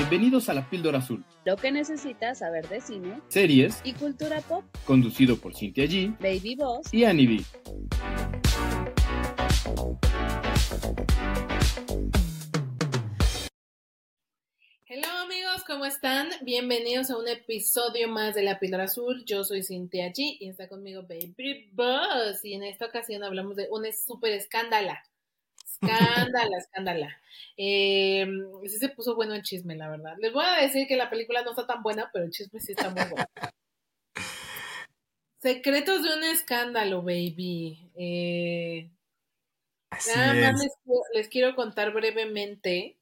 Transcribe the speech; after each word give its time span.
Bienvenidos 0.00 0.50
a 0.50 0.52
La 0.52 0.68
Píldora 0.68 0.98
Azul, 0.98 1.24
Lo 1.46 1.56
que 1.56 1.72
necesitas 1.72 2.40
saber 2.40 2.68
de 2.68 2.82
cine 2.82 3.18
series 3.28 3.80
y 3.82 3.94
cultura 3.94 4.42
pop. 4.42 4.62
conducido 4.84 5.38
por 5.38 5.54
Cintia 5.56 5.86
G 5.86 6.14
Baby 6.18 6.54
Boss. 6.54 6.92
y 6.92 7.04
Annie 7.04 7.26
B. 7.26 8.46
Hello 14.88 15.08
amigos, 15.24 15.64
¿cómo 15.66 15.84
están? 15.84 16.28
Bienvenidos 16.42 17.10
a 17.10 17.18
un 17.18 17.28
episodio 17.28 18.08
más 18.08 18.34
de 18.34 18.42
La 18.42 18.58
Píldora 18.58 18.84
Azul. 18.84 19.24
Yo 19.26 19.44
soy 19.44 19.62
Cintia 19.62 20.08
G 20.12 20.36
y 20.40 20.48
está 20.48 20.68
conmigo 20.68 21.02
Baby 21.02 21.70
Boss. 21.72 22.44
Y 22.44 22.54
en 22.54 22.62
esta 22.62 22.86
ocasión 22.86 23.24
hablamos 23.24 23.56
de 23.56 23.68
una 23.70 23.88
súper 23.92 24.32
escándala. 24.32 25.02
Escándala, 25.80 26.58
escándala. 26.58 27.20
Eh, 27.56 28.26
sí 28.66 28.78
se 28.78 28.88
puso 28.90 29.14
bueno 29.14 29.34
el 29.34 29.42
chisme, 29.42 29.76
la 29.76 29.88
verdad. 29.90 30.14
Les 30.18 30.32
voy 30.32 30.44
a 30.44 30.60
decir 30.62 30.86
que 30.86 30.96
la 30.96 31.10
película 31.10 31.42
no 31.42 31.50
está 31.50 31.66
tan 31.66 31.82
buena, 31.82 32.10
pero 32.12 32.24
el 32.24 32.30
chisme 32.30 32.60
sí 32.60 32.72
está 32.72 32.90
muy 32.90 33.04
bueno. 33.04 33.26
Secretos 35.40 36.02
de 36.02 36.14
un 36.16 36.24
escándalo, 36.24 37.02
baby. 37.02 37.90
Eh, 37.94 38.90
Así 39.90 40.10
Nada 40.14 40.34
más 40.34 40.60
es. 40.62 40.72
les, 40.84 40.98
les 41.14 41.28
quiero 41.28 41.54
contar 41.54 41.92
brevemente 41.92 42.96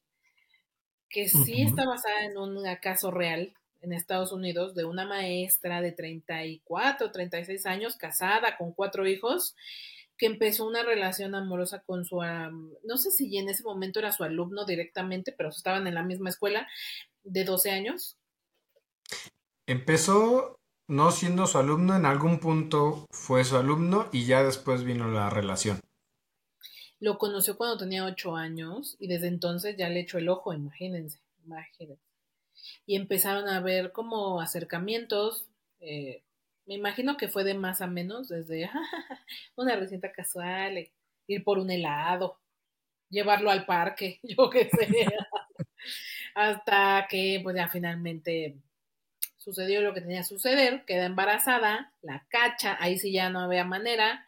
que 1.09 1.29
sí 1.29 1.62
está 1.62 1.87
basada 1.87 2.24
en 2.24 2.37
un 2.37 2.62
caso 2.82 3.10
real 3.10 3.54
en 3.80 3.93
Estados 3.93 4.32
Unidos 4.32 4.74
de 4.74 4.84
una 4.84 5.06
maestra 5.06 5.80
de 5.80 5.93
34, 5.93 7.10
36 7.12 7.66
años, 7.66 7.96
casada 7.96 8.56
con 8.56 8.73
cuatro 8.73 9.06
hijos, 9.06 9.54
que 10.16 10.27
empezó 10.27 10.66
una 10.66 10.82
relación 10.82 11.34
amorosa 11.34 11.80
con 11.80 12.04
su, 12.04 12.20
no 12.20 12.96
sé 12.96 13.10
si 13.10 13.36
en 13.36 13.48
ese 13.48 13.62
momento 13.62 13.98
era 13.98 14.12
su 14.12 14.24
alumno 14.24 14.64
directamente, 14.64 15.32
pero 15.32 15.48
estaban 15.48 15.87
en 15.87 15.95
la 15.95 16.02
misma 16.02 16.28
escuela, 16.28 16.68
de 17.24 17.45
12 17.45 17.70
años. 17.70 18.16
Empezó 19.66 20.59
no 20.87 21.10
siendo 21.10 21.46
su 21.46 21.59
alumno, 21.59 21.96
en 21.96 22.04
algún 22.04 22.38
punto 22.38 23.07
fue 23.10 23.45
su 23.45 23.57
alumno 23.57 24.09
y 24.12 24.26
ya 24.26 24.42
después 24.42 24.85
vino 24.85 25.09
la 25.09 25.30
relación. 25.30 25.80
Lo 27.01 27.18
conoció 27.18 27.57
cuando 27.57 27.79
tenía 27.79 28.04
8 28.04 28.37
años 28.37 28.96
y 28.98 29.09
desde 29.09 29.29
entonces 29.29 29.76
ya 29.76 29.88
le 29.88 30.01
echó 30.01 30.18
el 30.18 30.29
ojo, 30.29 30.52
imagínense, 30.52 31.20
imagínense. 31.45 32.02
y 32.87 32.96
empezaron 32.96 33.48
a 33.48 33.60
ver 33.60 33.92
como 33.92 34.40
acercamientos. 34.40 35.46
eh, 35.80 36.23
me 36.66 36.74
imagino 36.74 37.16
que 37.16 37.29
fue 37.29 37.45
de 37.45 37.54
más 37.54 37.80
a 37.80 37.87
menos, 37.87 38.29
desde 38.29 38.70
una 39.57 39.76
receta 39.76 40.12
casual, 40.12 40.79
eh, 40.79 40.93
ir 41.26 41.45
por 41.45 41.59
un 41.59 41.70
helado, 41.70 42.38
llevarlo 43.10 43.51
al 43.51 43.66
parque, 43.66 44.20
yo 44.23 44.51
qué 44.51 44.68
sé, 44.68 45.07
hasta 46.35 47.07
que 47.09 47.40
pues 47.42 47.57
ya 47.57 47.68
finalmente 47.68 48.57
sucedió 49.37 49.82
lo 49.82 49.92
que 49.92 50.01
tenía 50.01 50.20
que 50.20 50.24
suceder, 50.24 50.85
queda 50.87 51.07
embarazada, 51.07 51.92
la 52.02 52.26
cacha, 52.29 52.76
ahí 52.80 52.98
sí 52.98 53.12
ya 53.12 53.29
no 53.29 53.40
había 53.40 53.65
manera, 53.65 54.26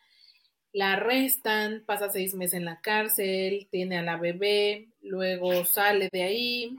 la 0.73 0.92
arrestan, 0.92 1.84
pasa 1.87 2.11
seis 2.11 2.34
meses 2.34 2.55
en 2.55 2.67
la 2.67 2.83
cárcel, 2.83 3.67
tiene 3.70 3.97
a 3.97 4.03
la 4.03 4.19
bebé, 4.19 4.89
luego 5.01 5.64
sale 5.64 6.11
de 6.12 6.23
ahí, 6.23 6.77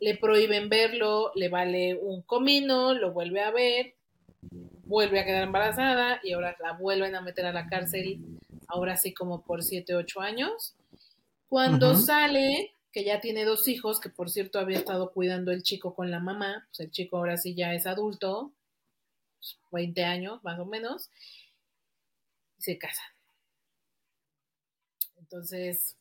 le 0.00 0.16
prohíben 0.16 0.70
verlo, 0.70 1.30
le 1.34 1.50
vale 1.50 1.96
un 1.96 2.22
comino, 2.22 2.94
lo 2.94 3.12
vuelve 3.12 3.42
a 3.42 3.50
ver, 3.50 3.94
vuelve 4.84 5.20
a 5.20 5.24
quedar 5.24 5.44
embarazada 5.44 6.20
y 6.22 6.32
ahora 6.32 6.56
la 6.60 6.72
vuelven 6.72 7.14
a 7.14 7.20
meter 7.20 7.46
a 7.46 7.52
la 7.52 7.66
cárcel, 7.68 8.20
ahora 8.68 8.96
sí 8.96 9.12
como 9.14 9.42
por 9.42 9.62
7, 9.62 9.94
8 9.94 10.20
años. 10.20 10.74
Cuando 11.48 11.94
sale, 11.94 12.74
que 12.92 13.04
ya 13.04 13.20
tiene 13.20 13.44
dos 13.44 13.68
hijos, 13.68 14.00
que 14.00 14.08
por 14.08 14.30
cierto 14.30 14.58
había 14.58 14.78
estado 14.78 15.12
cuidando 15.12 15.50
el 15.52 15.62
chico 15.62 15.94
con 15.94 16.10
la 16.10 16.20
mamá, 16.20 16.66
pues 16.68 16.80
el 16.80 16.90
chico 16.90 17.16
ahora 17.16 17.36
sí 17.36 17.54
ya 17.54 17.74
es 17.74 17.86
adulto, 17.86 18.52
pues, 19.38 19.58
20 19.72 20.04
años 20.04 20.42
más 20.44 20.58
o 20.58 20.64
menos, 20.64 21.10
y 22.58 22.62
se 22.62 22.78
casa. 22.78 23.02
Entonces, 25.16 25.96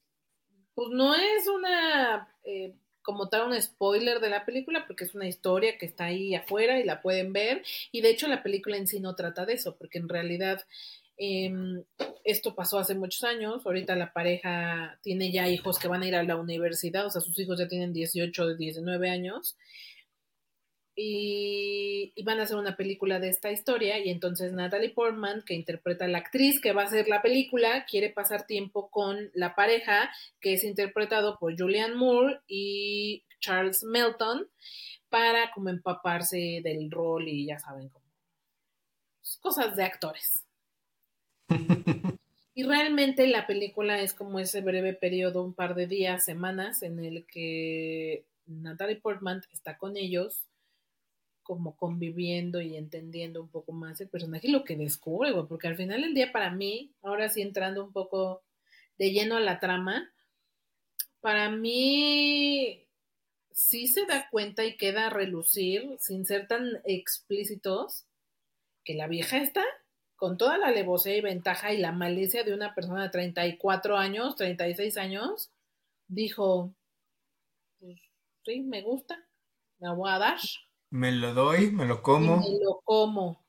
pues 0.76 0.90
no 0.92 1.16
es 1.16 1.48
una, 1.48 2.28
eh, 2.44 2.76
como 3.04 3.30
tal, 3.30 3.52
un 3.52 3.62
spoiler 3.62 4.20
de 4.20 4.30
la 4.30 4.46
película, 4.46 4.86
porque 4.88 5.04
es 5.04 5.14
una 5.14 5.28
historia 5.28 5.78
que 5.78 5.86
está 5.86 6.06
ahí 6.06 6.34
afuera 6.34 6.80
y 6.80 6.84
la 6.84 7.02
pueden 7.02 7.34
ver. 7.34 7.64
Y 7.92 8.02
de 8.02 8.10
hecho 8.10 8.28
la 8.28 8.42
película 8.42 8.78
en 8.78 8.88
sí 8.88 9.00
no 9.00 9.16
trata 9.16 9.46
de 9.46 9.54
eso, 9.54 9.76
porque 9.78 10.00
en 10.00 10.10
realidad 10.10 10.66
eh, 11.18 11.52
esto 12.24 12.56
pasó 12.56 12.80
hace 12.80 12.96
muchos 12.96 13.24
años. 13.24 13.66
Ahorita 13.66 13.96
la 13.96 14.14
pareja 14.14 14.98
tiene 15.02 15.32
ya 15.32 15.50
hijos 15.50 15.80
que 15.80 15.88
van 15.88 16.04
a 16.04 16.08
ir 16.08 16.16
a 16.16 16.24
la 16.24 16.38
universidad, 16.38 17.06
o 17.06 17.10
sea, 17.10 17.22
sus 17.22 17.38
hijos 17.40 17.60
ya 17.60 17.68
tienen 17.68 17.94
18, 17.94 18.56
19 18.56 19.10
años. 19.10 19.58
Y, 20.96 22.14
y 22.16 22.24
van 22.24 22.40
a 22.40 22.44
hacer 22.44 22.58
una 22.58 22.78
película 22.78 23.20
de 23.20 23.30
esta 23.30 23.52
historia 23.52 23.98
y 23.98 24.10
entonces 24.10 24.54
Natalie 24.54 24.92
Portman, 24.92 25.44
que 25.44 25.56
interpreta 25.56 26.06
a 26.06 26.08
la 26.08 26.20
actriz 26.20 26.62
que 26.62 26.72
va 26.72 26.84
a 26.84 26.86
hacer 26.86 27.08
la 27.08 27.24
película, 27.24 27.86
quiere 27.86 28.10
pasar 28.10 28.46
tiempo 28.46 28.92
con 28.92 29.32
la 29.34 29.56
pareja 29.56 30.12
que 30.40 30.54
es 30.54 30.64
interpretado 30.64 31.40
por 31.40 31.58
Julianne 31.58 31.96
Moore 31.96 32.42
y 32.48 33.24
Charles 33.40 33.84
Melton 33.84 34.48
para 35.10 35.52
como 35.52 35.70
empaparse 35.70 36.62
del 36.64 36.92
rol 36.92 37.28
y 37.28 37.48
ya 37.48 37.60
saben 37.60 37.90
como 37.90 38.06
pues, 39.20 39.38
cosas 39.38 39.76
de 39.76 39.84
actores. 39.84 40.46
Y 42.56 42.64
realmente 42.64 43.26
la 43.28 43.48
película 43.48 44.00
es 44.00 44.14
como 44.14 44.40
ese 44.40 44.62
breve 44.62 44.94
periodo, 44.94 45.44
un 45.44 45.54
par 45.54 45.74
de 45.74 45.88
días, 45.88 46.24
semanas, 46.24 46.84
en 46.84 47.00
el 47.04 47.26
que 47.26 48.26
Natalie 48.46 48.98
Portman 48.98 49.42
está 49.52 49.78
con 49.78 49.98
ellos, 49.98 50.44
como 51.44 51.76
conviviendo 51.76 52.62
y 52.62 52.76
entendiendo 52.76 53.42
un 53.42 53.50
poco 53.50 53.72
más 53.72 54.00
el 54.02 54.10
personaje 54.10 54.48
y 54.48 54.52
lo 54.52 54.64
que 54.64 54.76
descubre, 54.76 55.32
porque 55.48 55.68
al 55.68 55.76
final 55.76 56.02
del 56.02 56.14
día 56.14 56.32
para 56.32 56.50
mí, 56.50 56.92
ahora 57.02 57.30
sí 57.30 57.42
entrando 57.42 57.84
un 57.84 57.92
poco 57.92 58.42
de 58.98 59.12
lleno 59.12 59.36
a 59.36 59.42
la 59.42 59.60
trama, 59.60 60.12
para 61.22 61.50
mí 61.50 62.86
sí 63.52 63.88
se 63.88 64.06
da 64.06 64.28
cuenta 64.30 64.66
y 64.66 64.78
queda 64.78 65.08
a 65.08 65.10
relucir, 65.10 65.98
sin 66.00 66.26
ser 66.26 66.48
tan 66.48 66.82
explícitos, 66.86 68.06
que 68.84 68.96
la 68.96 69.08
vieja 69.08 69.38
está 69.38 69.64
con 70.16 70.38
toda 70.38 70.58
la 70.58 70.68
alevosía 70.68 71.18
y 71.18 71.22
ventaja 71.22 71.74
y 71.74 71.78
la 71.78 71.92
malicia 71.92 72.44
de 72.44 72.54
una 72.54 72.74
persona 72.76 73.04
de 73.04 73.10
34 73.10 73.98
años, 73.98 74.36
36 74.36 74.98
años, 74.98 75.52
dijo, 76.08 76.74
pues 77.80 78.00
sí, 78.46 78.62
me 78.62 78.82
gusta, 78.82 79.22
me 79.80 79.94
voy 79.94 80.10
a 80.12 80.20
dar. 80.20 80.40
Me 80.94 81.12
lo 81.12 81.34
doy, 81.34 81.72
me 81.72 81.86
lo 81.86 81.96
Y 81.96 82.02
como. 82.04 82.38
me 82.38 82.60
lo 82.64 82.82
como. 82.86 83.44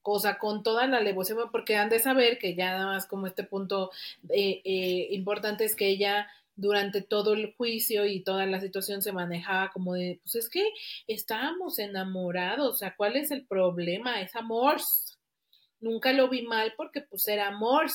Cosa 0.00 0.38
con 0.38 0.62
toda 0.62 0.86
la 0.86 0.96
alevosía, 0.96 1.36
porque 1.52 1.76
han 1.76 1.90
de 1.90 1.98
saber 1.98 2.38
que 2.38 2.54
ya 2.54 2.72
nada 2.72 2.86
más 2.86 3.04
como 3.04 3.26
este 3.26 3.44
punto 3.44 3.90
eh, 4.30 4.62
eh, 4.64 5.08
importante 5.10 5.66
es 5.66 5.76
que 5.76 5.86
ella 5.86 6.28
durante 6.56 7.02
todo 7.02 7.34
el 7.34 7.54
juicio 7.58 8.06
y 8.06 8.20
toda 8.20 8.46
la 8.46 8.58
situación 8.58 9.02
se 9.02 9.12
manejaba 9.12 9.70
como 9.70 9.92
de, 9.92 10.18
pues 10.22 10.36
es 10.36 10.48
que 10.48 10.66
estábamos 11.06 11.78
enamorados, 11.78 12.76
o 12.76 12.78
sea, 12.78 12.96
¿cuál 12.96 13.16
es 13.16 13.30
el 13.32 13.44
problema? 13.44 14.22
Es 14.22 14.34
amor. 14.34 14.76
Nunca 15.80 16.14
lo 16.14 16.30
vi 16.30 16.40
mal 16.40 16.72
porque 16.74 17.02
pues 17.02 17.28
era 17.28 17.48
amor. 17.48 17.88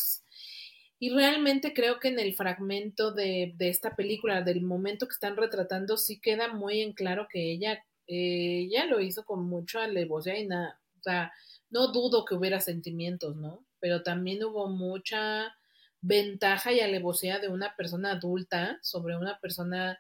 Y 1.00 1.10
realmente 1.10 1.74
creo 1.74 2.00
que 2.00 2.10
en 2.10 2.20
el 2.20 2.36
fragmento 2.36 3.12
de, 3.12 3.54
de 3.56 3.70
esta 3.70 3.96
película, 3.96 4.44
del 4.44 4.62
momento 4.62 5.08
que 5.08 5.14
están 5.14 5.36
retratando, 5.36 5.98
sí 5.98 6.20
queda 6.20 6.54
muy 6.54 6.82
en 6.82 6.94
claro 6.94 7.28
que 7.28 7.52
ella, 7.52 7.84
eh, 8.08 8.66
ella 8.66 8.86
lo 8.86 9.00
hizo 9.00 9.26
con 9.26 9.46
mucha 9.46 9.84
alevosía 9.84 10.38
y 10.38 10.48
nada, 10.48 10.80
o 11.00 11.04
sea, 11.04 11.34
no 11.70 11.92
dudo 11.92 12.26
que 12.26 12.36
hubiera 12.36 12.60
sentimientos, 12.60 13.36
¿no? 13.36 13.66
Pero 13.80 14.04
también 14.04 14.44
hubo 14.44 14.68
mucha 14.68 15.56
ventaja 16.02 16.74
y 16.74 16.82
alevosía 16.82 17.40
de 17.40 17.50
una 17.50 17.76
persona 17.76 18.12
adulta 18.12 18.78
sobre 18.82 19.18
una 19.18 19.40
persona, 19.40 20.00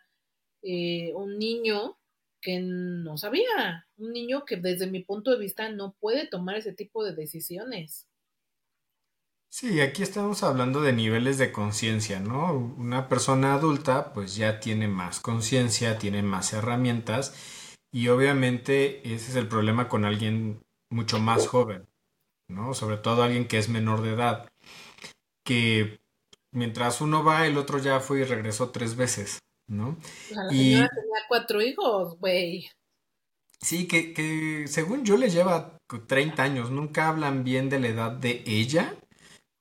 eh, 0.61 1.11
un 1.15 1.39
niño 1.39 1.97
que 2.41 2.59
no 2.59 3.17
sabía, 3.17 3.87
un 3.97 4.11
niño 4.11 4.43
que 4.45 4.57
desde 4.57 4.87
mi 4.87 5.01
punto 5.01 5.31
de 5.31 5.39
vista 5.39 5.69
no 5.69 5.95
puede 5.99 6.27
tomar 6.27 6.57
ese 6.57 6.73
tipo 6.73 7.03
de 7.03 7.15
decisiones. 7.15 8.07
Sí, 9.49 9.81
aquí 9.81 10.03
estamos 10.03 10.43
hablando 10.43 10.81
de 10.81 10.93
niveles 10.93 11.37
de 11.37 11.51
conciencia, 11.51 12.19
¿no? 12.19 12.53
Una 12.53 13.07
persona 13.07 13.53
adulta 13.53 14.11
pues 14.11 14.35
ya 14.35 14.59
tiene 14.59 14.87
más 14.87 15.19
conciencia, 15.19 15.99
tiene 15.99 16.23
más 16.23 16.53
herramientas 16.53 17.33
y 17.93 18.07
obviamente 18.09 19.07
ese 19.07 19.29
es 19.31 19.35
el 19.35 19.47
problema 19.47 19.87
con 19.87 20.03
alguien 20.03 20.61
mucho 20.89 21.19
más 21.19 21.47
joven, 21.47 21.87
¿no? 22.49 22.73
Sobre 22.73 22.97
todo 22.97 23.23
alguien 23.23 23.47
que 23.47 23.59
es 23.59 23.69
menor 23.69 24.01
de 24.01 24.13
edad, 24.13 24.49
que 25.45 26.01
mientras 26.51 27.01
uno 27.01 27.23
va, 27.23 27.47
el 27.47 27.57
otro 27.57 27.77
ya 27.77 27.99
fue 27.99 28.21
y 28.21 28.23
regresó 28.23 28.71
tres 28.71 28.95
veces, 28.95 29.39
¿no? 29.67 29.89
O 29.89 30.33
sea, 30.33 30.43
la 30.43 30.51
Y- 30.51 30.73
señora 30.73 30.89
tenía 30.89 31.19
cuatro 31.27 31.61
hijos, 31.61 32.17
güey. 32.19 32.67
Sí, 33.61 33.87
que, 33.87 34.13
que 34.13 34.65
según 34.67 35.05
yo 35.05 35.15
le 35.15 35.29
lleva 35.29 35.77
30 36.07 36.43
años, 36.43 36.69
nunca 36.71 37.07
hablan 37.07 37.43
bien 37.45 37.69
de 37.69 37.79
la 37.79 37.87
edad 37.87 38.11
de 38.11 38.43
ella 38.45 38.95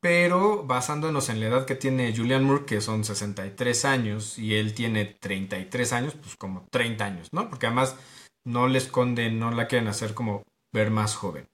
pero 0.01 0.65
basándonos 0.65 1.29
en 1.29 1.39
la 1.39 1.47
edad 1.47 1.65
que 1.65 1.77
tiene 1.77 2.13
Julian 2.17 2.43
Moore, 2.43 2.65
que 2.65 2.81
son 2.81 3.05
63 3.05 3.85
años, 3.85 4.37
y 4.37 4.57
él 4.57 4.75
tiene 4.75 5.05
33 5.05 5.93
años, 5.93 6.15
pues 6.21 6.35
como 6.37 6.67
30 6.73 7.05
años, 7.05 7.29
¿no? 7.33 7.49
Porque 7.49 7.67
además 7.67 7.97
no 8.45 8.69
le 8.69 8.79
esconden, 8.79 9.39
no 9.39 9.51
la 9.51 9.67
quieren 9.69 9.89
hacer 9.89 10.15
como 10.15 10.43
ver 10.73 10.91
más 10.91 11.15
joven. 11.15 11.47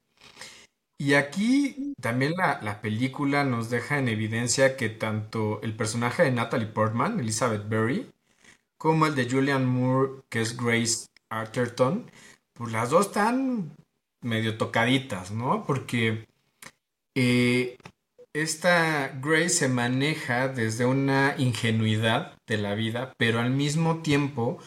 Y 0.97 1.13
aquí 1.13 1.93
también 2.01 2.33
la, 2.35 2.59
la, 2.61 2.81
película 2.81 3.45
nos 3.45 3.69
deja 3.69 3.99
en 3.99 4.09
evidencia 4.09 4.75
que 4.75 4.89
tanto 4.89 5.61
el 5.61 5.75
personaje 5.75 6.23
de 6.23 6.31
Natalie 6.31 6.67
Portman, 6.67 7.19
Elizabeth 7.19 7.69
Berry, 7.69 8.11
como 8.77 9.05
el 9.05 9.15
de 9.15 9.29
Julian 9.29 9.65
Moore, 9.65 10.21
que 10.29 10.41
es 10.41 10.57
Grace 10.57 11.07
Arterton, 11.29 12.09
pues 12.53 12.71
las 12.71 12.89
dos 12.89 13.07
están 13.07 13.75
medio 14.21 14.57
tocaditas, 14.57 15.31
¿no? 15.31 15.65
Porque 15.65 16.27
eh, 17.15 17.77
esta 18.33 19.09
Grace 19.21 19.49
se 19.49 19.69
maneja 19.69 20.47
desde 20.47 20.85
una 20.85 21.35
ingenuidad 21.37 22.37
de 22.47 22.57
la 22.57 22.75
vida, 22.75 23.13
pero 23.17 23.39
al 23.39 23.51
mismo 23.51 24.01
tiempo 24.01 24.59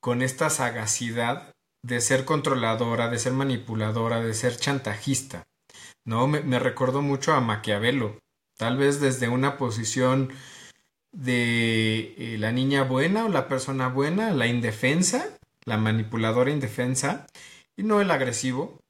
con 0.00 0.22
esta 0.22 0.50
sagacidad 0.50 1.52
de 1.82 2.00
ser 2.00 2.24
controladora, 2.24 3.08
de 3.08 3.18
ser 3.18 3.32
manipuladora, 3.32 4.20
de 4.20 4.34
ser 4.34 4.56
chantajista. 4.56 5.46
¿no? 6.04 6.26
Me, 6.26 6.58
recordó 6.58 7.02
mucho 7.02 7.34
a 7.34 7.40
Maquiavelo, 7.40 8.18
tal 8.56 8.78
vez 8.78 9.00
desde 9.00 9.28
una 9.28 9.58
posición 9.58 10.32
de 11.12 12.14
eh, 12.16 12.38
la 12.38 12.52
niña 12.52 12.82
buena 12.84 13.26
o 13.26 13.28
la 13.28 13.46
persona 13.46 13.88
buena, 13.88 14.30
la 14.32 14.46
indefensa, 14.46 15.38
la 15.64 15.76
manipuladora 15.76 16.50
indefensa, 16.50 17.26
y 17.76 17.82
no 17.82 18.00
el 18.00 18.10
agresivo. 18.10 18.80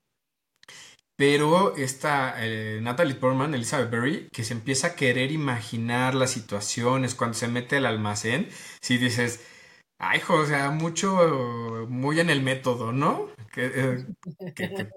Pero 1.17 1.76
esta 1.76 2.37
eh, 2.38 2.79
Natalie 2.81 3.17
Portman, 3.17 3.52
Elizabeth 3.52 3.90
Berry, 3.90 4.29
que 4.32 4.44
se 4.44 4.52
empieza 4.52 4.88
a 4.88 4.94
querer 4.94 5.32
imaginar 5.32 6.14
las 6.14 6.31
situaciones 6.31 7.17
cuando 7.17 7.37
se 7.37 7.49
mete 7.49 7.79
al 7.79 7.87
almacén, 7.87 8.49
si 8.81 8.99
dices, 8.99 9.40
ay, 9.99 10.19
hijo, 10.19 10.35
o 10.35 10.47
sea, 10.47 10.71
mucho, 10.71 11.87
muy 11.89 12.21
en 12.21 12.31
el 12.31 12.43
método, 12.43 12.93
¿no? 12.93 13.29
Que, 13.53 13.71
eh, 13.75 14.06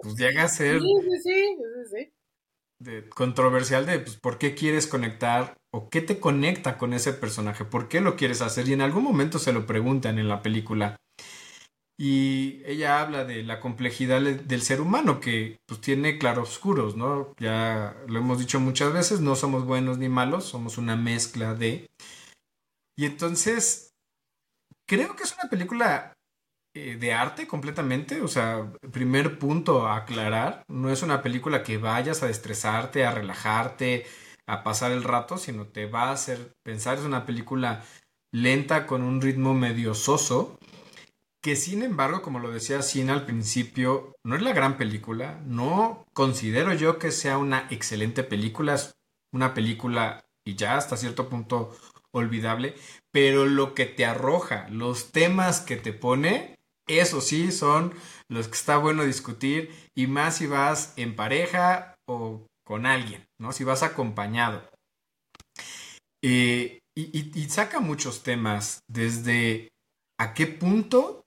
pues 0.02 0.16
llega 0.16 0.44
a 0.44 0.48
ser... 0.48 0.80
Sí, 0.80 0.88
sí, 1.02 1.20
sí, 1.24 1.86
sí 1.96 2.14
controversial 3.14 3.86
de 3.86 4.00
pues, 4.00 4.18
por 4.18 4.38
qué 4.38 4.56
quieres 4.56 4.88
conectar 4.88 5.58
o 5.72 5.90
qué 5.90 6.02
te 6.02 6.20
conecta 6.20 6.78
con 6.78 6.94
ese 6.94 7.14
personaje, 7.14 7.66
por 7.66 7.88
qué 7.88 8.02
lo 8.02 8.16
quieres 8.16 8.42
hacer 8.42 8.68
y 8.68 8.74
en 8.74 8.82
algún 8.82 9.04
momento 9.04 9.40
se 9.40 9.54
lo 9.54 9.66
preguntan 9.66 10.20
en 10.20 10.28
la 10.28 10.42
película. 10.42 10.98
Y 11.98 12.64
ella 12.66 13.00
habla 13.00 13.26
de 13.26 13.44
la 13.44 13.60
complejidad 13.60 14.22
del 14.22 14.62
ser 14.64 14.82
humano 14.82 15.20
que 15.20 15.60
pues 15.68 15.82
tiene 15.82 16.18
claroscuros, 16.18 16.96
¿no? 16.96 17.36
Ya 17.38 17.96
lo 18.08 18.20
hemos 18.20 18.40
dicho 18.40 18.60
muchas 18.60 18.92
veces, 18.92 19.22
no 19.22 19.36
somos 19.36 19.66
buenos 19.66 20.00
ni 20.00 20.10
malos, 20.10 20.46
somos 20.46 20.80
una 20.80 20.96
mezcla 20.96 21.54
de... 21.54 21.88
Y 22.98 23.06
entonces, 23.06 23.91
creo 24.92 25.16
que 25.16 25.24
es 25.24 25.34
una 25.40 25.50
película 25.50 26.18
eh, 26.76 26.98
de 27.00 27.14
arte 27.14 27.48
completamente. 27.48 28.22
O 28.22 28.28
sea, 28.28 28.74
primer 28.92 29.40
punto 29.40 29.88
a 29.88 29.96
aclarar, 29.96 30.66
no 30.68 30.92
es 30.92 31.02
una 31.02 31.22
película 31.22 31.64
que 31.64 31.78
vayas 31.78 32.24
a 32.24 32.30
estresarte, 32.30 33.06
a 33.06 33.12
relajarte, 33.12 34.06
a 34.48 34.64
pasar 34.64 34.92
el 34.92 35.06
rato, 35.06 35.38
sino 35.38 35.68
te 35.68 35.86
va 35.86 36.10
a 36.10 36.12
hacer 36.12 36.52
pensar. 36.62 36.98
Es 36.98 37.06
una 37.06 37.26
película 37.26 37.86
lenta 38.34 38.86
con 38.86 39.02
un 39.02 39.22
ritmo 39.22 39.54
medio 39.54 39.94
soso, 39.94 40.60
que 41.42 41.56
sin 41.56 41.84
embargo, 41.84 42.22
como 42.22 42.40
lo 42.40 42.52
decía 42.52 42.82
Sina 42.82 43.14
al 43.14 43.26
principio, 43.26 44.14
no 44.26 44.36
es 44.36 44.42
la 44.42 44.52
gran 44.52 44.78
película. 44.78 45.40
No 45.46 46.06
considero 46.14 46.74
yo 46.74 47.00
que 47.00 47.12
sea 47.12 47.38
una 47.38 47.66
excelente 47.70 48.24
película. 48.24 48.74
Es 48.74 48.92
una 49.32 49.54
película 49.54 50.26
y 50.44 50.56
ya 50.56 50.76
hasta 50.76 50.98
cierto 50.98 51.30
punto 51.30 51.74
olvidable, 52.12 52.76
pero 53.12 53.46
lo 53.46 53.74
que 53.74 53.86
te 53.86 54.06
arroja, 54.06 54.68
los 54.70 55.12
temas 55.12 55.62
que 55.62 55.78
te 55.78 55.94
pone, 55.94 56.58
eso 56.88 57.22
sí, 57.22 57.52
son 57.52 57.94
los 58.28 58.48
que 58.48 58.56
está 58.56 58.78
bueno 58.78 59.04
discutir 59.04 59.72
y 59.96 60.08
más 60.08 60.38
si 60.38 60.48
vas 60.48 60.94
en 60.96 61.16
pareja 61.16 61.96
o 62.06 62.46
con 62.64 62.86
alguien, 62.86 63.28
¿no? 63.38 63.52
Si 63.52 63.64
vas 63.64 63.84
acompañado. 63.84 64.70
Eh, 66.24 66.80
y, 66.96 67.50
saca 67.50 67.80
muchos 67.80 68.24
temas, 68.24 68.84
desde 68.88 69.70
a 70.20 70.34
qué 70.34 70.46
punto 70.46 71.24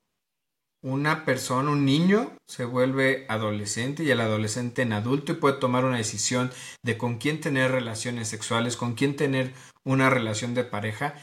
una 0.82 1.24
persona, 1.24 1.70
un 1.70 1.86
niño, 1.86 2.36
se 2.46 2.66
vuelve 2.66 3.24
adolescente 3.28 4.04
y 4.04 4.10
el 4.10 4.20
adolescente 4.20 4.82
en 4.82 4.92
adulto 4.92 5.32
y 5.32 5.36
puede 5.36 5.58
tomar 5.58 5.86
una 5.86 5.96
decisión 5.96 6.52
de 6.82 6.98
con 6.98 7.16
quién 7.16 7.40
tener 7.40 7.70
relaciones 7.70 8.28
sexuales, 8.28 8.76
con 8.76 8.94
quién 8.94 9.16
tener 9.16 9.54
una 9.84 10.10
relación 10.10 10.54
de 10.54 10.64
pareja, 10.64 11.14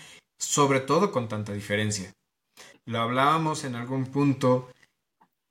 sobre 0.41 0.79
todo 0.81 1.11
con 1.11 1.29
tanta 1.29 1.53
diferencia 1.53 2.11
lo 2.85 2.99
hablábamos 2.99 3.63
en 3.63 3.75
algún 3.75 4.05
punto, 4.05 4.69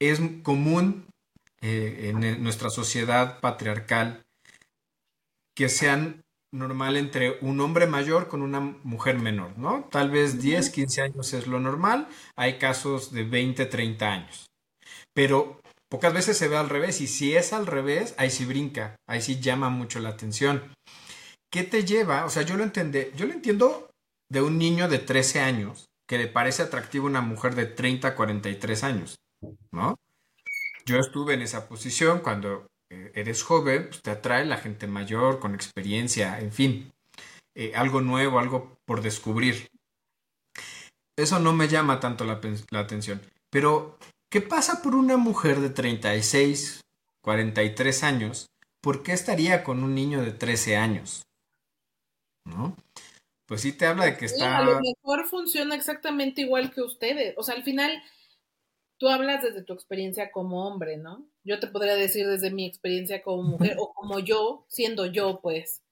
es 0.01 0.21
común 0.43 1.07
eh, 1.61 2.11
en 2.11 2.43
nuestra 2.43 2.71
sociedad 2.71 3.41
patriarcal 3.41 4.23
que 5.57 5.69
sean 5.69 6.23
normal 6.53 6.97
entre 6.97 7.39
un 7.43 7.61
hombre 7.61 7.87
mayor 7.87 8.29
con 8.29 8.43
una 8.43 8.61
mujer 8.61 9.19
menor, 9.19 9.57
¿no? 9.57 9.85
Tal 9.91 10.11
vez 10.11 10.41
10, 10.41 10.71
15 10.71 11.03
años 11.03 11.33
es 11.33 11.47
lo 11.47 11.61
normal, 11.61 12.09
hay 12.37 12.59
casos 12.59 13.13
de 13.13 13.25
20, 13.25 13.67
30 13.67 14.13
años. 14.13 14.47
Pero 15.15 15.61
pocas 15.89 16.13
veces 16.13 16.37
se 16.37 16.49
ve 16.49 16.57
al 16.57 16.69
revés 16.69 17.01
y 17.01 17.07
si 17.07 17.37
es 17.37 17.53
al 17.53 17.67
revés, 17.67 18.15
ahí 18.17 18.31
sí 18.31 18.45
brinca, 18.47 18.97
ahí 19.09 19.21
sí 19.21 19.39
llama 19.39 19.69
mucho 19.69 20.01
la 20.01 20.09
atención. 20.09 20.75
¿Qué 21.53 21.63
te 21.63 21.85
lleva? 21.85 22.25
O 22.25 22.31
sea, 22.31 22.43
yo 22.43 22.57
lo 22.57 22.65
entendé, 22.65 23.13
yo 23.17 23.27
lo 23.27 23.33
entiendo 23.33 23.90
de 24.31 24.41
un 24.41 24.57
niño 24.59 24.89
de 24.89 24.99
13 24.99 25.41
años 25.41 25.91
que 26.07 26.19
le 26.19 26.29
parece 26.29 26.63
atractiva 26.63 27.05
una 27.05 27.21
mujer 27.21 27.55
de 27.55 27.67
30 27.67 28.15
43 28.15 28.85
años, 28.85 29.17
¿no? 29.71 29.99
Yo 30.87 30.99
estuve 30.99 31.35
en 31.35 31.43
esa 31.43 31.69
posición 31.69 32.21
cuando 32.21 32.67
eh, 32.91 33.13
eres 33.15 33.43
joven, 33.43 33.87
pues 33.89 34.03
te 34.03 34.11
atrae 34.11 34.45
la 34.45 34.57
gente 34.57 34.87
mayor, 34.87 35.39
con 35.39 35.55
experiencia, 35.55 36.41
en 36.41 36.53
fin, 36.53 36.93
eh, 37.55 37.73
algo 37.75 38.01
nuevo, 38.01 38.41
algo 38.41 38.79
por 38.87 39.03
descubrir. 39.03 39.69
Eso 41.17 41.39
no 41.39 41.53
me 41.53 41.69
llama 41.69 42.01
tanto 42.01 42.25
la, 42.25 42.41
la 42.71 42.81
atención. 42.81 43.21
Pero, 43.51 43.99
¿qué 44.31 44.41
pasa 44.41 44.83
por 44.83 44.95
una 44.95 45.17
mujer 45.17 45.61
de 45.61 45.71
36, 45.71 46.81
43 47.21 48.03
años? 48.03 48.47
¿Por 48.81 49.03
qué 49.03 49.13
estaría 49.13 49.63
con 49.63 49.85
un 49.85 49.95
niño 49.95 50.23
de 50.23 50.33
13 50.33 50.77
años? 50.77 51.23
¿No? 52.47 52.75
Pues 53.51 53.63
sí 53.63 53.73
te 53.73 53.85
habla 53.85 54.05
de 54.05 54.17
que 54.17 54.27
está... 54.27 54.59
a 54.59 54.63
lo 54.63 54.79
mejor 54.79 55.27
funciona 55.27 55.75
exactamente 55.75 56.41
igual 56.41 56.73
que 56.73 56.83
ustedes. 56.83 57.35
O 57.37 57.43
sea, 57.43 57.57
al 57.57 57.65
final, 57.65 58.01
tú 58.97 59.09
hablas 59.09 59.43
desde 59.43 59.65
tu 59.65 59.73
experiencia 59.73 60.31
como 60.31 60.69
hombre, 60.69 60.99
¿no? 60.99 61.27
Yo 61.43 61.59
te 61.59 61.67
podría 61.67 61.97
decir 61.97 62.29
desde 62.29 62.53
mi 62.53 62.65
experiencia 62.65 63.25
como 63.25 63.43
mujer, 63.43 63.75
o 63.81 63.93
como 63.93 64.21
yo, 64.21 64.67
siendo 64.69 65.05
yo, 65.05 65.41
pues, 65.41 65.83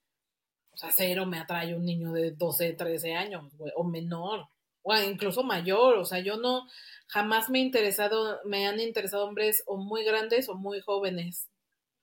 o 0.70 0.76
sea, 0.76 0.90
cero 0.92 1.26
me 1.26 1.40
atrae 1.40 1.74
un 1.74 1.84
niño 1.84 2.12
de 2.12 2.30
12, 2.30 2.74
13 2.74 3.14
años, 3.14 3.52
o 3.74 3.82
menor, 3.82 4.46
o 4.82 4.96
incluso 4.96 5.42
mayor, 5.42 5.96
o 5.96 6.04
sea, 6.04 6.20
yo 6.20 6.36
no, 6.36 6.68
jamás 7.08 7.50
me 7.50 7.58
he 7.58 7.62
interesado, 7.62 8.38
me 8.44 8.68
han 8.68 8.78
interesado 8.78 9.24
hombres 9.24 9.64
o 9.66 9.78
muy 9.78 10.04
grandes 10.04 10.48
o 10.48 10.54
muy 10.54 10.80
jóvenes, 10.80 11.48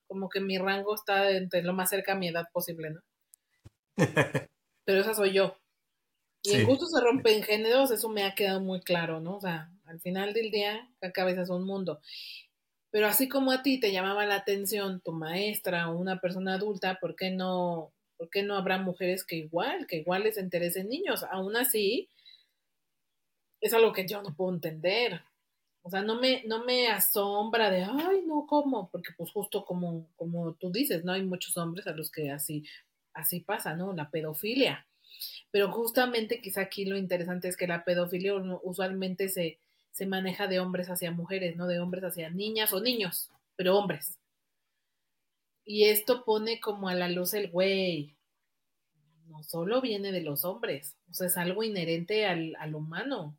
como 0.06 0.28
que 0.28 0.40
mi 0.40 0.58
rango 0.58 0.94
está 0.94 1.30
entre 1.30 1.62
lo 1.62 1.72
más 1.72 1.88
cerca 1.88 2.12
a 2.12 2.16
mi 2.16 2.28
edad 2.28 2.44
posible, 2.52 2.90
¿no? 2.90 3.00
pero 4.86 5.00
esa 5.00 5.14
soy 5.14 5.34
yo. 5.34 5.58
Y 6.42 6.54
el 6.54 6.64
gusto 6.64 6.86
se 6.86 7.00
rompe 7.00 7.36
en 7.36 7.42
géneros, 7.42 7.90
eso 7.90 8.08
me 8.08 8.22
ha 8.22 8.36
quedado 8.36 8.60
muy 8.60 8.80
claro, 8.80 9.20
¿no? 9.20 9.36
O 9.36 9.40
sea, 9.40 9.68
al 9.84 10.00
final 10.00 10.32
del 10.32 10.52
día, 10.52 10.88
cada 11.00 11.12
cabeza 11.12 11.42
es 11.42 11.50
un 11.50 11.64
mundo. 11.64 12.00
Pero 12.90 13.08
así 13.08 13.28
como 13.28 13.50
a 13.50 13.64
ti 13.64 13.80
te 13.80 13.90
llamaba 13.90 14.24
la 14.26 14.36
atención 14.36 15.00
tu 15.00 15.10
maestra 15.10 15.90
o 15.90 15.98
una 15.98 16.20
persona 16.20 16.54
adulta, 16.54 16.98
¿por 17.00 17.16
qué 17.16 17.30
no, 17.30 17.92
por 18.16 18.30
qué 18.30 18.44
no 18.44 18.56
habrá 18.56 18.78
mujeres 18.78 19.24
que 19.24 19.36
igual, 19.36 19.88
que 19.88 19.96
igual 19.96 20.22
les 20.22 20.38
interesen 20.38 20.88
niños? 20.88 21.24
Aún 21.24 21.56
así, 21.56 22.08
es 23.60 23.74
algo 23.74 23.92
que 23.92 24.06
yo 24.06 24.22
no 24.22 24.34
puedo 24.34 24.54
entender. 24.54 25.20
O 25.82 25.90
sea, 25.90 26.02
no 26.02 26.20
me, 26.20 26.44
no 26.46 26.64
me 26.64 26.88
asombra 26.88 27.70
de, 27.70 27.82
ay, 27.82 28.22
no, 28.24 28.46
¿cómo? 28.46 28.88
Porque 28.90 29.10
pues 29.16 29.32
justo 29.32 29.64
como, 29.64 30.08
como 30.16 30.54
tú 30.54 30.70
dices, 30.70 31.04
¿no? 31.04 31.12
Hay 31.12 31.22
muchos 31.22 31.56
hombres 31.56 31.86
a 31.88 31.92
los 31.92 32.10
que 32.10 32.30
así 32.30 32.64
así 33.16 33.40
pasa, 33.40 33.74
¿no? 33.74 33.92
La 33.92 34.10
pedofilia. 34.10 34.86
Pero 35.50 35.72
justamente 35.72 36.40
quizá 36.40 36.62
aquí 36.62 36.84
lo 36.84 36.96
interesante 36.96 37.48
es 37.48 37.56
que 37.56 37.66
la 37.66 37.84
pedofilia 37.84 38.34
usualmente 38.62 39.28
se, 39.28 39.58
se 39.90 40.06
maneja 40.06 40.46
de 40.46 40.60
hombres 40.60 40.90
hacia 40.90 41.10
mujeres, 41.10 41.56
¿no? 41.56 41.66
De 41.66 41.80
hombres 41.80 42.04
hacia 42.04 42.30
niñas 42.30 42.72
o 42.72 42.80
niños, 42.80 43.30
pero 43.56 43.76
hombres. 43.76 44.18
Y 45.64 45.84
esto 45.84 46.24
pone 46.24 46.60
como 46.60 46.88
a 46.88 46.94
la 46.94 47.08
luz 47.08 47.34
el 47.34 47.50
güey. 47.50 48.16
No 49.26 49.42
solo 49.42 49.80
viene 49.80 50.12
de 50.12 50.20
los 50.20 50.44
hombres, 50.44 50.96
o 51.10 51.14
sea, 51.14 51.26
es 51.26 51.36
algo 51.36 51.64
inherente 51.64 52.26
al, 52.26 52.74
humano. 52.74 53.36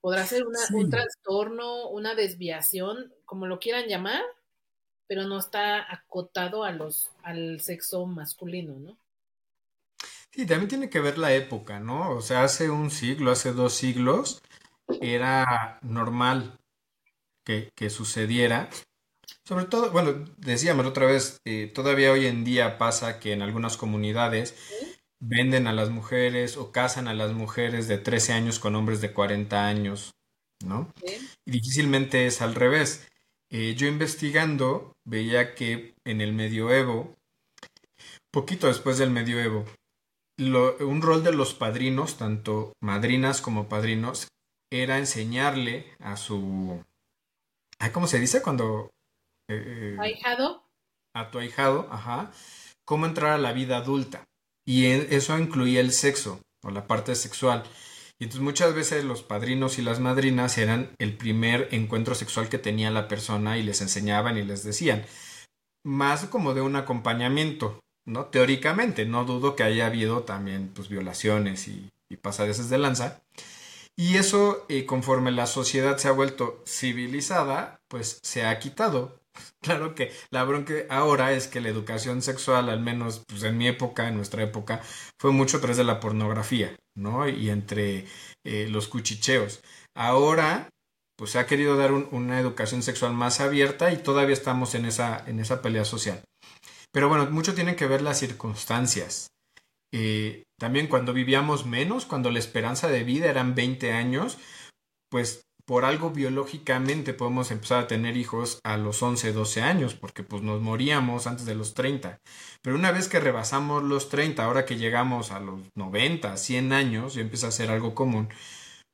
Podrá 0.00 0.24
ser 0.24 0.46
una, 0.46 0.60
un 0.74 0.90
trastorno, 0.90 1.88
una 1.88 2.14
desviación, 2.14 3.12
como 3.24 3.46
lo 3.46 3.58
quieran 3.58 3.88
llamar, 3.88 4.22
pero 5.06 5.24
no 5.24 5.38
está 5.38 5.92
acotado 5.92 6.64
a 6.64 6.72
los, 6.72 7.10
al 7.22 7.60
sexo 7.60 8.06
masculino, 8.06 8.74
¿no? 8.78 8.96
Sí, 10.32 10.46
también 10.46 10.68
tiene 10.68 10.90
que 10.90 11.00
ver 11.00 11.16
la 11.18 11.34
época, 11.34 11.80
¿no? 11.80 12.10
O 12.10 12.20
sea, 12.20 12.44
hace 12.44 12.68
un 12.70 12.90
siglo, 12.90 13.30
hace 13.30 13.52
dos 13.52 13.74
siglos, 13.74 14.42
era 15.00 15.78
normal 15.82 16.58
que, 17.44 17.70
que 17.74 17.88
sucediera. 17.90 18.68
Sobre 19.44 19.64
todo, 19.64 19.90
bueno, 19.90 20.24
decíamos 20.36 20.86
otra 20.86 21.06
vez, 21.06 21.40
eh, 21.44 21.70
todavía 21.74 22.12
hoy 22.12 22.26
en 22.26 22.44
día 22.44 22.78
pasa 22.78 23.18
que 23.18 23.32
en 23.32 23.42
algunas 23.42 23.76
comunidades 23.76 24.54
venden 25.20 25.66
a 25.66 25.72
las 25.72 25.90
mujeres 25.90 26.56
o 26.56 26.72
casan 26.72 27.08
a 27.08 27.14
las 27.14 27.32
mujeres 27.32 27.88
de 27.88 27.98
13 27.98 28.32
años 28.32 28.58
con 28.58 28.74
hombres 28.74 29.00
de 29.00 29.12
40 29.12 29.66
años, 29.66 30.14
¿no? 30.64 30.92
Y 31.44 31.50
difícilmente 31.50 32.26
es 32.26 32.42
al 32.42 32.54
revés. 32.54 33.06
Eh, 33.50 33.74
yo 33.76 33.86
investigando 33.86 34.96
veía 35.04 35.54
que 35.54 35.94
en 36.04 36.20
el 36.20 36.32
medioevo, 36.32 37.14
poquito 38.32 38.66
después 38.66 38.98
del 38.98 39.10
medioevo, 39.10 39.64
un 40.38 41.02
rol 41.02 41.24
de 41.24 41.32
los 41.32 41.54
padrinos, 41.54 42.18
tanto 42.18 42.72
madrinas 42.82 43.40
como 43.40 43.68
padrinos, 43.68 44.28
era 44.70 44.98
enseñarle 44.98 45.94
a 46.00 46.16
su... 46.16 46.84
¿Cómo 47.92 48.06
se 48.06 48.18
dice 48.18 48.42
cuando... 48.42 48.90
Eh, 49.48 49.96
¿Ahijado? 49.98 50.64
A 51.14 51.30
tu 51.30 51.38
ahijado, 51.38 51.88
ajá. 51.90 52.32
Cómo 52.84 53.06
entrar 53.06 53.32
a 53.32 53.38
la 53.38 53.52
vida 53.52 53.78
adulta. 53.78 54.24
Y 54.66 54.86
eso 54.86 55.38
incluía 55.38 55.80
el 55.80 55.92
sexo 55.92 56.40
o 56.62 56.70
la 56.70 56.86
parte 56.86 57.14
sexual. 57.14 57.64
Y 58.18 58.24
entonces 58.24 58.42
muchas 58.42 58.74
veces 58.74 59.04
los 59.04 59.22
padrinos 59.22 59.78
y 59.78 59.82
las 59.82 60.00
madrinas 60.00 60.56
eran 60.58 60.90
el 60.98 61.16
primer 61.16 61.68
encuentro 61.72 62.14
sexual 62.14 62.48
que 62.48 62.58
tenía 62.58 62.90
la 62.90 63.08
persona 63.08 63.58
y 63.58 63.62
les 63.62 63.80
enseñaban 63.82 64.38
y 64.38 64.42
les 64.42 64.64
decían. 64.64 65.04
Más 65.84 66.24
como 66.26 66.54
de 66.54 66.62
un 66.62 66.76
acompañamiento, 66.76 67.80
¿no? 68.06 68.26
Teóricamente, 68.26 69.04
no 69.04 69.24
dudo 69.24 69.54
que 69.54 69.62
haya 69.62 69.86
habido 69.86 70.22
también 70.22 70.70
pues, 70.74 70.88
violaciones 70.88 71.68
y, 71.68 71.90
y 72.08 72.16
pasadeces 72.16 72.70
de 72.70 72.78
lanza. 72.78 73.20
Y 73.98 74.16
eso, 74.16 74.66
eh, 74.68 74.84
conforme 74.84 75.32
la 75.32 75.46
sociedad 75.46 75.96
se 75.96 76.08
ha 76.08 76.12
vuelto 76.12 76.62
civilizada, 76.66 77.80
pues 77.88 78.18
se 78.22 78.44
ha 78.44 78.58
quitado. 78.58 79.20
Claro 79.60 79.94
que 79.94 80.12
la 80.30 80.44
bronca 80.44 80.74
ahora 80.88 81.32
es 81.32 81.46
que 81.48 81.60
la 81.60 81.68
educación 81.68 82.22
sexual, 82.22 82.70
al 82.70 82.80
menos 82.80 83.22
pues, 83.26 83.42
en 83.42 83.58
mi 83.58 83.68
época, 83.68 84.08
en 84.08 84.16
nuestra 84.16 84.42
época, 84.42 84.80
fue 85.18 85.32
mucho 85.32 85.58
a 85.58 85.60
través 85.60 85.76
de 85.76 85.84
la 85.84 86.00
pornografía, 86.00 86.74
¿no? 86.96 87.28
Y 87.28 87.50
entre 87.50 88.06
eh, 88.44 88.68
los 88.68 88.88
cuchicheos. 88.88 89.60
Ahora, 89.94 90.68
pues 91.16 91.30
se 91.30 91.38
ha 91.38 91.46
querido 91.46 91.76
dar 91.76 91.92
una 91.92 92.40
educación 92.40 92.82
sexual 92.82 93.14
más 93.14 93.40
abierta 93.40 93.92
y 93.92 93.96
todavía 93.96 94.34
estamos 94.34 94.74
en 94.74 94.84
esa, 94.84 95.24
en 95.26 95.40
esa 95.40 95.62
pelea 95.62 95.84
social. 95.84 96.22
Pero 96.92 97.08
bueno, 97.08 97.30
mucho 97.30 97.54
tiene 97.54 97.76
que 97.76 97.86
ver 97.86 98.02
las 98.02 98.18
circunstancias. 98.18 99.28
Eh, 99.92 100.44
también 100.58 100.88
cuando 100.88 101.12
vivíamos 101.12 101.64
menos, 101.64 102.06
cuando 102.06 102.30
la 102.30 102.38
esperanza 102.38 102.88
de 102.88 103.04
vida 103.04 103.26
eran 103.26 103.54
20 103.54 103.92
años, 103.92 104.38
pues 105.10 105.45
por 105.66 105.84
algo 105.84 106.10
biológicamente 106.10 107.12
podemos 107.12 107.50
empezar 107.50 107.82
a 107.82 107.86
tener 107.88 108.16
hijos 108.16 108.60
a 108.64 108.76
los 108.76 109.02
11, 109.02 109.32
12 109.32 109.62
años, 109.62 109.94
porque 109.94 110.22
pues 110.22 110.42
nos 110.42 110.62
moríamos 110.62 111.26
antes 111.26 111.44
de 111.44 111.56
los 111.56 111.74
30. 111.74 112.20
Pero 112.62 112.76
una 112.76 112.92
vez 112.92 113.08
que 113.08 113.18
rebasamos 113.18 113.82
los 113.82 114.08
30, 114.08 114.44
ahora 114.44 114.64
que 114.64 114.76
llegamos 114.76 115.32
a 115.32 115.40
los 115.40 115.60
90, 115.76 116.36
100 116.36 116.72
años, 116.72 117.16
y 117.16 117.20
empieza 117.20 117.48
a 117.48 117.52
ser 117.52 117.70
algo 117.70 117.94
común, 117.96 118.28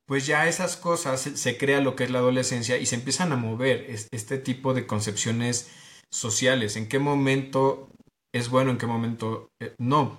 pues 0.06 0.26
ya 0.26 0.48
esas 0.48 0.76
cosas 0.76 1.20
se, 1.20 1.58
crea 1.58 1.80
lo 1.80 1.94
que 1.94 2.04
es 2.04 2.10
la 2.10 2.18
adolescencia 2.18 2.78
y 2.78 2.86
se 2.86 2.96
empiezan 2.96 3.32
a 3.32 3.36
mover 3.36 3.86
este 4.10 4.38
tipo 4.38 4.72
de 4.74 4.86
concepciones 4.86 5.70
sociales, 6.10 6.76
en 6.76 6.88
qué 6.88 6.98
momento 6.98 7.90
es 8.34 8.48
bueno, 8.48 8.70
en 8.70 8.78
qué 8.78 8.86
momento 8.86 9.48
eh, 9.60 9.74
no. 9.78 10.18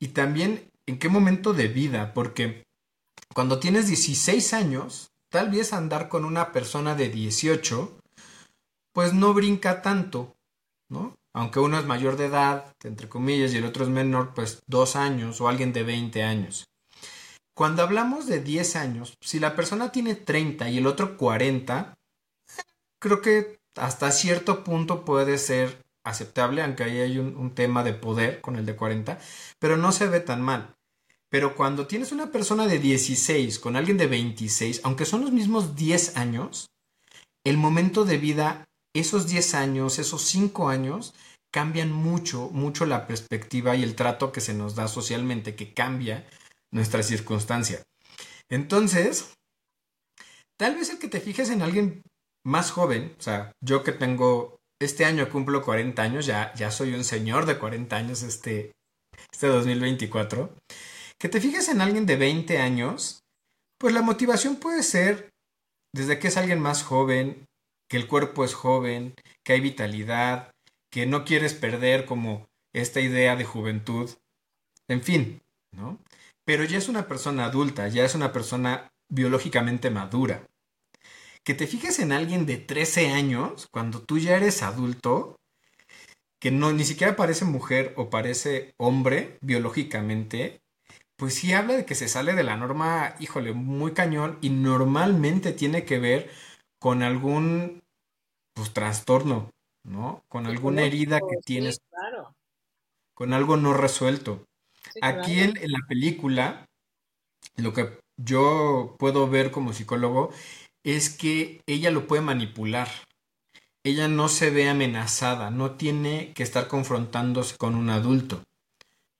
Y 0.00 0.08
también 0.08 0.68
en 0.88 0.98
qué 0.98 1.08
momento 1.08 1.52
de 1.52 1.68
vida, 1.68 2.12
porque 2.14 2.64
cuando 3.34 3.60
tienes 3.60 3.86
16 3.86 4.52
años, 4.54 5.11
Tal 5.32 5.48
vez 5.48 5.72
andar 5.72 6.10
con 6.10 6.26
una 6.26 6.52
persona 6.52 6.94
de 6.94 7.08
18, 7.08 7.98
pues 8.92 9.14
no 9.14 9.32
brinca 9.32 9.80
tanto, 9.80 10.36
¿no? 10.90 11.14
Aunque 11.34 11.58
uno 11.58 11.78
es 11.78 11.86
mayor 11.86 12.18
de 12.18 12.26
edad, 12.26 12.74
entre 12.84 13.08
comillas, 13.08 13.54
y 13.54 13.56
el 13.56 13.64
otro 13.64 13.84
es 13.84 13.88
menor, 13.88 14.34
pues 14.34 14.60
dos 14.66 14.94
años 14.94 15.40
o 15.40 15.48
alguien 15.48 15.72
de 15.72 15.84
20 15.84 16.22
años. 16.22 16.66
Cuando 17.56 17.82
hablamos 17.82 18.26
de 18.26 18.40
10 18.40 18.76
años, 18.76 19.14
si 19.22 19.40
la 19.40 19.56
persona 19.56 19.90
tiene 19.90 20.16
30 20.16 20.68
y 20.68 20.76
el 20.76 20.86
otro 20.86 21.16
40, 21.16 21.94
creo 23.00 23.22
que 23.22 23.58
hasta 23.76 24.12
cierto 24.12 24.62
punto 24.62 25.02
puede 25.06 25.38
ser 25.38 25.82
aceptable, 26.04 26.62
aunque 26.62 26.84
ahí 26.84 27.00
hay 27.00 27.18
un, 27.18 27.36
un, 27.36 27.54
tema 27.54 27.82
de 27.84 27.94
poder 27.94 28.42
con 28.42 28.56
el 28.56 28.66
de 28.66 28.76
40, 28.76 29.18
pero 29.58 29.78
no 29.78 29.92
se 29.92 30.08
ve 30.08 30.20
tan 30.20 30.42
mal. 30.42 30.74
Pero 31.32 31.56
cuando 31.56 31.86
tienes 31.86 32.12
una 32.12 32.30
persona 32.30 32.66
de 32.66 32.78
16 32.78 33.58
con 33.58 33.74
alguien 33.74 33.96
de 33.96 34.06
26, 34.06 34.82
aunque 34.84 35.06
son 35.06 35.22
los 35.22 35.32
mismos 35.32 35.74
10 35.74 36.18
años, 36.18 36.66
el 37.42 37.56
momento 37.56 38.04
de 38.04 38.18
vida, 38.18 38.66
esos 38.94 39.28
10 39.28 39.54
años, 39.54 39.98
esos 39.98 40.20
5 40.24 40.68
años, 40.68 41.14
cambian 41.50 41.90
mucho, 41.90 42.50
mucho 42.50 42.84
la 42.84 43.06
perspectiva 43.06 43.74
y 43.74 43.82
el 43.82 43.94
trato 43.94 44.30
que 44.30 44.42
se 44.42 44.52
nos 44.52 44.74
da 44.74 44.88
socialmente, 44.88 45.56
que 45.56 45.72
cambia 45.72 46.28
nuestra 46.70 47.02
circunstancia. 47.02 47.82
Entonces, 48.50 49.32
tal 50.60 50.74
vez 50.74 50.90
el 50.90 50.98
que 50.98 51.08
te 51.08 51.20
fijes 51.20 51.48
en 51.48 51.62
alguien 51.62 52.02
más 52.44 52.72
joven, 52.72 53.16
o 53.18 53.22
sea, 53.22 53.52
yo 53.64 53.82
que 53.84 53.92
tengo, 53.92 54.58
este 54.82 55.06
año 55.06 55.30
cumplo 55.30 55.62
40 55.62 56.02
años, 56.02 56.26
ya, 56.26 56.52
ya 56.52 56.70
soy 56.70 56.92
un 56.92 57.04
señor 57.04 57.46
de 57.46 57.58
40 57.58 57.96
años 57.96 58.22
este, 58.22 58.72
este 59.32 59.46
2024 59.46 60.54
que 61.22 61.28
te 61.28 61.40
fijes 61.40 61.68
en 61.68 61.80
alguien 61.80 62.04
de 62.04 62.16
20 62.16 62.58
años, 62.58 63.22
pues 63.78 63.94
la 63.94 64.02
motivación 64.02 64.56
puede 64.56 64.82
ser 64.82 65.30
desde 65.94 66.18
que 66.18 66.26
es 66.26 66.36
alguien 66.36 66.58
más 66.58 66.82
joven, 66.82 67.46
que 67.88 67.96
el 67.96 68.08
cuerpo 68.08 68.44
es 68.44 68.54
joven, 68.54 69.14
que 69.44 69.52
hay 69.52 69.60
vitalidad, 69.60 70.50
que 70.90 71.06
no 71.06 71.24
quieres 71.24 71.54
perder 71.54 72.06
como 72.06 72.48
esta 72.72 73.00
idea 73.00 73.36
de 73.36 73.44
juventud, 73.44 74.10
en 74.88 75.00
fin, 75.00 75.40
¿no? 75.70 76.00
Pero 76.44 76.64
ya 76.64 76.76
es 76.76 76.88
una 76.88 77.06
persona 77.06 77.44
adulta, 77.44 77.86
ya 77.86 78.04
es 78.04 78.16
una 78.16 78.32
persona 78.32 78.90
biológicamente 79.08 79.90
madura. 79.90 80.48
Que 81.44 81.54
te 81.54 81.68
fijes 81.68 82.00
en 82.00 82.10
alguien 82.10 82.46
de 82.46 82.56
13 82.56 83.10
años, 83.10 83.68
cuando 83.70 84.02
tú 84.02 84.18
ya 84.18 84.36
eres 84.36 84.64
adulto, 84.64 85.36
que 86.40 86.50
no 86.50 86.72
ni 86.72 86.82
siquiera 86.82 87.14
parece 87.14 87.44
mujer 87.44 87.94
o 87.96 88.10
parece 88.10 88.74
hombre 88.76 89.38
biológicamente, 89.40 90.61
pues 91.22 91.34
sí 91.34 91.52
habla 91.52 91.74
de 91.74 91.86
que 91.86 91.94
se 91.94 92.08
sale 92.08 92.34
de 92.34 92.42
la 92.42 92.56
norma, 92.56 93.14
híjole, 93.20 93.52
muy 93.52 93.92
cañón 93.92 94.38
y 94.40 94.50
normalmente 94.50 95.52
tiene 95.52 95.84
que 95.84 96.00
ver 96.00 96.28
con 96.80 97.04
algún 97.04 97.80
pues 98.54 98.72
trastorno, 98.72 99.48
¿no? 99.84 100.24
Con 100.28 100.46
alguna 100.46 100.82
herida 100.82 101.20
que 101.20 101.36
tienes. 101.44 101.78
Claro. 101.90 102.34
Con 103.14 103.34
algo 103.34 103.56
no 103.56 103.72
resuelto. 103.72 104.48
Aquí 105.00 105.38
en, 105.38 105.56
en, 105.58 105.70
la 105.70 105.78
película, 105.86 106.66
lo 107.54 107.72
que 107.72 108.00
yo 108.16 108.96
puedo 108.98 109.30
ver 109.30 109.52
como 109.52 109.72
psicólogo 109.72 110.32
es 110.82 111.08
que 111.08 111.62
ella 111.68 111.92
lo 111.92 112.08
puede 112.08 112.22
manipular. 112.22 112.88
Ella 113.84 114.08
no 114.08 114.26
se 114.26 114.50
ve 114.50 114.68
amenazada, 114.68 115.52
no 115.52 115.76
tiene 115.76 116.32
que 116.32 116.42
estar 116.42 116.66
confrontándose 116.66 117.56
con 117.58 117.76
un 117.76 117.90
adulto. 117.90 118.42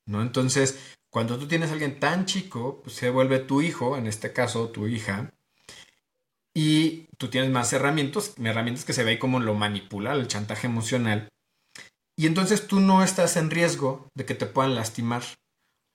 ¿No? 0.05 0.21
Entonces, 0.21 0.97
cuando 1.13 1.39
tú 1.39 1.47
tienes 1.47 1.69
a 1.69 1.75
alguien 1.75 2.01
tan 2.01 2.25
chico, 2.25 2.81
pues 2.83 2.97
se 2.97 3.11
vuelve 3.11 3.39
tu 3.39 3.61
hijo, 3.61 3.99
en 3.99 4.07
este 4.07 4.33
caso 4.33 4.71
tu 4.71 4.87
hija, 4.87 5.31
y 6.55 7.07
tú 7.19 7.29
tienes 7.29 7.51
más 7.51 7.71
herramientas, 7.75 8.35
herramientas 8.43 8.87
que 8.87 8.95
se 8.95 9.05
ve 9.05 9.19
como 9.19 9.39
lo 9.39 9.55
manipula, 9.55 10.15
el 10.15 10.27
chantaje 10.27 10.67
emocional, 10.67 11.29
y 12.17 12.27
entonces 12.27 12.67
tú 12.67 12.81
no 12.81 13.05
estás 13.05 13.37
en 13.37 13.51
riesgo 13.51 14.09
de 14.15 14.25
que 14.25 14.35
te 14.35 14.47
puedan 14.47 14.75
lastimar 14.75 15.23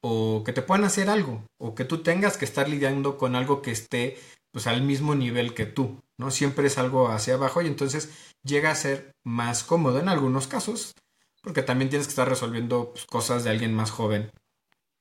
o 0.04 0.44
que 0.46 0.54
te 0.54 0.62
puedan 0.62 0.86
hacer 0.86 1.10
algo 1.10 1.44
o 1.60 1.74
que 1.74 1.84
tú 1.84 2.04
tengas 2.04 2.38
que 2.38 2.46
estar 2.46 2.70
lidiando 2.70 3.18
con 3.18 3.36
algo 3.36 3.64
que 3.64 3.72
esté 3.72 4.20
pues 4.52 4.68
al 4.68 4.84
mismo 4.84 5.16
nivel 5.16 5.56
que 5.56 5.66
tú, 5.66 6.04
¿no? 6.18 6.30
Siempre 6.30 6.68
es 6.68 6.78
algo 6.78 7.10
hacia 7.10 7.36
abajo 7.36 7.62
y 7.64 7.68
entonces 7.68 8.12
llega 8.44 8.70
a 8.70 8.76
ser 8.76 9.12
más 9.24 9.64
cómodo 9.64 10.00
en 10.00 10.10
algunos 10.10 10.48
casos 10.48 10.94
porque 11.42 11.64
también 11.64 11.90
tienes 11.90 12.08
que 12.08 12.12
estar 12.12 12.30
resolviendo 12.30 12.92
pues, 12.92 13.06
cosas 13.06 13.44
de 13.44 13.50
alguien 13.50 13.74
más 13.74 13.90
joven 13.90 14.32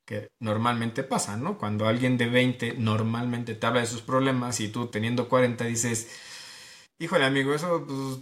que 0.06 0.30
normalmente 0.40 1.02
pasa, 1.02 1.36
¿no? 1.36 1.58
Cuando 1.58 1.86
alguien 1.86 2.16
de 2.16 2.28
20 2.28 2.74
normalmente 2.78 3.54
te 3.54 3.66
habla 3.66 3.80
de 3.80 3.86
sus 3.86 4.02
problemas 4.02 4.60
y 4.60 4.68
tú 4.68 4.86
teniendo 4.86 5.28
40 5.28 5.64
dices, 5.64 6.08
híjole 6.98 7.24
amigo, 7.24 7.52
eso 7.52 7.84
pues, 7.86 8.20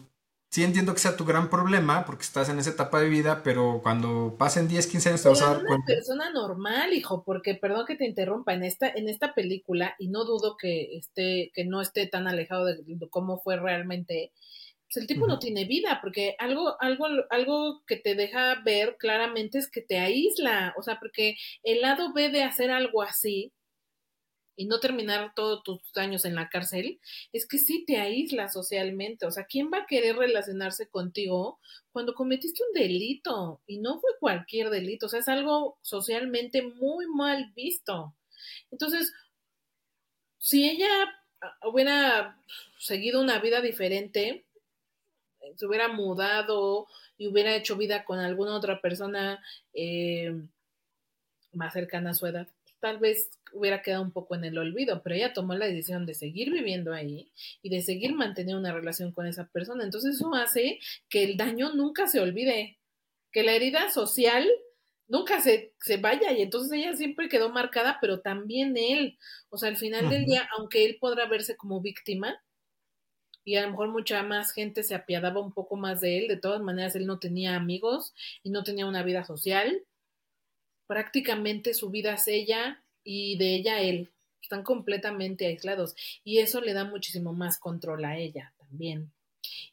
sí 0.50 0.64
entiendo 0.64 0.94
que 0.94 1.00
sea 1.00 1.16
tu 1.16 1.24
gran 1.24 1.50
problema 1.50 2.06
porque 2.06 2.22
estás 2.22 2.48
en 2.48 2.58
esa 2.58 2.70
etapa 2.70 3.00
de 3.00 3.10
vida, 3.10 3.42
pero 3.42 3.80
cuando 3.82 4.36
pasen 4.38 4.66
10, 4.66 4.86
15 4.86 5.08
años 5.10 5.22
te 5.22 5.28
vas 5.28 5.42
a 5.42 5.54
dar 5.54 5.66
cuenta. 5.66 5.74
una 5.74 5.84
persona 5.84 6.30
normal, 6.30 6.94
hijo, 6.94 7.22
porque 7.22 7.54
perdón 7.54 7.84
que 7.86 7.96
te 7.96 8.06
interrumpa, 8.06 8.54
en 8.54 8.64
esta, 8.64 8.88
en 8.88 9.08
esta 9.08 9.34
película, 9.34 9.94
y 9.98 10.08
no 10.08 10.24
dudo 10.24 10.56
que 10.56 10.96
esté, 10.96 11.50
que 11.54 11.64
no 11.66 11.82
esté 11.82 12.06
tan 12.06 12.26
alejado 12.28 12.64
de 12.64 13.08
cómo 13.10 13.40
fue 13.40 13.56
realmente, 13.56 14.32
pues 14.94 15.02
el 15.02 15.08
tipo 15.08 15.26
no 15.26 15.40
tiene 15.40 15.64
vida, 15.64 15.98
porque 16.00 16.36
algo, 16.38 16.80
algo, 16.80 17.06
algo 17.30 17.82
que 17.84 17.96
te 17.96 18.14
deja 18.14 18.62
ver 18.64 18.96
claramente 18.96 19.58
es 19.58 19.68
que 19.68 19.80
te 19.80 19.98
aísla, 19.98 20.72
o 20.78 20.82
sea, 20.82 21.00
porque 21.00 21.36
el 21.64 21.80
lado 21.80 22.12
B 22.12 22.28
de 22.28 22.44
hacer 22.44 22.70
algo 22.70 23.02
así 23.02 23.52
y 24.56 24.66
no 24.66 24.78
terminar 24.78 25.32
todos 25.34 25.64
tus 25.64 25.80
años 25.96 26.24
en 26.24 26.36
la 26.36 26.48
cárcel, 26.48 27.00
es 27.32 27.48
que 27.48 27.58
sí 27.58 27.84
te 27.84 27.96
aísla 27.96 28.48
socialmente. 28.48 29.26
O 29.26 29.32
sea, 29.32 29.46
¿quién 29.46 29.68
va 29.72 29.78
a 29.78 29.86
querer 29.86 30.14
relacionarse 30.14 30.88
contigo 30.88 31.58
cuando 31.90 32.14
cometiste 32.14 32.62
un 32.62 32.80
delito? 32.80 33.60
Y 33.66 33.78
no 33.78 33.98
fue 33.98 34.12
cualquier 34.20 34.70
delito, 34.70 35.06
o 35.06 35.08
sea, 35.08 35.18
es 35.18 35.28
algo 35.28 35.76
socialmente 35.82 36.62
muy 36.62 37.06
mal 37.08 37.52
visto. 37.56 38.14
Entonces, 38.70 39.12
si 40.38 40.70
ella 40.70 40.88
hubiera 41.64 42.38
seguido 42.78 43.20
una 43.20 43.40
vida 43.40 43.60
diferente, 43.60 44.46
se 45.56 45.66
hubiera 45.66 45.88
mudado 45.88 46.86
y 47.16 47.28
hubiera 47.28 47.54
hecho 47.54 47.76
vida 47.76 48.04
con 48.04 48.18
alguna 48.18 48.56
otra 48.56 48.80
persona 48.80 49.42
eh, 49.72 50.34
más 51.52 51.72
cercana 51.72 52.10
a 52.10 52.14
su 52.14 52.26
edad, 52.26 52.48
tal 52.84 52.98
vez 52.98 53.30
hubiera 53.54 53.80
quedado 53.80 54.02
un 54.02 54.12
poco 54.12 54.34
en 54.34 54.44
el 54.44 54.58
olvido, 54.58 55.02
pero 55.02 55.14
ella 55.16 55.32
tomó 55.32 55.54
la 55.54 55.66
decisión 55.66 56.04
de 56.04 56.12
seguir 56.12 56.52
viviendo 56.52 56.92
ahí 56.92 57.32
y 57.62 57.70
de 57.70 57.80
seguir 57.80 58.12
manteniendo 58.12 58.60
una 58.60 58.74
relación 58.74 59.10
con 59.10 59.26
esa 59.26 59.48
persona. 59.48 59.84
Entonces 59.84 60.16
eso 60.16 60.34
hace 60.34 60.80
que 61.08 61.24
el 61.24 61.38
daño 61.38 61.72
nunca 61.72 62.06
se 62.06 62.20
olvide, 62.20 62.78
que 63.32 63.42
la 63.42 63.52
herida 63.52 63.90
social 63.90 64.46
nunca 65.08 65.40
se, 65.40 65.72
se 65.80 65.96
vaya 65.96 66.32
y 66.32 66.42
entonces 66.42 66.72
ella 66.72 66.94
siempre 66.94 67.30
quedó 67.30 67.48
marcada, 67.48 67.96
pero 68.02 68.20
también 68.20 68.76
él. 68.76 69.18
O 69.48 69.56
sea, 69.56 69.70
al 69.70 69.78
final 69.78 70.10
del 70.10 70.26
día, 70.26 70.46
aunque 70.58 70.84
él 70.84 70.98
podrá 71.00 71.26
verse 71.26 71.56
como 71.56 71.80
víctima, 71.80 72.38
y 73.44 73.56
a 73.56 73.62
lo 73.62 73.70
mejor 73.70 73.88
mucha 73.88 74.22
más 74.22 74.52
gente 74.52 74.82
se 74.82 74.94
apiadaba 74.94 75.40
un 75.40 75.52
poco 75.52 75.76
más 75.76 76.00
de 76.00 76.18
él, 76.18 76.28
de 76.28 76.36
todas 76.36 76.62
maneras 76.62 76.96
él 76.96 77.06
no 77.06 77.18
tenía 77.18 77.56
amigos 77.56 78.14
y 78.42 78.50
no 78.50 78.64
tenía 78.64 78.86
una 78.86 79.02
vida 79.02 79.24
social 79.24 79.82
prácticamente 80.86 81.74
su 81.74 81.90
vida 81.90 82.14
es 82.14 82.28
ella 82.28 82.82
y 83.02 83.36
de 83.36 83.54
ella 83.54 83.80
él. 83.80 84.10
Están 84.40 84.62
completamente 84.62 85.46
aislados 85.46 85.96
y 86.22 86.38
eso 86.38 86.60
le 86.60 86.74
da 86.74 86.84
muchísimo 86.84 87.32
más 87.32 87.58
control 87.58 88.04
a 88.04 88.18
ella 88.18 88.52
también. 88.58 89.10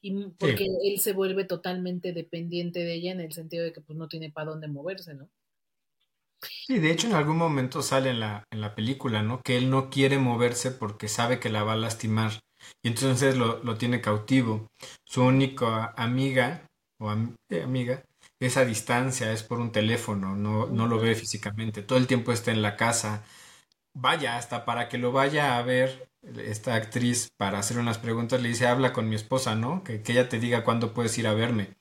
Y 0.01 0.12
porque 0.38 0.66
él 0.84 1.00
se 1.00 1.13
vuelve 1.13 1.44
totalmente 1.44 2.13
dependiente 2.13 2.80
de 2.80 2.94
ella 2.94 3.12
en 3.12 3.20
el 3.20 3.34
sentido 3.34 3.63
de 3.63 3.74
que 3.74 3.82
pues 3.82 3.98
no 3.98 4.08
tiene 4.08 4.32
para 4.32 4.51
dónde 4.51 4.68
moverse, 4.68 5.13
¿no? 5.13 5.30
Sí, 6.42 6.80
de 6.80 6.92
hecho 6.92 7.08
en 7.08 7.13
algún 7.13 7.38
momento 7.38 7.82
sale 7.82 8.10
en 8.10 8.20
la, 8.22 8.46
en 8.50 8.62
la 8.62 8.74
película, 8.74 9.22
¿no? 9.22 9.42
Que 9.44 9.58
él 9.58 9.70
no 9.70 9.90
quiere 9.90 10.18
moverse 10.18 10.72
porque 10.72 11.08
sabe 11.08 11.40
que 11.40 11.50
la 11.50 11.63
va 11.63 11.74
a 11.74 11.78
lastimar 11.78 12.40
y 12.84 12.89
entonces 12.89 13.38
lo, 13.38 13.63
lo 13.63 13.77
tiene 13.77 14.01
cautivo. 14.01 14.68
Su 15.06 15.24
única 15.24 15.94
amiga 15.98 16.68
o 17.00 17.12
eh, 17.50 17.63
amiga 17.63 18.03
esa 18.39 18.65
distancia, 18.65 19.32
es 19.32 19.44
por 19.44 19.60
un 19.60 19.72
teléfono, 19.72 20.36
no, 20.36 20.65
no 20.68 20.88
lo 20.88 21.00
ve 21.00 21.15
físicamente, 21.15 21.84
todo 21.84 22.00
el 22.00 22.08
tiempo 22.08 22.32
está 22.32 22.51
en 22.51 22.62
la 22.62 22.75
casa. 22.75 23.24
Vaya, 23.94 24.38
hasta 24.38 24.65
para 24.65 24.89
que 24.89 24.98
lo 24.98 25.12
vaya 25.12 25.58
a 25.58 25.62
ver 25.63 26.10
esta 26.38 26.75
actriz 26.75 27.30
para 27.38 27.60
hacer 27.60 27.77
unas 27.77 27.98
preguntas, 28.00 28.41
le 28.41 28.50
dice, 28.50 28.68
habla 28.68 28.94
con 28.94 29.10
mi 29.10 29.15
esposa, 29.15 29.56
¿no? 29.56 29.84
Que, 29.84 30.01
ella 30.08 30.30
te 30.30 30.39
diga 30.39 30.63
cuándo 30.63 30.94
puedes 30.94 31.18
ir 31.18 31.27
a 31.27 31.34
verme. 31.34 31.75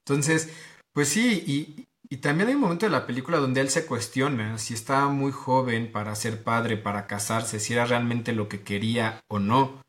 Entonces, 0.00 0.50
pues 0.92 1.08
sí, 1.08 1.42
y, 1.46 1.86
y 2.10 2.18
también 2.18 2.48
hay 2.48 2.54
un 2.56 2.62
momento 2.62 2.86
de 2.86 2.92
la 2.92 3.06
película 3.06 3.38
donde 3.38 3.60
él 3.60 3.70
se 3.70 3.86
cuestiona 3.86 4.58
si 4.58 4.74
estaba 4.74 5.08
muy 5.08 5.32
joven 5.32 5.90
para 5.92 6.14
ser 6.14 6.42
padre, 6.42 6.76
para 6.76 7.06
casarse, 7.06 7.60
si 7.60 7.72
era 7.72 7.86
realmente 7.86 8.32
lo 8.32 8.48
que 8.48 8.62
quería 8.62 9.20
o 9.28 9.38
no. 9.38 9.82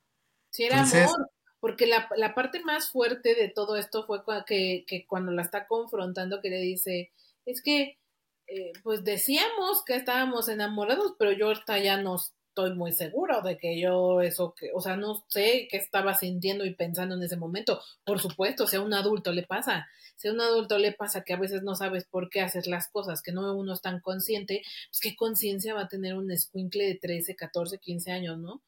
Si 0.57 0.63
era 0.63 0.81
amor 0.81 1.29
porque 1.59 1.85
la, 1.85 2.09
la, 2.17 2.33
parte 2.33 2.63
más 2.63 2.89
fuerte 2.89 3.35
de 3.35 3.47
todo 3.47 3.75
esto 3.77 4.07
fue 4.07 4.21
que, 4.47 4.85
que, 4.87 5.05
cuando 5.05 5.31
la 5.31 5.43
está 5.43 5.67
confrontando, 5.67 6.41
que 6.41 6.49
le 6.49 6.59
dice, 6.59 7.11
es 7.45 7.61
que, 7.61 7.99
eh, 8.47 8.71
pues 8.83 9.03
decíamos 9.03 9.83
que 9.85 9.95
estábamos 9.95 10.49
enamorados, 10.49 11.13
pero 11.19 11.31
yo 11.31 11.51
hasta 11.51 11.77
ya 11.77 12.01
no 12.01 12.15
estoy 12.15 12.73
muy 12.73 12.91
seguro 12.91 13.43
de 13.43 13.59
que 13.59 13.79
yo 13.79 14.21
eso, 14.21 14.55
que, 14.57 14.71
o 14.73 14.81
sea, 14.81 14.95
no 14.97 15.23
sé 15.27 15.67
qué 15.69 15.77
estaba 15.77 16.15
sintiendo 16.15 16.65
y 16.65 16.73
pensando 16.73 17.13
en 17.13 17.21
ese 17.21 17.37
momento. 17.37 17.79
Por 18.03 18.19
supuesto, 18.19 18.65
si 18.65 18.77
a 18.77 18.81
un 18.81 18.95
adulto 18.95 19.31
le 19.31 19.43
pasa, 19.43 19.87
si 20.15 20.27
a 20.27 20.31
un 20.31 20.41
adulto 20.41 20.79
le 20.79 20.91
pasa 20.91 21.23
que 21.23 21.33
a 21.33 21.37
veces 21.37 21.61
no 21.61 21.75
sabes 21.75 22.05
por 22.05 22.31
qué 22.31 22.41
haces 22.41 22.65
las 22.65 22.87
cosas, 22.89 23.21
que 23.21 23.31
no 23.31 23.55
uno 23.55 23.73
es 23.73 23.81
tan 23.81 23.99
consciente, 23.99 24.63
pues 24.89 25.01
qué 25.01 25.15
conciencia 25.15 25.75
va 25.75 25.81
a 25.81 25.87
tener 25.87 26.15
un 26.15 26.31
escuincle 26.31 26.87
de 26.87 26.95
13, 26.95 27.35
14, 27.35 27.77
15 27.77 28.11
años, 28.11 28.39
¿no? 28.39 28.63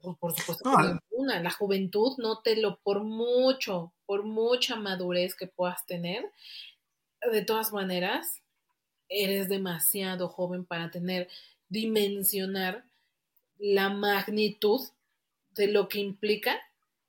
Por, 0.00 0.36
supuesto 0.36 0.70
una. 1.10 1.40
La 1.40 1.50
juventud, 1.50 2.16
nótelo, 2.18 2.78
por 2.82 3.04
mucho, 3.04 3.92
por 4.06 4.24
mucha 4.24 4.76
madurez 4.76 5.34
que 5.34 5.46
puedas 5.46 5.86
tener, 5.86 6.30
de 7.32 7.42
todas 7.42 7.72
maneras, 7.72 8.42
eres 9.08 9.48
demasiado 9.48 10.28
joven 10.28 10.64
para 10.64 10.90
tener, 10.90 11.28
dimensionar 11.68 12.84
la 13.58 13.88
magnitud 13.88 14.80
de 15.50 15.68
lo 15.68 15.88
que 15.88 15.98
implica 16.00 16.60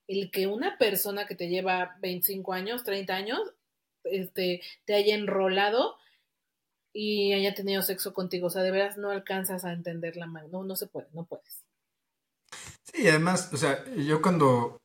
el 0.07 0.31
que 0.31 0.47
una 0.47 0.77
persona 0.79 1.27
que 1.27 1.35
te 1.35 1.49
lleva 1.49 1.95
25 2.01 2.53
años, 2.53 2.83
30 2.83 3.15
años, 3.15 3.39
este, 4.03 4.61
te 4.85 4.95
haya 4.95 5.13
enrolado 5.13 5.97
y 6.91 7.33
haya 7.33 7.53
tenido 7.53 7.83
sexo 7.83 8.13
contigo. 8.13 8.47
O 8.47 8.49
sea, 8.49 8.63
de 8.63 8.71
veras 8.71 8.97
no 8.97 9.11
alcanzas 9.11 9.65
a 9.65 9.71
entender 9.71 10.17
la 10.17 10.25
magnitud. 10.25 10.57
No, 10.57 10.63
no 10.63 10.75
se 10.75 10.87
puede, 10.87 11.07
no 11.13 11.25
puedes. 11.25 11.61
Sí, 12.83 13.07
además, 13.07 13.49
o 13.53 13.57
sea, 13.57 13.85
yo 13.95 14.21
cuando 14.21 14.77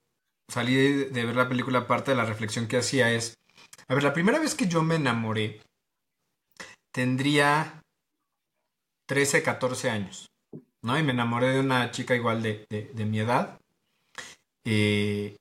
salí 0.50 0.74
de, 0.74 1.24
ver 1.24 1.36
la 1.36 1.48
película, 1.48 1.86
parte 1.86 2.10
de 2.10 2.16
la 2.16 2.24
reflexión 2.24 2.68
que 2.68 2.76
hacía 2.76 3.10
es, 3.12 3.34
a 3.88 3.94
ver, 3.94 4.02
la 4.02 4.12
primera 4.12 4.38
vez 4.38 4.54
que 4.54 4.68
yo 4.68 4.82
me 4.82 4.96
enamoré, 4.96 5.62
tendría 6.92 7.82
13, 9.08 9.42
14 9.42 9.90
años, 9.90 10.26
¿no? 10.82 10.98
Y 10.98 11.02
me 11.02 11.12
enamoré 11.12 11.48
de 11.48 11.60
una 11.60 11.90
chica 11.90 12.14
igual 12.14 12.42
de, 12.42 12.92
mi 13.06 13.20
edad. 13.20 13.58
Eh, 14.66 15.36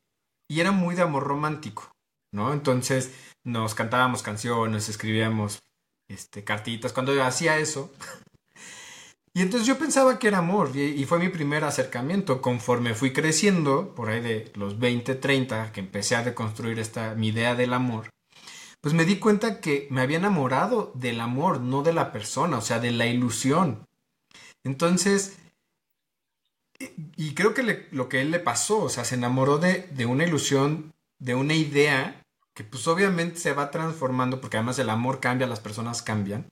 y 0.50 0.60
era 0.60 0.72
muy 0.72 0.96
de 0.96 1.02
amor 1.02 1.24
romántico, 1.24 1.92
¿no? 2.34 2.54
Entonces 2.54 3.14
nos 3.46 3.76
cantábamos 3.76 4.24
canciones, 4.24 4.90
escribíamos 4.90 5.60
este, 6.10 6.44
cartitas. 6.44 6.94
Cuando 6.94 7.14
yo 7.14 7.24
hacía 7.24 7.58
eso, 7.58 7.92
y 9.36 9.42
entonces 9.42 9.68
yo 9.68 9.80
pensaba 9.80 10.20
que 10.20 10.28
era 10.28 10.38
amor 10.38 10.76
y, 10.78 11.04
fue 11.06 11.18
mi 11.18 11.30
primer 11.30 11.64
acercamiento. 11.64 12.40
Conforme 12.40 12.94
fui 12.94 13.14
creciendo, 13.14 13.96
por 13.96 14.10
ahí 14.10 14.22
de 14.22 14.52
los 14.56 14.78
20, 14.78 15.16
30, 15.16 15.72
que 15.72 15.80
empecé 15.80 16.16
a 16.16 16.24
deconstruir 16.24 16.78
esta, 16.78 17.16
mi 17.16 17.30
idea 17.30 17.56
del 17.56 17.74
amor, 17.74 18.12
pues 18.80 18.94
me 18.94 19.06
di 19.06 19.18
cuenta 19.18 19.60
que 19.60 19.88
me 19.90 20.02
había 20.02 20.18
enamorado 20.18 20.92
del 20.94 21.20
amor, 21.20 21.62
no 21.62 21.82
de 21.82 21.94
la 21.94 22.12
persona, 22.12 22.60
o 22.60 22.62
sea, 22.62 22.80
de 22.80 22.92
la 22.92 23.08
ilusión. 23.08 23.88
Entonces, 24.64 25.40
y 27.16 27.34
creo 27.34 27.56
que 27.56 27.88
lo 27.92 28.10
que 28.10 28.22
él 28.22 28.30
le 28.30 28.40
pasó, 28.40 28.84
o 28.84 28.90
sea, 28.90 29.04
se 29.04 29.16
enamoró 29.16 29.58
de, 29.58 29.88
de 29.94 30.06
una 30.06 30.26
ilusión, 30.26 30.94
de 31.18 31.34
una 31.34 31.56
idea 31.56 32.22
que 32.54 32.64
pues 32.64 32.88
obviamente 32.88 33.40
se 33.40 33.54
va 33.54 33.72
transformando, 33.72 34.42
porque 34.42 34.58
además 34.58 34.78
el 34.78 34.92
amor 34.92 35.20
cambia, 35.20 35.48
las 35.48 35.60
personas 35.60 36.04
cambian 36.04 36.52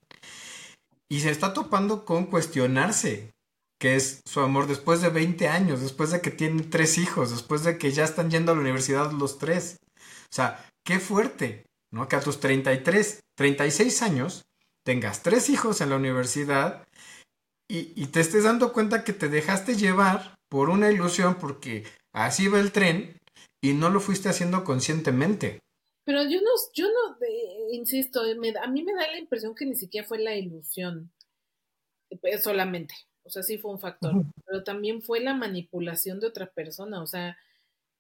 y 1.11 1.19
se 1.19 1.29
está 1.29 1.53
topando 1.53 2.05
con 2.05 2.27
cuestionarse 2.27 3.33
que 3.81 3.97
es 3.97 4.21
su 4.25 4.39
amor 4.39 4.67
después 4.67 5.01
de 5.01 5.09
20 5.09 5.49
años, 5.49 5.81
después 5.81 6.11
de 6.11 6.21
que 6.21 6.31
tiene 6.31 6.63
tres 6.63 6.97
hijos, 6.97 7.31
después 7.31 7.63
de 7.63 7.77
que 7.77 7.91
ya 7.91 8.05
están 8.05 8.29
yendo 8.29 8.53
a 8.53 8.55
la 8.55 8.61
universidad 8.61 9.11
los 9.11 9.37
tres. 9.37 9.75
O 9.97 10.33
sea, 10.33 10.65
qué 10.85 10.99
fuerte, 10.99 11.65
¿no? 11.91 12.07
Que 12.07 12.15
a 12.15 12.21
tus 12.21 12.39
33, 12.39 13.19
36 13.35 14.01
años 14.03 14.43
tengas 14.85 15.21
tres 15.21 15.49
hijos 15.49 15.81
en 15.81 15.89
la 15.89 15.97
universidad 15.97 16.87
y, 17.67 17.91
y 18.01 18.05
te 18.05 18.21
estés 18.21 18.45
dando 18.45 18.71
cuenta 18.71 19.03
que 19.03 19.11
te 19.11 19.27
dejaste 19.27 19.75
llevar 19.75 20.35
por 20.47 20.69
una 20.69 20.91
ilusión 20.91 21.35
porque 21.35 21.83
así 22.13 22.47
va 22.47 22.61
el 22.61 22.71
tren 22.71 23.17
y 23.61 23.73
no 23.73 23.89
lo 23.89 23.99
fuiste 23.99 24.29
haciendo 24.29 24.63
conscientemente. 24.63 25.59
Pero 26.03 26.23
yo 26.23 26.41
no, 26.41 26.49
yo 26.73 26.87
no, 26.87 27.17
insisto, 27.71 28.21
a 28.21 28.67
mí 28.67 28.83
me 28.83 28.93
da 28.93 29.07
la 29.07 29.19
impresión 29.19 29.53
que 29.53 29.65
ni 29.65 29.75
siquiera 29.75 30.07
fue 30.07 30.19
la 30.19 30.35
ilusión 30.35 31.11
eh, 32.09 32.37
solamente, 32.39 32.93
o 33.23 33.29
sea, 33.29 33.43
sí 33.43 33.57
fue 33.57 33.71
un 33.71 33.79
factor, 33.79 34.13
pero 34.45 34.63
también 34.63 35.01
fue 35.01 35.19
la 35.19 35.33
manipulación 35.33 36.19
de 36.19 36.27
otra 36.27 36.47
persona, 36.47 37.01
o 37.01 37.07
sea, 37.07 37.37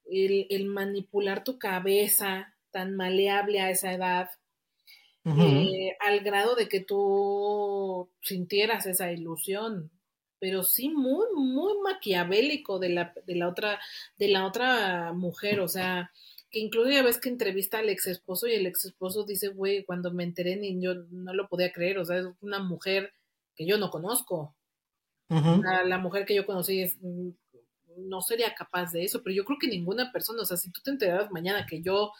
el, 0.09 0.65
manipular 0.65 1.43
tu 1.43 1.59
cabeza 1.59 2.53
tan 2.71 2.95
maleable 2.95 3.61
a 3.61 3.69
esa 3.69 3.93
edad, 3.93 4.29
eh, 5.23 5.95
al 5.99 6.21
grado 6.21 6.55
de 6.55 6.67
que 6.67 6.79
tú 6.79 8.09
sintieras 8.21 8.87
esa 8.87 9.11
ilusión, 9.11 9.91
pero 10.39 10.63
sí 10.63 10.89
muy, 10.89 11.27
muy 11.35 11.73
maquiavélico 11.83 12.79
de 12.79 12.89
la, 12.89 13.13
de 13.27 13.35
la 13.35 13.47
otra, 13.47 13.79
de 14.17 14.27
la 14.27 14.45
otra 14.47 15.13
mujer, 15.13 15.59
o 15.59 15.67
sea, 15.67 16.11
que 16.51 16.59
incluso 16.59 16.91
ya 16.91 17.01
ves 17.01 17.17
que 17.17 17.29
entrevista 17.29 17.79
al 17.79 17.89
ex 17.89 18.07
esposo 18.07 18.47
y 18.47 18.53
el 18.53 18.67
ex 18.67 18.85
esposo 18.85 19.23
dice, 19.23 19.47
güey, 19.49 19.85
cuando 19.85 20.11
me 20.11 20.23
enteré 20.23 20.57
ni 20.57 20.79
yo 20.81 20.95
no 21.09 21.33
lo 21.33 21.47
podía 21.47 21.71
creer, 21.71 21.97
o 21.97 22.05
sea, 22.05 22.17
es 22.17 22.25
una 22.41 22.59
mujer 22.59 23.13
que 23.55 23.65
yo 23.65 23.77
no 23.77 23.89
conozco. 23.89 24.53
la, 25.29 25.97
mujer 25.97 26.25
que 26.25 26.35
yo 26.35 26.45
conocí 26.45 26.81
es, 26.81 26.97
mm, 27.01 27.29
no 27.97 28.21
sería 28.21 28.53
capaz 28.53 28.91
de 28.91 29.05
eso, 29.05 29.23
pero 29.23 29.33
yo 29.33 29.45
creo 29.45 29.57
que 29.59 29.67
ninguna 29.67 30.11
persona, 30.11 30.41
o 30.41 30.45
sea, 30.45 30.57
si 30.57 30.69
tú 30.71 30.81
te 30.81 30.91
enteras 30.91 31.31
mañana 31.31 31.65
que 31.65 31.81
yo 31.81 32.11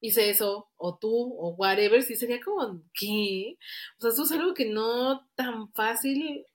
hice 0.00 0.30
eso, 0.30 0.68
o 0.76 0.96
tú, 0.96 1.34
o 1.38 1.54
whatever, 1.54 2.02
sí 2.02 2.14
sería 2.14 2.40
como, 2.40 2.82
¿qué? 2.92 3.56
O 3.98 4.02
sea, 4.02 4.10
eso 4.10 4.24
es 4.24 4.32
algo 4.32 4.54
que 4.54 4.66
no 4.66 5.26
tan 5.34 5.72
fácil 5.72 6.46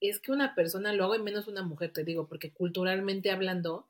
es 0.00 0.20
que 0.20 0.32
una 0.32 0.54
persona 0.54 0.92
lo 0.92 1.04
haga 1.06 1.16
y 1.16 1.22
menos 1.22 1.48
una 1.48 1.62
mujer, 1.62 1.92
te 1.92 2.04
digo, 2.04 2.26
porque 2.28 2.52
culturalmente 2.52 3.30
hablando, 3.30 3.86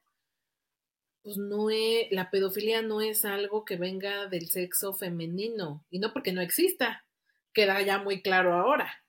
pues 1.27 1.39
no 1.39 1.71
es, 1.71 2.07
la 2.13 2.31
pedofilia 2.31 2.83
no 2.83 3.01
es 3.01 3.25
algo 3.25 3.65
que 3.65 3.77
venga 3.77 4.29
del 4.29 4.47
sexo 4.47 4.95
femenino, 4.95 5.85
y 5.91 5.99
no 5.99 6.13
porque 6.13 6.31
no 6.31 6.41
exista, 6.41 7.05
queda 7.53 7.83
ya 7.83 7.99
muy 7.99 8.23
claro 8.23 8.55
ahora, 8.55 9.03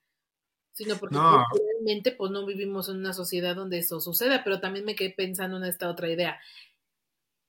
sino 0.73 0.97
porque 0.97 1.15
culturalmente 1.15 2.11
pues 2.13 2.31
no 2.31 2.43
vivimos 2.47 2.89
en 2.89 2.95
una 2.95 3.13
sociedad 3.13 3.55
donde 3.55 3.77
eso 3.77 4.01
suceda, 4.01 4.43
pero 4.43 4.59
también 4.59 4.83
me 4.83 4.95
quedé 4.95 5.11
pensando 5.11 5.57
en 5.57 5.65
esta 5.65 5.91
otra 5.91 6.09
idea. 6.09 6.41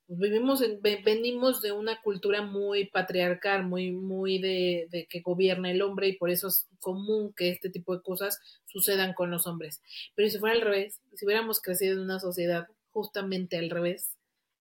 vivimos 0.06 0.60
en, 0.60 0.82
venimos 0.82 1.62
de 1.62 1.72
una 1.72 2.02
cultura 2.02 2.42
muy 2.42 2.90
patriarcal, 2.90 3.64
muy, 3.64 3.92
muy 3.92 4.38
de, 4.38 4.86
de, 4.90 5.06
que 5.06 5.22
gobierna 5.22 5.70
el 5.70 5.80
hombre 5.80 6.08
y 6.08 6.18
por 6.18 6.28
eso 6.28 6.48
es 6.48 6.68
común 6.78 7.32
que 7.34 7.48
este 7.48 7.70
tipo 7.70 7.96
de 7.96 8.02
cosas 8.02 8.38
sucedan 8.66 9.14
con 9.14 9.30
los 9.30 9.46
hombres. 9.46 9.80
Pero 10.14 10.28
si 10.28 10.38
fuera 10.38 10.54
al 10.54 10.60
revés, 10.60 11.00
si 11.14 11.24
hubiéramos 11.24 11.62
crecido 11.62 11.94
en 11.94 12.00
una 12.00 12.20
sociedad 12.20 12.66
justamente 12.90 13.56
al 13.56 13.70
revés, 13.70 14.17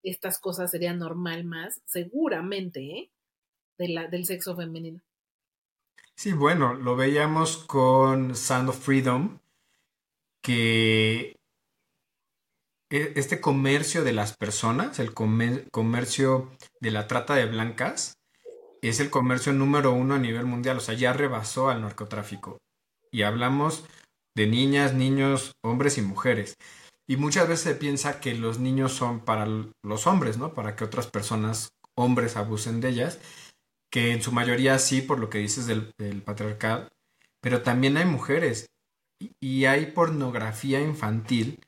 estas 0.09 0.39
cosas 0.39 0.71
serían 0.71 0.99
normal 0.99 1.43
más, 1.43 1.81
seguramente, 1.85 2.79
¿eh? 2.81 3.11
de 3.77 3.89
la, 3.89 4.07
del 4.07 4.25
sexo 4.25 4.55
femenino. 4.55 5.01
Sí, 6.15 6.33
bueno, 6.33 6.73
lo 6.73 6.95
veíamos 6.95 7.57
con 7.57 8.35
Sound 8.35 8.69
of 8.69 8.79
Freedom, 8.79 9.39
que 10.41 11.37
e, 12.89 13.13
este 13.15 13.39
comercio 13.41 14.03
de 14.03 14.13
las 14.13 14.35
personas, 14.35 14.99
el 14.99 15.13
comercio 15.13 16.51
de 16.79 16.91
la 16.91 17.07
trata 17.07 17.35
de 17.35 17.45
blancas, 17.45 18.17
es 18.81 18.99
el 18.99 19.09
comercio 19.09 19.53
número 19.53 19.93
uno 19.93 20.15
a 20.15 20.19
nivel 20.19 20.45
mundial, 20.45 20.77
o 20.77 20.79
sea, 20.79 20.95
ya 20.95 21.13
rebasó 21.13 21.69
al 21.69 21.81
narcotráfico. 21.81 22.57
Y 23.11 23.23
hablamos 23.23 23.85
de 24.35 24.47
niñas, 24.47 24.93
niños, 24.93 25.53
hombres 25.63 25.97
y 25.97 26.01
mujeres. 26.01 26.55
Y 27.07 27.17
muchas 27.17 27.47
veces 27.47 27.63
se 27.63 27.75
piensa 27.75 28.19
que 28.19 28.35
los 28.35 28.59
niños 28.59 28.91
son 28.93 29.21
para 29.21 29.47
los 29.83 30.07
hombres, 30.07 30.37
¿no? 30.37 30.53
Para 30.53 30.75
que 30.75 30.83
otras 30.83 31.07
personas, 31.07 31.69
hombres, 31.95 32.35
abusen 32.35 32.81
de 32.81 32.89
ellas 32.89 33.19
que 33.89 34.11
en 34.11 34.21
su 34.21 34.31
mayoría 34.31 34.77
sí, 34.79 35.01
por 35.01 35.19
lo 35.19 35.29
que 35.29 35.39
dices 35.39 35.65
del, 35.67 35.93
patriarcal, 36.23 36.89
pero 37.41 37.61
también 37.61 37.97
hay 37.97 38.05
mujeres 38.05 38.69
y 39.39 39.65
hay 39.65 39.87
pornografía 39.87 40.79
infantil 40.81 41.59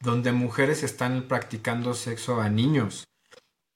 donde 0.00 0.32
mujeres 0.32 0.82
están 0.82 1.28
practicando 1.28 1.94
sexo 1.94 2.40
a 2.40 2.48
niños 2.48 3.04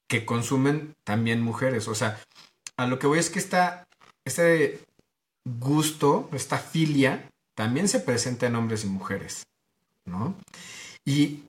que 0.07 0.25
consumen 0.25 0.95
también 1.03 1.41
mujeres. 1.41 1.87
O 1.87 1.95
sea, 1.95 2.19
a 2.77 2.87
lo 2.87 2.99
que 2.99 3.07
voy 3.07 3.19
es 3.19 3.29
que 3.29 3.39
esta, 3.39 3.85
este 4.25 4.83
gusto, 5.45 6.29
esta 6.33 6.57
filia, 6.57 7.29
también 7.55 7.87
se 7.87 7.99
presenta 7.99 8.47
en 8.47 8.55
hombres 8.55 8.83
y 8.83 8.87
mujeres, 8.87 9.43
¿no? 10.05 10.35
Y, 11.05 11.43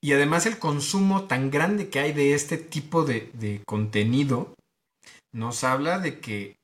y 0.00 0.12
además 0.12 0.46
el 0.46 0.58
consumo 0.58 1.24
tan 1.24 1.50
grande 1.50 1.88
que 1.88 2.00
hay 2.00 2.12
de 2.12 2.34
este 2.34 2.56
tipo 2.56 3.04
de, 3.04 3.30
de 3.34 3.62
contenido 3.66 4.54
nos 5.32 5.64
habla 5.64 5.98
de 5.98 6.20
que 6.20 6.56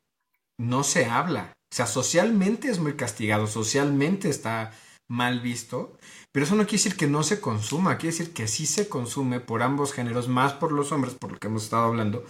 no 0.58 0.84
se 0.84 1.06
habla. 1.06 1.52
O 1.70 1.74
sea, 1.74 1.86
socialmente 1.86 2.68
es 2.68 2.78
muy 2.78 2.94
castigado, 2.94 3.46
socialmente 3.46 4.28
está 4.28 4.72
mal 5.08 5.40
visto, 5.40 5.96
pero 6.32 6.44
eso 6.44 6.54
no 6.54 6.64
quiere 6.64 6.82
decir 6.82 6.96
que 6.96 7.06
no 7.06 7.22
se 7.22 7.40
consuma, 7.40 7.96
quiere 7.98 8.16
decir 8.16 8.32
que 8.32 8.48
sí 8.48 8.66
se 8.66 8.88
consume 8.88 9.40
por 9.40 9.62
ambos 9.62 9.92
géneros, 9.92 10.28
más 10.28 10.52
por 10.52 10.72
los 10.72 10.92
hombres, 10.92 11.14
por 11.14 11.32
lo 11.32 11.38
que 11.38 11.46
hemos 11.46 11.64
estado 11.64 11.84
hablando, 11.84 12.24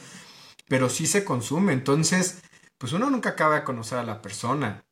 pero 0.68 0.88
sí 0.88 1.06
se 1.06 1.24
consume. 1.24 1.72
Entonces, 1.72 2.42
pues 2.78 2.92
uno 2.92 3.10
nunca 3.10 3.30
acaba 3.30 3.56
de 3.56 3.64
conocer 3.64 3.98
a 3.98 4.04
la 4.04 4.20
persona, 4.20 4.84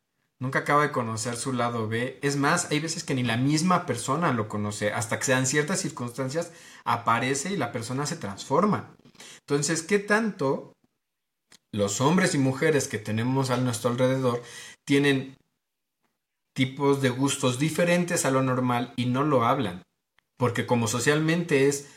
nunca 0.45 0.61
acaba 0.61 0.83
de 0.83 0.93
conocer 0.93 1.37
su 1.37 1.53
lado 1.53 1.89
B. 1.89 2.19
Es 2.23 2.37
más, 2.37 2.71
hay 2.71 2.79
veces 2.79 3.03
que 3.03 3.15
ni 3.15 3.23
la 3.23 3.37
misma 3.37 3.87
persona 3.87 4.33
lo 4.33 4.49
conoce, 4.49 4.93
hasta 4.93 5.19
que 5.19 5.25
sean 5.25 5.47
ciertas 5.47 5.81
circunstancias, 5.81 6.53
aparece 6.85 7.51
y 7.51 7.57
la 7.57 7.73
persona 7.73 8.07
se 8.07 8.17
transforma. 8.17 8.95
Entonces, 9.41 9.83
¿qué 9.83 9.99
tanto 9.99 10.75
los 11.73 12.01
hombres 12.01 12.35
y 12.35 12.39
mujeres 12.39 12.87
que 12.87 12.99
tenemos 12.99 13.51
a 13.51 13.57
nuestro 13.57 13.91
alrededor 13.91 14.43
tienen 14.87 15.37
tipos 16.55 17.03
de 17.03 17.11
gustos 17.11 17.59
diferentes 17.59 18.25
a 18.25 18.31
lo 18.31 18.43
normal 18.43 18.93
y 18.97 19.07
no 19.07 19.25
lo 19.25 19.45
hablan. 19.45 19.83
Porque 20.39 20.67
como 20.67 20.87
socialmente 20.87 21.69
es 21.69 21.89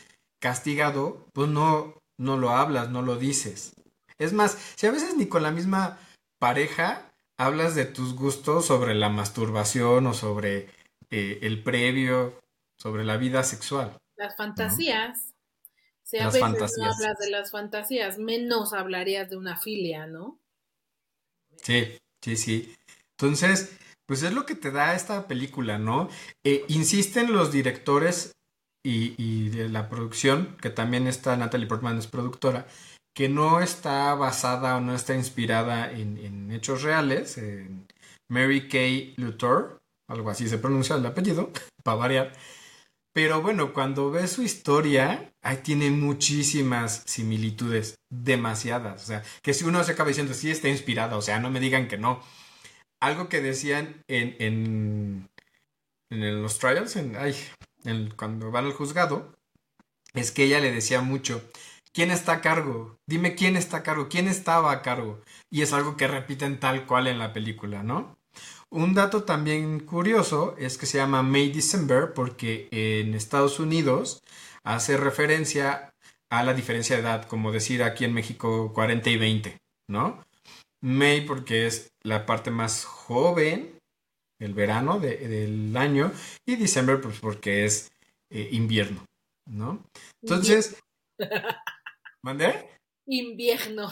castigado, 0.41 1.27
pues 1.33 1.47
no, 1.49 1.93
no 2.19 2.38
lo 2.38 2.49
hablas, 2.49 2.89
no 2.89 3.01
lo 3.03 3.17
dices. 3.17 3.73
Es 4.17 4.33
más, 4.33 4.57
si 4.75 4.88
a 4.88 4.91
veces 4.91 5.15
ni 5.15 5.27
con 5.27 5.43
la 5.43 5.51
misma 5.51 5.99
pareja 6.39 7.06
hablas 7.38 7.76
de 7.76 7.86
tus 7.86 8.15
gustos 8.15 8.65
sobre 8.65 8.95
la 8.95 9.10
masturbación 9.10 10.08
o 10.08 10.13
sobre 10.13 10.69
eh, 11.10 11.39
el 11.41 11.63
previo, 11.63 12.39
sobre 12.78 13.04
la 13.06 13.17
vida 13.17 13.43
sexual. 13.43 13.97
Las 14.15 14.36
fantasías. 14.36 15.34
Si 16.04 16.17
a 16.17 16.28
veces 16.28 16.41
no 16.41 16.86
hablas 16.86 17.17
de 17.19 17.30
las 17.30 17.52
fantasías, 17.52 18.17
menos 18.17 18.73
hablarías 18.73 19.30
de 19.30 19.38
una 19.38 19.58
filia, 19.58 20.08
¿no? 20.08 20.39
Sí, 21.62 21.97
sí, 22.21 22.38
sí. 22.38 22.76
Entonces, 23.19 23.78
pues 24.06 24.23
es 24.23 24.32
lo 24.32 24.45
que 24.45 24.56
te 24.56 24.71
da 24.71 24.95
esta 24.95 25.28
película, 25.28 25.78
¿no? 25.78 26.10
Eh, 26.45 26.63
insisten 26.69 27.34
los 27.34 27.52
directores 27.52 28.32
y, 28.84 29.50
de 29.50 29.67
la 29.67 29.89
producción, 29.89 30.56
que 30.62 30.69
también 30.69 31.08
está 31.08 31.36
Natalie 31.36 31.67
Portman 31.67 31.97
es 31.97 32.08
productora, 32.08 32.67
que 33.17 33.30
no 33.30 33.62
está 33.62 34.13
basada 34.13 34.77
o 34.77 34.80
no 34.80 34.93
está 34.93 35.15
inspirada 35.15 35.91
en, 35.91 36.51
hechos 36.51 36.84
reales, 36.84 37.39
en 37.39 37.88
Mary 38.30 38.67
Kay 38.67 39.15
Luthor, 39.17 39.80
algo 40.08 40.30
así 40.30 40.47
se 40.47 40.60
pronuncia 40.60 40.97
el 40.97 41.06
apellido, 41.08 41.51
para 41.84 41.97
variar. 41.97 42.34
Pero 43.15 43.41
bueno, 43.41 43.73
cuando 43.73 44.12
ves 44.12 44.34
su 44.34 44.43
historia, 44.43 45.34
ahí 45.41 45.58
tiene 45.63 45.89
muchísimas 45.89 47.01
similitudes, 47.08 47.95
demasiadas. 48.13 49.01
O 49.01 49.08
sea, 49.08 49.23
que 49.41 49.56
si 49.56 49.65
uno 49.65 49.84
se 49.84 49.93
acaba 49.93 50.10
diciendo, 50.10 50.36
sí 50.36 50.51
está 50.51 50.69
inspirada, 50.69 51.17
o 51.17 51.23
sea, 51.23 51.39
no 51.39 51.49
me 51.49 51.60
digan 51.60 51.88
que 51.88 51.97
no. 51.97 52.21
Algo 53.01 53.30
que 53.30 53.41
decían 53.41 54.03
en, 54.08 54.36
en, 54.38 55.30
en 56.12 56.41
los 56.43 56.60
trials, 56.60 56.95
en, 56.95 57.15
ay, 57.15 57.36
cuando 58.15 58.51
van 58.51 58.65
al 58.65 58.73
juzgado, 58.73 59.34
es 60.13 60.32
que 60.32 60.43
ella 60.43 60.60
le 60.60 60.71
decía 60.71 61.01
mucho, 61.01 61.41
¿quién 61.97 62.12
está 62.12 62.33
a 62.33 62.41
cargo? 62.41 62.99
Dime 63.07 63.33
quién 63.33 63.55
está 63.57 63.77
a 63.77 63.83
cargo, 63.83 64.07
quién 64.07 64.27
estaba 64.27 64.71
a 64.71 64.83
cargo. 64.83 65.19
Y 65.49 65.63
es 65.63 65.73
algo 65.73 65.97
que 65.97 66.07
repiten 66.07 66.60
tal 66.60 66.86
cual 66.86 67.07
en 67.07 67.17
la 67.17 67.33
película, 67.33 67.81
¿no? 67.81 68.19
Un 68.69 68.93
dato 68.93 69.23
también 69.23 69.79
curioso 69.79 70.55
es 70.60 70.77
que 70.77 70.86
se 70.86 70.99
llama 70.99 71.23
May 71.23 71.51
December 71.51 72.13
porque 72.13 72.67
en 72.69 73.15
Estados 73.15 73.60
Unidos 73.60 74.21
hace 74.63 74.95
referencia 74.95 75.91
a 76.29 76.43
la 76.43 76.53
diferencia 76.53 76.97
de 76.97 77.01
edad, 77.01 77.25
como 77.25 77.51
decir 77.51 77.81
aquí 77.81 78.05
en 78.05 78.13
México 78.13 78.73
40 78.75 79.10
y 79.10 79.17
20, 79.17 79.57
¿no? 79.89 80.23
May 80.83 81.21
porque 81.21 81.65
es 81.65 81.93
la 82.03 82.27
parte 82.27 82.51
más 82.51 82.86
joven, 82.86 83.79
el 84.39 84.53
verano 84.53 84.99
del 84.99 85.75
año, 85.75 86.12
y 86.45 86.57
December 86.57 87.01
pues 87.01 87.19
porque 87.19 87.65
es 87.65 87.89
eh, 88.29 88.49
invierno, 88.51 89.03
¿no? 89.49 89.83
Entonces, 90.21 90.77
¿mandé? 92.27 92.53
Invierno. 93.05 93.87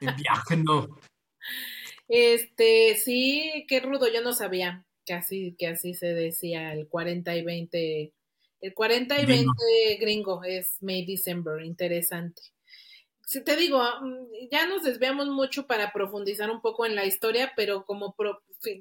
Invierno. 0.00 0.98
Este, 2.08 2.96
sí, 2.96 3.66
qué 3.68 3.80
rudo, 3.80 4.08
yo 4.08 4.22
no 4.22 4.32
sabía 4.32 4.86
que 5.04 5.12
así, 5.12 5.54
que 5.58 5.66
así 5.66 5.92
se 5.92 6.14
decía 6.14 6.72
el 6.72 6.88
40 6.88 7.36
y 7.36 7.42
20. 7.42 8.14
El 8.62 8.72
40 8.72 9.20
y 9.20 9.26
20 9.26 9.52
gringo 10.00 10.42
es 10.44 10.78
May 10.80 11.04
December, 11.04 11.62
interesante. 11.62 12.40
Si 13.26 13.44
te 13.44 13.54
digo, 13.54 13.82
mm, 13.82 14.48
ya 14.50 14.66
nos 14.66 14.84
desviamos 14.84 15.28
mucho 15.28 15.66
para 15.66 15.92
profundizar 15.92 16.50
un 16.50 16.62
poco 16.62 16.86
en 16.86 16.94
la 16.94 17.04
historia, 17.04 17.52
pero 17.54 17.84
como 17.84 18.16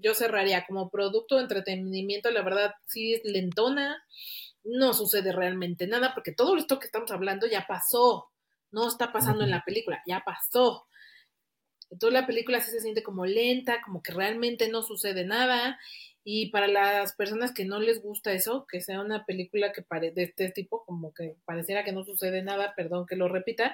yo 0.01 0.13
cerraría, 0.13 0.65
como 0.65 0.89
producto 0.89 1.35
de 1.35 1.41
entretenimiento, 1.41 2.31
la 2.31 2.41
verdad 2.41 2.73
sí 2.85 3.15
es 3.15 3.25
lentona, 3.25 4.01
no 4.63 4.93
sucede 4.93 5.33
realmente 5.33 5.87
nada, 5.87 6.13
porque 6.13 6.31
todo 6.31 6.55
esto 6.55 6.79
que 6.79 6.85
estamos 6.85 7.11
hablando 7.11 7.47
ya 7.47 7.67
pasó, 7.67 8.31
no 8.71 8.87
está 8.87 9.11
pasando 9.11 9.43
en 9.43 9.51
la 9.51 9.63
película, 9.63 10.01
ya 10.05 10.23
pasó. 10.25 10.87
Entonces 11.89 12.19
la 12.19 12.27
película 12.27 12.61
sí 12.61 12.71
se 12.71 12.81
siente 12.81 13.03
como 13.03 13.25
lenta, 13.25 13.81
como 13.83 14.01
que 14.03 14.13
realmente 14.13 14.69
no 14.69 14.83
sucede 14.83 15.25
nada. 15.25 15.79
Y 16.23 16.49
para 16.49 16.67
las 16.67 17.13
personas 17.15 17.53
que 17.53 17.63
no 17.63 17.79
les 17.79 18.01
gusta 18.01 18.33
eso, 18.33 18.65
que 18.69 18.81
sea 18.81 18.99
una 18.99 19.25
película 19.25 19.71
que 19.71 19.81
pare 19.81 20.11
de 20.11 20.23
este 20.23 20.49
tipo, 20.51 20.83
como 20.85 21.13
que 21.13 21.37
pareciera 21.45 21.85
que 21.85 21.93
no 21.93 22.03
sucede 22.03 22.43
nada, 22.43 22.73
perdón 22.75 23.05
que 23.05 23.15
lo 23.15 23.29
repita, 23.29 23.73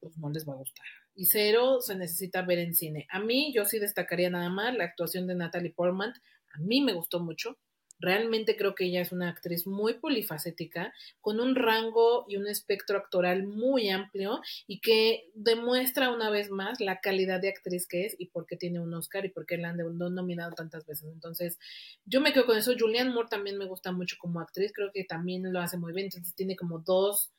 pues 0.00 0.16
no 0.16 0.30
les 0.30 0.48
va 0.48 0.54
a 0.54 0.56
gustar. 0.56 0.86
Y 1.14 1.26
cero 1.26 1.82
se 1.82 1.94
necesita 1.96 2.40
ver 2.42 2.60
en 2.60 2.74
cine. 2.74 3.06
A 3.10 3.20
mí, 3.20 3.52
yo 3.52 3.66
sí 3.66 3.78
destacaría 3.78 4.30
nada 4.30 4.48
más 4.48 4.74
la 4.74 4.84
actuación 4.84 5.26
de 5.26 5.34
Natalie 5.34 5.74
Portman. 5.74 6.14
A 6.52 6.58
mí 6.60 6.80
me 6.80 6.94
gustó 6.94 7.20
mucho. 7.20 7.58
Realmente 8.00 8.56
creo 8.56 8.74
que 8.74 8.86
ella 8.86 9.00
es 9.00 9.12
una 9.12 9.28
actriz 9.28 9.66
muy 9.66 9.94
polifacética, 9.94 10.92
con 11.20 11.38
un 11.38 11.54
rango 11.54 12.24
y 12.28 12.36
un 12.36 12.46
espectro 12.46 12.98
actoral 12.98 13.46
muy 13.46 13.90
amplio 13.90 14.40
y 14.66 14.80
que 14.80 15.30
demuestra 15.34 16.10
una 16.10 16.30
vez 16.30 16.50
más 16.50 16.80
la 16.80 17.00
calidad 17.00 17.40
de 17.40 17.50
actriz 17.50 17.86
que 17.86 18.06
es 18.06 18.16
y 18.18 18.26
por 18.26 18.46
qué 18.46 18.56
tiene 18.56 18.80
un 18.80 18.92
Oscar 18.94 19.24
y 19.26 19.30
por 19.30 19.46
qué 19.46 19.58
la 19.58 19.70
han 19.70 19.78
nominado 19.98 20.52
tantas 20.52 20.86
veces. 20.86 21.10
Entonces, 21.12 21.58
yo 22.04 22.20
me 22.20 22.32
quedo 22.32 22.46
con 22.46 22.56
eso. 22.56 22.72
Julianne 22.78 23.12
Moore 23.12 23.28
también 23.28 23.58
me 23.58 23.66
gusta 23.66 23.92
mucho 23.92 24.16
como 24.18 24.40
actriz, 24.40 24.72
creo 24.72 24.90
que 24.92 25.04
también 25.04 25.52
lo 25.52 25.60
hace 25.60 25.76
muy 25.76 25.92
bien. 25.92 26.06
Entonces, 26.06 26.34
tiene 26.34 26.56
como 26.56 26.78
dos 26.78 27.30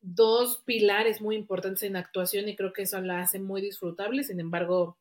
dos 0.00 0.62
pilares 0.64 1.20
muy 1.20 1.36
importantes 1.36 1.82
en 1.82 1.96
actuación 1.96 2.48
y 2.48 2.56
creo 2.56 2.72
que 2.72 2.82
eso 2.82 3.00
la 3.00 3.20
hace 3.20 3.40
muy 3.40 3.60
disfrutable. 3.60 4.22
Sin 4.22 4.40
embargo, 4.40 4.96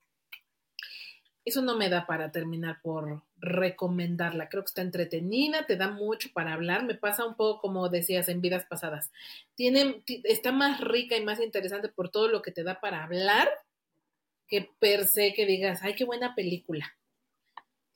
eso 1.47 1.61
no 1.61 1.77
me 1.77 1.89
da 1.89 2.05
para 2.05 2.31
terminar 2.31 2.81
por 2.81 3.23
recomendarla. 3.37 4.49
Creo 4.49 4.63
que 4.63 4.67
está 4.67 4.81
entretenida, 4.81 5.65
te 5.65 5.77
da 5.77 5.89
mucho 5.89 6.29
para 6.33 6.53
hablar. 6.53 6.83
Me 6.83 6.95
pasa 6.95 7.25
un 7.25 7.35
poco 7.35 7.61
como 7.61 7.87
decías 7.87 8.27
en 8.27 8.41
vidas 8.41 8.65
pasadas. 8.65 9.11
Tiene, 9.55 10.03
está 10.25 10.51
más 10.51 10.81
rica 10.81 11.15
y 11.15 11.23
más 11.23 11.39
interesante 11.39 11.87
por 11.87 12.09
todo 12.09 12.27
lo 12.27 12.41
que 12.41 12.51
te 12.51 12.63
da 12.63 12.81
para 12.81 13.03
hablar 13.03 13.49
que 14.47 14.69
per 14.79 15.07
se 15.07 15.33
que 15.33 15.45
digas, 15.45 15.79
ay, 15.83 15.95
qué 15.95 16.03
buena 16.03 16.35
película. 16.35 16.97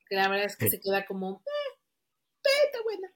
la 0.09 0.29
verdad 0.29 0.45
es 0.45 0.55
que 0.55 0.69
se 0.69 0.79
queda 0.79 1.05
como, 1.05 1.41
eh, 1.45 2.49
está 2.65 2.81
buena. 2.83 3.11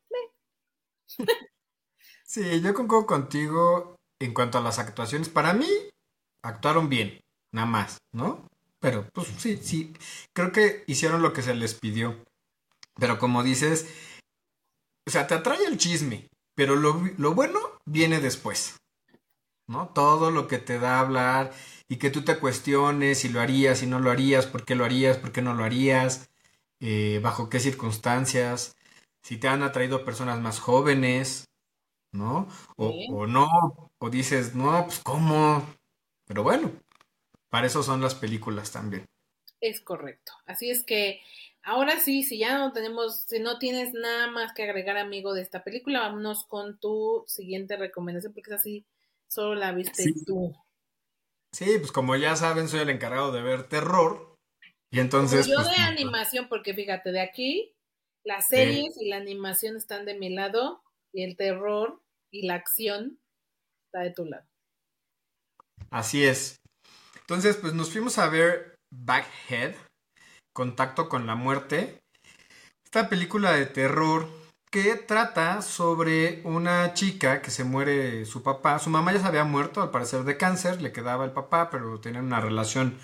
Sí, 2.26 2.62
yo 2.62 2.74
concuerdo 2.74 3.06
contigo 3.06 3.96
en 4.20 4.34
cuanto 4.34 4.58
a 4.58 4.62
las 4.62 4.80
actuaciones. 4.80 5.30
Para 5.30 5.54
mí, 5.54 5.70
actuaron 6.42 6.90
bien, 6.90 7.22
nada 7.52 7.68
más, 7.68 7.98
¿no? 8.12 8.48
Pero, 8.80 9.08
pues 9.14 9.28
sí, 9.38 9.58
sí, 9.62 9.94
creo 10.34 10.52
que 10.52 10.84
hicieron 10.88 11.22
lo 11.22 11.34
que 11.34 11.42
se 11.42 11.56
les 11.56 11.74
pidió. 11.76 12.16
Pero 13.00 13.20
como 13.20 13.44
dices, 13.44 13.88
o 15.08 15.12
sea, 15.12 15.28
te 15.28 15.34
atrae 15.36 15.66
el 15.66 15.78
chisme, 15.78 16.28
pero 16.56 16.76
lo, 16.76 17.02
lo 17.18 17.34
bueno 17.34 17.60
viene 17.86 18.20
después, 18.20 18.78
¿no? 19.68 19.90
Todo 19.90 20.32
lo 20.32 20.48
que 20.48 20.60
te 20.60 20.80
da 20.80 20.98
a 20.98 21.02
hablar 21.02 21.54
y 21.90 21.98
que 21.98 22.12
tú 22.12 22.24
te 22.24 22.40
cuestiones 22.40 23.20
si 23.20 23.30
lo 23.30 23.42
harías, 23.42 23.80
si 23.80 23.88
no 23.88 24.00
lo 24.00 24.12
harías, 24.12 24.48
por 24.48 24.66
qué 24.66 24.76
lo 24.76 24.86
harías, 24.86 25.18
por 25.18 25.32
qué 25.32 25.42
no 25.42 25.54
lo 25.54 25.64
harías, 25.64 26.30
eh, 26.82 27.20
bajo 27.24 27.50
qué 27.50 27.60
circunstancias, 27.60 28.76
si 29.24 29.38
te 29.38 29.48
han 29.48 29.64
atraído 29.64 30.06
personas 30.06 30.42
más 30.42 30.60
jóvenes, 30.60 31.46
¿no? 32.14 32.48
O, 32.78 32.90
o 33.12 33.28
no, 33.28 33.48
o 34.00 34.10
dices, 34.10 34.56
no, 34.56 34.86
pues 34.86 35.00
cómo, 35.04 35.66
pero 36.28 36.44
bueno, 36.44 36.72
para 37.56 37.68
eso 37.68 37.84
son 37.84 38.02
las 38.02 38.16
películas 38.16 38.74
también. 38.74 39.06
Es 39.62 39.80
correcto. 39.80 40.34
Así 40.46 40.70
es 40.70 40.84
que 40.84 41.22
ahora 41.64 42.02
sí, 42.02 42.22
si 42.24 42.38
ya 42.38 42.58
no 42.58 42.74
tenemos, 42.74 43.22
si 43.28 43.40
no 43.40 43.60
tienes 43.60 43.94
nada 43.94 44.30
más 44.30 44.52
que 44.52 44.64
agregar, 44.64 44.98
amigo, 44.98 45.34
de 45.34 45.42
esta 45.42 45.64
película, 45.64 46.02
vámonos 46.02 46.44
con 46.44 46.78
tu 46.82 47.24
siguiente 47.28 47.78
recomendación, 47.78 48.34
porque 48.34 48.50
es 48.50 48.58
así, 48.58 48.86
solo 49.30 49.56
la 49.56 49.72
viste 49.72 50.04
tú. 50.26 50.54
Sí, 51.54 51.78
pues 51.80 51.94
como 51.94 52.18
ya 52.18 52.36
saben, 52.36 52.68
soy 52.68 52.82
el 52.82 52.90
encargado 52.90 53.32
de 53.32 53.42
ver 53.42 53.70
terror. 53.70 54.36
Y 54.92 55.00
entonces. 55.00 55.48
yo 55.48 55.56
pues, 55.56 55.70
de 55.70 55.82
animación, 55.82 56.50
porque 56.50 56.74
fíjate, 56.74 57.14
de 57.14 57.22
aquí, 57.22 57.74
las 58.26 58.50
series 58.50 59.00
y 59.00 59.08
la 59.08 59.16
animación 59.16 59.78
están 59.78 60.04
de 60.04 60.16
mi 60.16 60.28
lado, 60.28 60.84
y 61.14 61.24
el 61.24 61.38
terror 61.38 62.04
y 62.32 62.48
la 62.48 62.56
acción 62.56 63.18
está 63.86 64.02
de 64.02 64.12
tu 64.12 64.26
lado. 64.26 64.46
Así 65.90 66.26
es. 66.26 66.60
Entonces, 67.28 67.58
pues 67.58 67.74
nos 67.74 67.92
fuimos 67.92 68.20
a 68.20 68.30
ver 68.30 68.76
Backhead, 68.94 69.74
Contacto 70.54 71.10
con 71.10 71.26
la 71.26 71.34
Muerte. 71.34 72.00
Esta 72.86 73.10
película 73.10 73.54
de 73.54 73.66
terror 73.66 74.30
que 74.72 74.96
trata 74.96 75.64
sobre 75.64 76.42
una 76.44 76.94
chica 76.94 77.42
que 77.42 77.50
se 77.50 77.64
muere 77.64 78.26
su 78.26 78.44
papá. 78.44 78.78
Su 78.78 78.92
mamá 78.92 79.12
ya 79.12 79.22
se 79.22 79.26
había 79.26 79.44
muerto, 79.44 79.82
al 79.82 79.90
parecer 79.90 80.24
de 80.24 80.38
cáncer, 80.38 80.84
le 80.84 80.92
quedaba 80.92 81.26
el 81.26 81.32
papá, 81.32 81.72
pero 81.72 82.00
tenían 82.00 82.26
una 82.26 82.42
relación 82.42 82.96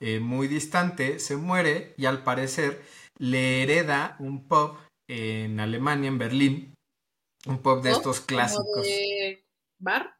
eh, 0.00 0.18
muy 0.18 0.48
distante. 0.48 1.20
Se 1.20 1.36
muere 1.36 1.94
y 1.96 2.06
al 2.06 2.24
parecer 2.24 2.82
le 3.16 3.62
hereda 3.62 4.16
un 4.18 4.48
pub 4.48 4.76
en 5.08 5.60
Alemania, 5.60 6.08
en 6.08 6.18
Berlín. 6.18 6.74
Un 7.46 7.58
pub 7.58 7.80
de 7.80 7.92
estos 7.92 8.20
clásicos. 8.20 8.88
Bar? 9.78 10.16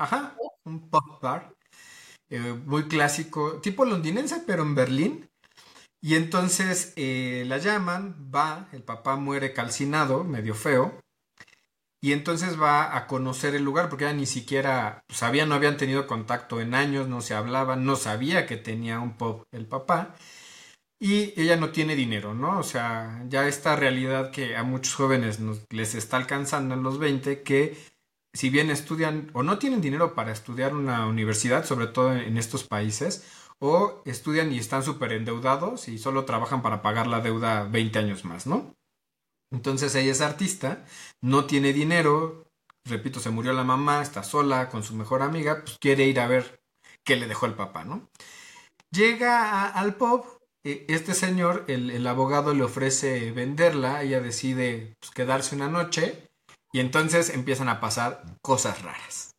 Ajá, 0.00 0.36
un 0.64 0.90
pub 0.90 1.20
bar. 1.20 1.54
Eh, 2.32 2.54
muy 2.64 2.84
clásico, 2.84 3.60
tipo 3.60 3.84
londinense, 3.84 4.42
pero 4.46 4.62
en 4.62 4.74
Berlín. 4.74 5.28
Y 6.00 6.14
entonces 6.14 6.94
eh, 6.96 7.44
la 7.46 7.58
llaman, 7.58 8.30
va, 8.34 8.70
el 8.72 8.82
papá 8.82 9.16
muere 9.16 9.52
calcinado, 9.52 10.24
medio 10.24 10.54
feo. 10.54 10.98
Y 12.00 12.12
entonces 12.12 12.58
va 12.60 12.96
a 12.96 13.06
conocer 13.06 13.54
el 13.54 13.64
lugar, 13.64 13.90
porque 13.90 14.04
ella 14.04 14.14
ni 14.14 14.24
siquiera 14.24 15.04
sabía, 15.10 15.44
no 15.44 15.54
habían 15.54 15.76
tenido 15.76 16.06
contacto 16.06 16.62
en 16.62 16.74
años, 16.74 17.06
no 17.06 17.20
se 17.20 17.34
hablaban, 17.34 17.84
no 17.84 17.96
sabía 17.96 18.46
que 18.46 18.56
tenía 18.56 18.98
un 18.98 19.18
pop 19.18 19.44
el 19.52 19.66
papá. 19.66 20.14
Y 20.98 21.38
ella 21.38 21.56
no 21.56 21.70
tiene 21.70 21.96
dinero, 21.96 22.32
¿no? 22.32 22.58
O 22.58 22.62
sea, 22.62 23.22
ya 23.28 23.46
esta 23.46 23.76
realidad 23.76 24.30
que 24.30 24.56
a 24.56 24.62
muchos 24.62 24.94
jóvenes 24.94 25.38
les 25.68 25.94
está 25.94 26.16
alcanzando 26.16 26.74
en 26.74 26.82
los 26.82 26.98
20, 26.98 27.42
que 27.42 27.76
si 28.34 28.50
bien 28.50 28.70
estudian 28.70 29.30
o 29.34 29.42
no 29.42 29.58
tienen 29.58 29.80
dinero 29.80 30.14
para 30.14 30.32
estudiar 30.32 30.74
una 30.74 31.06
universidad, 31.06 31.64
sobre 31.64 31.86
todo 31.86 32.14
en 32.14 32.38
estos 32.38 32.64
países, 32.64 33.24
o 33.58 34.02
estudian 34.06 34.52
y 34.52 34.58
están 34.58 34.82
súper 34.82 35.12
endeudados 35.12 35.88
y 35.88 35.98
solo 35.98 36.24
trabajan 36.24 36.62
para 36.62 36.82
pagar 36.82 37.06
la 37.06 37.20
deuda 37.20 37.64
20 37.64 37.98
años 37.98 38.24
más, 38.24 38.46
¿no? 38.46 38.74
Entonces 39.52 39.94
ella 39.94 40.10
es 40.10 40.20
artista, 40.20 40.84
no 41.20 41.44
tiene 41.44 41.72
dinero, 41.72 42.48
repito, 42.84 43.20
se 43.20 43.30
murió 43.30 43.52
la 43.52 43.64
mamá, 43.64 44.02
está 44.02 44.22
sola 44.24 44.68
con 44.70 44.82
su 44.82 44.94
mejor 44.94 45.22
amiga, 45.22 45.62
pues 45.62 45.76
quiere 45.78 46.06
ir 46.06 46.18
a 46.20 46.26
ver 46.26 46.62
qué 47.04 47.16
le 47.16 47.28
dejó 47.28 47.46
el 47.46 47.54
papá, 47.54 47.84
¿no? 47.84 48.08
Llega 48.90 49.68
al 49.68 49.94
pub, 49.94 50.24
e, 50.64 50.86
este 50.88 51.14
señor, 51.14 51.64
el, 51.68 52.06
abogado 52.06 52.54
le 52.54 52.64
ofrece 52.64 53.30
venderla, 53.32 54.02
ella 54.02 54.20
decide 54.20 54.96
pues, 55.00 55.12
quedarse 55.12 55.54
una 55.54 55.68
noche 55.68 56.31
y 56.72 56.80
entonces 56.80 57.30
empiezan 57.30 57.68
a 57.68 57.80
pasar 57.80 58.24
cosas 58.42 58.82
raras. 58.82 59.30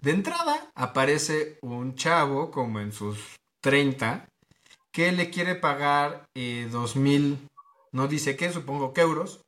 De 0.00 0.10
entrada 0.10 0.70
aparece 0.74 1.58
un 1.62 1.94
chavo 1.94 2.50
como 2.50 2.80
en 2.80 2.92
sus 2.92 3.36
30 3.62 4.28
que 4.92 5.12
le 5.12 5.30
quiere 5.30 5.54
pagar 5.54 6.26
eh, 6.36 6.68
dos 6.70 6.96
mil, 6.96 7.48
no 7.92 8.06
dice 8.06 8.36
qué, 8.36 8.52
supongo 8.52 8.92
que 8.92 9.00
euros, 9.00 9.40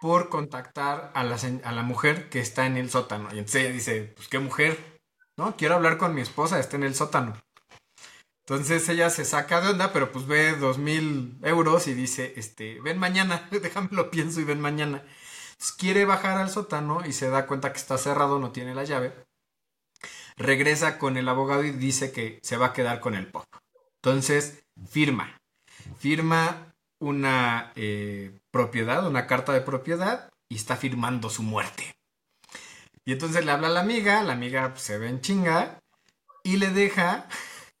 por 0.00 0.28
contactar 0.28 1.10
a 1.14 1.24
la, 1.24 1.38
a 1.64 1.72
la, 1.72 1.82
mujer 1.82 2.28
que 2.28 2.40
está 2.40 2.66
en 2.66 2.76
el 2.76 2.90
sótano. 2.90 3.28
Y 3.32 3.38
entonces 3.38 3.62
ella 3.62 3.72
dice, 3.72 4.12
pues 4.14 4.28
qué 4.28 4.38
mujer, 4.38 5.00
¿no? 5.36 5.56
Quiero 5.56 5.74
hablar 5.74 5.98
con 5.98 6.14
mi 6.14 6.20
esposa, 6.20 6.60
está 6.60 6.76
en 6.76 6.84
el 6.84 6.94
sótano. 6.94 7.36
Entonces 8.46 8.88
ella 8.88 9.10
se 9.10 9.24
saca 9.24 9.60
de 9.60 9.70
onda, 9.70 9.92
pero 9.92 10.12
pues 10.12 10.26
ve 10.26 10.52
dos 10.52 10.78
mil 10.78 11.36
euros 11.42 11.86
y 11.88 11.94
dice, 11.94 12.34
este, 12.36 12.80
ven 12.80 12.98
mañana, 12.98 13.48
déjame 13.50 13.88
lo 13.90 14.10
pienso 14.10 14.40
y 14.40 14.44
ven 14.44 14.60
mañana 14.60 15.02
quiere 15.76 16.04
bajar 16.04 16.38
al 16.38 16.50
sótano 16.50 17.04
y 17.04 17.12
se 17.12 17.28
da 17.28 17.46
cuenta 17.46 17.72
que 17.72 17.78
está 17.78 17.98
cerrado, 17.98 18.38
no 18.38 18.52
tiene 18.52 18.74
la 18.74 18.84
llave. 18.84 19.12
Regresa 20.36 20.98
con 20.98 21.16
el 21.16 21.28
abogado 21.28 21.64
y 21.64 21.72
dice 21.72 22.12
que 22.12 22.38
se 22.42 22.56
va 22.56 22.66
a 22.66 22.72
quedar 22.72 23.00
con 23.00 23.14
el 23.14 23.26
pop. 23.26 23.44
Entonces, 23.96 24.62
firma. 24.88 25.36
Firma 25.98 26.72
una 27.00 27.72
eh, 27.74 28.38
propiedad, 28.50 29.06
una 29.06 29.26
carta 29.26 29.52
de 29.52 29.60
propiedad 29.60 30.30
y 30.48 30.56
está 30.56 30.76
firmando 30.76 31.28
su 31.30 31.42
muerte. 31.42 31.94
Y 33.04 33.12
entonces 33.12 33.44
le 33.44 33.50
habla 33.50 33.68
a 33.68 33.70
la 33.70 33.80
amiga, 33.80 34.22
la 34.22 34.34
amiga 34.34 34.74
se 34.76 34.98
ve 34.98 35.08
en 35.08 35.20
chinga 35.20 35.80
y 36.44 36.58
le 36.58 36.70
deja 36.70 37.26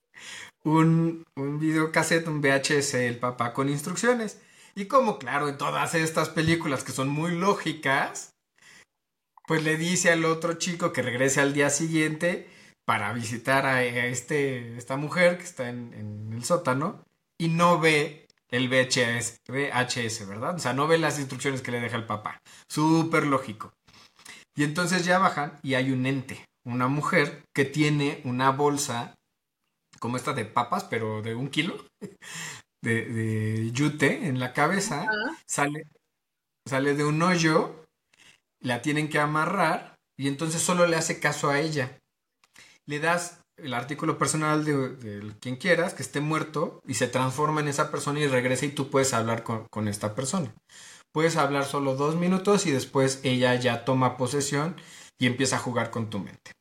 un, 0.64 1.24
un 1.36 1.58
videocassette, 1.60 2.28
un 2.28 2.40
VHS, 2.40 2.94
el 2.94 3.18
papá 3.18 3.52
con 3.52 3.68
instrucciones. 3.68 4.40
Y 4.78 4.86
como 4.86 5.18
claro, 5.18 5.48
en 5.48 5.58
todas 5.58 5.96
estas 5.96 6.28
películas 6.28 6.84
que 6.84 6.92
son 6.92 7.08
muy 7.08 7.32
lógicas, 7.32 8.36
pues 9.44 9.64
le 9.64 9.76
dice 9.76 10.12
al 10.12 10.24
otro 10.24 10.52
chico 10.54 10.92
que 10.92 11.02
regrese 11.02 11.40
al 11.40 11.52
día 11.52 11.68
siguiente 11.68 12.48
para 12.86 13.12
visitar 13.12 13.66
a, 13.66 13.82
este, 13.82 14.76
esta 14.76 14.96
mujer 14.96 15.36
que 15.36 15.42
está 15.42 15.68
en, 15.68 16.30
el 16.32 16.44
sótano 16.44 17.02
y 17.40 17.48
no 17.48 17.80
ve 17.80 18.28
el 18.52 18.68
VHS, 18.68 19.38
VHS, 19.48 20.28
¿verdad? 20.28 20.54
O 20.54 20.58
sea, 20.60 20.74
no 20.74 20.86
ve 20.86 20.98
las 20.98 21.18
instrucciones 21.18 21.60
que 21.60 21.72
le 21.72 21.80
deja 21.80 21.96
el 21.96 22.06
papá. 22.06 22.38
Súper 22.70 23.26
lógico. 23.26 23.72
Y 24.54 24.62
entonces 24.62 25.04
ya 25.04 25.18
bajan 25.18 25.58
y 25.64 25.74
hay 25.74 25.90
un 25.90 26.06
ente, 26.06 26.44
una 26.64 26.86
mujer 26.86 27.42
que 27.52 27.64
tiene 27.64 28.20
una 28.22 28.52
bolsa 28.52 29.16
como 29.98 30.16
esta 30.16 30.34
de 30.34 30.44
papas, 30.44 30.84
pero 30.84 31.20
de 31.20 31.34
un 31.34 31.48
kilo, 31.48 31.84
de, 32.82 33.70
yute 33.72 34.26
en 34.26 34.38
la 34.38 34.52
cabeza, 34.52 35.06
sale, 35.46 35.86
sale 36.66 36.94
de 36.94 37.04
un 37.04 37.22
hoyo, 37.22 37.84
la 38.60 38.82
tienen 38.82 39.08
que 39.08 39.18
amarrar 39.18 39.96
y 40.16 40.28
entonces 40.28 40.62
solo 40.62 40.86
le 40.86 40.96
hace 40.96 41.20
caso 41.20 41.50
a 41.50 41.60
ella. 41.60 41.98
Le 42.86 43.00
das 43.00 43.40
el 43.56 43.74
artículo 43.74 44.18
personal 44.18 44.64
de, 44.64 45.34
quien 45.40 45.56
quieras, 45.56 45.94
que 45.94 46.02
esté 46.02 46.20
muerto, 46.20 46.80
y 46.86 46.94
se 46.94 47.08
transforma 47.08 47.60
en 47.60 47.68
esa 47.68 47.90
persona 47.90 48.20
y 48.20 48.26
regresa 48.26 48.66
y 48.66 48.70
tú 48.70 48.90
puedes 48.90 49.14
hablar 49.14 49.42
con, 49.42 49.88
esta 49.88 50.14
persona. 50.14 50.54
Puedes 51.12 51.36
hablar 51.36 51.64
solo 51.64 51.96
dos 51.96 52.16
minutos 52.16 52.66
y 52.66 52.70
después 52.70 53.20
ella 53.24 53.54
ya 53.54 53.84
toma 53.84 54.16
posesión 54.16 54.76
y 55.18 55.26
empieza 55.26 55.56
a 55.56 55.60
jugar 55.60 55.90
con 55.90 56.10
tu 56.10 56.18
mente. 56.18 56.52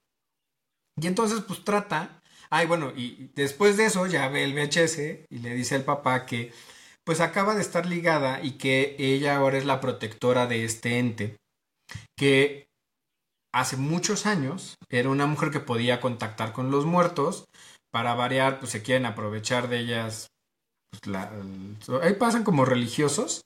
Y 1.00 1.06
entonces 1.08 1.42
pues 1.42 1.64
trata, 1.64 2.22
ay 2.50 2.68
bueno, 2.68 2.92
y 2.96 3.30
después 3.36 3.78
de 3.78 3.86
eso 3.86 4.06
ya 4.08 4.28
ve 4.28 4.44
el 4.44 4.54
VHS 4.54 5.00
y 5.30 5.40
le 5.40 5.54
dice 5.54 5.76
al 5.76 5.84
papá 5.84 6.26
que 6.26 6.52
pues 7.04 7.22
acaba 7.22 7.56
de 7.56 7.62
estar 7.62 7.86
ligada 7.86 8.44
y 8.44 8.58
que 8.58 8.96
ella 9.00 9.38
ahora 9.38 9.58
es 9.58 9.66
la 9.66 9.80
protectora 9.80 10.46
de 10.46 10.66
este 10.66 11.00
ente, 11.00 11.38
que 12.18 12.68
hace 13.54 13.78
muchos 13.78 14.26
años 14.26 14.76
era 14.90 15.10
una 15.10 15.26
mujer 15.26 15.52
que 15.52 15.60
podía 15.60 16.02
contactar 16.02 16.54
con 16.54 16.70
los 16.70 16.86
muertos. 16.86 17.46
Para 17.92 18.14
variar, 18.14 18.60
pues 18.60 18.72
se 18.72 18.84
quieren 18.84 19.06
aprovechar 19.06 19.70
de 19.70 19.80
ellas. 19.80 20.28
Pues, 21.02 21.16
ahí 22.02 22.14
pasan 22.16 22.44
como 22.44 22.66
religiosos. 22.66 23.42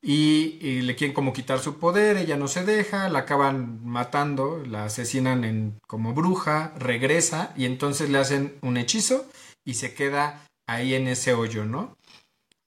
Y, 0.00 0.82
le 0.82 0.94
quieren 0.94 1.14
como 1.14 1.32
quitar 1.32 1.58
su 1.58 1.78
poder, 1.78 2.16
ella 2.16 2.36
no 2.36 2.46
se 2.48 2.64
deja, 2.64 3.08
la 3.08 3.20
acaban 3.20 3.84
matando, 3.84 4.62
la 4.64 4.84
asesinan 4.84 5.44
en, 5.44 5.78
como 5.88 6.14
bruja, 6.14 6.72
regresa 6.78 7.52
y 7.56 7.64
entonces 7.64 8.08
le 8.08 8.18
hacen 8.18 8.56
un 8.62 8.76
hechizo 8.76 9.26
y 9.64 9.74
se 9.74 9.94
queda 9.94 10.46
ahí 10.68 10.94
en 10.94 11.08
ese 11.08 11.34
hoyo, 11.34 11.64
¿no? 11.64 11.96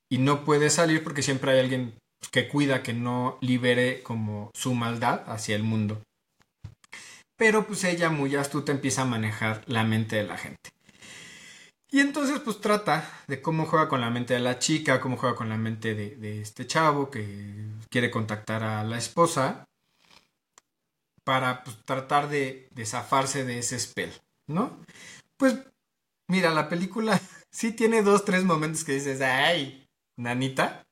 Y 0.10 0.18
no 0.18 0.44
puede 0.44 0.70
salir 0.70 1.04
porque 1.04 1.24
siempre 1.24 1.52
hay 1.52 1.60
alguien 1.60 1.94
que 2.32 2.50
cuida 2.50 2.84
que 2.84 2.94
no 2.94 3.38
libere 3.42 4.04
como 4.04 4.52
su 4.54 4.74
maldad 4.74 5.24
hacia 5.28 5.56
el 5.56 5.64
mundo 5.64 6.02
pero 7.42 7.66
pues 7.66 7.84
ella 7.86 8.12
muy 8.12 8.36
astuta 8.36 8.72
empieza 8.72 9.02
a 9.02 9.06
manejar 9.06 9.64
la 9.66 9.84
mente 9.84 10.16
de 10.16 10.24
la 10.26 10.38
gente. 10.38 10.70
Y 11.92 12.00
entonces 12.00 12.40
pues 12.40 12.62
trata 12.62 13.08
de 13.28 13.42
cómo 13.42 13.66
juega 13.66 13.90
con 13.90 14.00
la 14.00 14.10
mente 14.10 14.34
de 14.34 14.40
la 14.40 14.60
chica, 14.60 15.02
cómo 15.02 15.18
juega 15.18 15.36
con 15.36 15.50
la 15.50 15.58
mente 15.58 15.94
de, 15.94 16.42
este 16.42 16.66
chavo 16.66 17.12
que 17.12 17.66
quiere 17.90 18.10
contactar 18.10 18.64
a 18.64 18.84
la 18.86 18.98
esposa 18.98 19.66
para 21.26 21.64
pues, 21.64 21.78
tratar 21.84 22.30
de, 22.30 22.70
de 22.72 22.86
zafarse 22.86 23.44
de 23.44 23.60
ese 23.60 23.78
spell, 23.78 24.12
¿no? 24.48 24.80
Pues 25.38 25.60
mira, 26.30 26.52
la 26.52 26.70
película 26.70 27.20
sí 27.52 27.74
tiene 27.74 28.02
dos, 28.04 28.24
tres 28.24 28.46
momentos 28.46 28.86
que 28.86 28.94
dices, 28.94 29.20
ay, 29.20 29.86
nanita, 30.18 30.84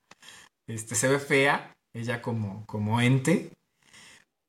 este, 0.67 0.95
se 0.95 1.07
ve 1.07 1.19
fea, 1.19 1.77
ella 1.93 2.21
como, 2.21 2.65
como 2.65 2.99
ente, 2.99 3.53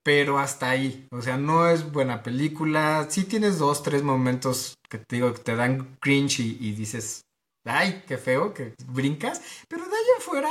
pero 0.02 0.38
hasta 0.38 0.70
ahí. 0.70 1.06
O 1.10 1.22
sea, 1.22 1.36
no 1.36 1.68
es 1.68 1.90
buena 1.92 2.22
película. 2.22 3.06
Sí 3.10 3.24
tienes 3.24 3.58
dos, 3.58 3.82
tres 3.82 4.02
momentos 4.02 4.74
que 4.88 4.98
te 4.98 5.16
digo 5.16 5.32
que 5.32 5.40
te 5.42 5.56
dan 5.56 5.96
cringe 6.00 6.40
y, 6.40 6.72
dices, 6.72 7.22
ay, 7.64 8.02
qué 8.06 8.18
feo, 8.18 8.54
que 8.54 8.74
brincas. 8.86 9.42
Pero 9.68 9.84
de 9.84 9.96
ahí 9.96 10.04
afuera, 10.18 10.50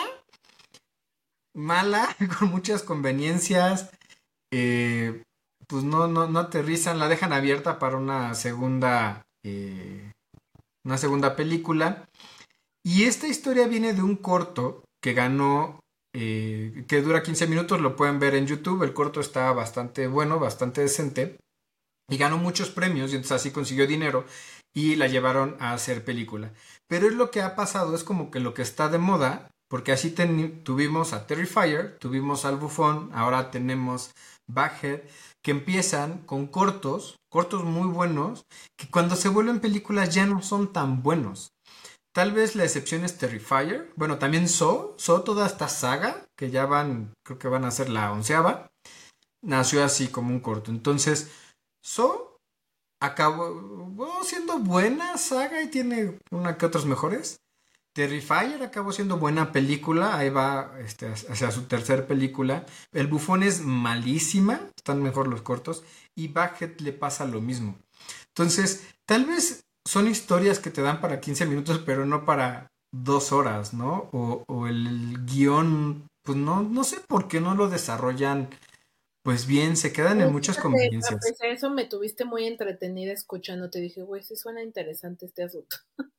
mala, 1.56 2.16
con 2.40 2.50
muchas 2.50 2.84
conveniencias. 2.84 3.90
Eh, 4.52 5.24
pues 5.68 5.84
no, 5.84 6.08
no, 6.08 6.28
no 6.28 6.40
aterrizan, 6.40 6.98
la 6.98 7.08
dejan 7.08 7.32
abierta 7.32 7.78
para 7.78 7.98
una 7.98 8.34
segunda, 8.34 9.24
eh, 9.44 10.12
una 10.84 10.98
segunda 10.98 11.36
película. 11.36 12.08
Y 12.84 13.04
esta 13.04 13.28
historia 13.28 13.68
viene 13.68 13.94
de 13.94 14.02
un 14.02 14.16
corto 14.16 14.84
que 15.02 15.14
ganó 15.14 15.80
eh, 16.14 16.86
que 16.88 17.02
dura 17.02 17.24
15 17.24 17.48
minutos, 17.48 17.82
lo 17.82 17.96
pueden 17.96 18.20
ver 18.20 18.36
en 18.36 18.48
YouTube. 18.48 18.84
El 18.84 18.94
corto 18.94 19.20
está 19.20 19.52
bastante 19.54 20.08
bueno, 20.08 20.40
bastante 20.40 20.82
decente. 20.82 21.38
Y 22.10 22.18
ganó 22.18 22.38
muchos 22.38 22.70
premios 22.70 23.12
y 23.12 23.16
entonces 23.16 23.34
así 23.34 23.52
consiguió 23.52 23.86
dinero 23.86 24.26
y 24.74 24.96
la 24.96 25.08
llevaron 25.08 25.56
a 25.60 25.74
hacer 25.74 26.04
película. 26.04 26.52
Pero 26.88 27.08
es 27.08 27.14
lo 27.14 27.32
que 27.32 27.42
ha 27.42 27.56
pasado, 27.56 27.96
es 27.96 28.04
como 28.04 28.32
que 28.32 28.40
lo 28.40 28.54
que 28.54 28.62
está 28.62 28.90
de 28.90 28.98
moda, 28.98 29.50
porque 29.70 29.92
así 29.92 30.12
tuvimos 30.64 31.14
a 31.14 31.28
Terrifier, 31.28 31.98
tuvimos 32.00 32.46
al 32.46 32.58
Bufón, 32.58 33.12
ahora 33.14 33.52
tenemos 33.52 34.12
Backhead, 34.48 35.02
que 35.44 35.52
empiezan 35.52 36.20
con 36.26 36.48
cortos, 36.48 37.18
cortos 37.30 37.64
muy 37.64 37.88
buenos, 37.88 38.44
que 38.76 38.90
cuando 38.90 39.16
se 39.16 39.30
vuelven 39.30 39.60
películas 39.60 40.14
ya 40.14 40.26
no 40.26 40.42
son 40.42 40.74
tan 40.74 41.04
buenos. 41.04 41.52
Tal 42.20 42.34
vez 42.34 42.58
la 42.58 42.66
excepción 42.66 43.06
es 43.06 43.18
Terrifier. 43.18 43.94
Bueno, 43.96 44.18
también 44.18 44.50
So. 44.50 44.94
So, 44.98 45.22
toda 45.22 45.48
esta 45.48 45.70
saga, 45.70 46.28
que 46.36 46.52
ya 46.52 46.66
van, 46.66 47.14
creo 47.24 47.40
que 47.40 47.48
van 47.48 47.64
a 47.64 47.72
ser 47.72 47.88
la 47.88 48.12
onceava, 48.12 48.74
nació 49.42 49.86
así 49.86 50.10
como 50.10 50.32
un 50.32 50.42
corto. 50.42 50.70
Entonces, 50.70 51.32
So 51.82 52.42
acabó 53.00 54.22
siendo 54.26 54.60
buena 54.60 55.18
saga 55.18 55.62
y 55.62 55.70
tiene 55.70 56.20
una 56.30 56.58
que 56.58 56.66
otras 56.66 56.84
mejores. 56.84 57.40
Terrifier 57.94 58.64
acabó 58.64 58.92
siendo 58.92 59.18
buena 59.18 59.54
película, 59.54 60.18
ahí 60.18 60.30
va 60.30 60.74
este, 60.80 61.08
hacia 61.08 61.52
su 61.52 61.68
tercera 61.68 62.06
película. 62.06 62.66
El 62.92 63.08
bufón 63.08 63.44
es 63.44 63.62
malísima, 63.62 64.60
están 64.76 65.02
mejor 65.02 65.30
los 65.30 65.42
cortos. 65.42 65.86
Y 66.18 66.28
Bucket 66.28 66.82
le 66.82 66.92
pasa 66.92 67.24
lo 67.24 67.40
mismo. 67.40 67.78
Entonces, 68.36 68.90
tal 69.06 69.24
vez 69.24 69.69
son 69.90 70.08
historias 70.08 70.60
que 70.60 70.70
te 70.70 70.84
dan 70.84 71.02
para 71.02 71.20
15 71.20 71.48
minutos, 71.48 71.82
pero 71.84 72.06
no 72.06 72.24
para 72.24 72.68
dos 72.92 73.32
horas, 73.32 73.74
¿no? 73.74 74.08
O, 74.12 74.68
el 74.68 75.26
guion, 75.26 76.08
pues 76.24 76.38
no, 76.38 76.62
no 76.62 76.84
sé 76.84 77.00
por 77.00 77.28
qué 77.28 77.42
no 77.42 77.56
lo 77.56 77.70
desarrollan 77.70 78.50
pues 79.24 79.48
bien, 79.48 79.76
se 79.76 79.92
quedan 79.92 80.22
en 80.22 80.32
muchas 80.32 80.60
conveniencias. 80.60 81.20
eso 81.42 81.72
me 81.72 81.86
tuviste 81.86 82.24
muy 82.24 82.46
entretenida 82.46 83.12
escuchando, 83.12 83.72
te 83.72 83.80
dije, 83.80 84.04
güey, 84.04 84.22
sí 84.24 84.36
suena 84.36 84.62
interesante 84.62 85.26
este 85.26 85.44
asunto. 85.44 85.78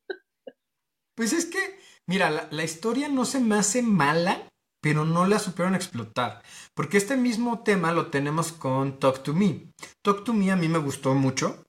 Pues 1.17 1.35
es 1.35 1.45
que, 1.45 1.59
mira, 2.07 2.31
la, 2.31 2.49
la, 2.51 2.65
historia 2.65 3.09
no 3.09 3.27
se 3.27 3.41
me 3.41 3.57
hace 3.57 3.83
mala, 3.83 4.49
pero 4.81 5.05
no 5.05 5.27
la 5.27 5.39
supieron 5.39 5.75
explotar. 5.75 6.41
Porque 6.73 6.97
este 6.97 7.15
mismo 7.15 7.63
tema 7.63 7.93
lo 7.93 8.07
tenemos 8.07 8.53
con 8.53 8.99
Talk 8.99 9.23
to 9.23 9.35
Me. 9.35 9.71
Talk 10.01 10.25
to 10.25 10.33
Me 10.33 10.51
a 10.51 10.57
mí 10.57 10.69
me 10.69 10.79
gustó 10.79 11.15
mucho, 11.15 11.63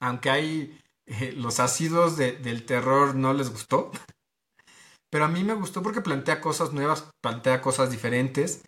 aunque 0.00 0.28
hay 0.28 0.78
eh, 1.08 1.32
los 1.36 1.60
ácidos 1.60 2.16
del 2.16 2.64
terror 2.66 3.14
no 3.14 3.32
les 3.32 3.50
gustó. 3.50 3.90
Pero 5.10 5.24
a 5.24 5.28
mí 5.28 5.42
me 5.42 5.54
gustó 5.54 5.82
porque 5.82 6.02
plantea 6.02 6.40
cosas 6.40 6.72
nuevas, 6.72 7.08
plantea 7.22 7.62
cosas 7.62 7.90
diferentes. 7.90 8.62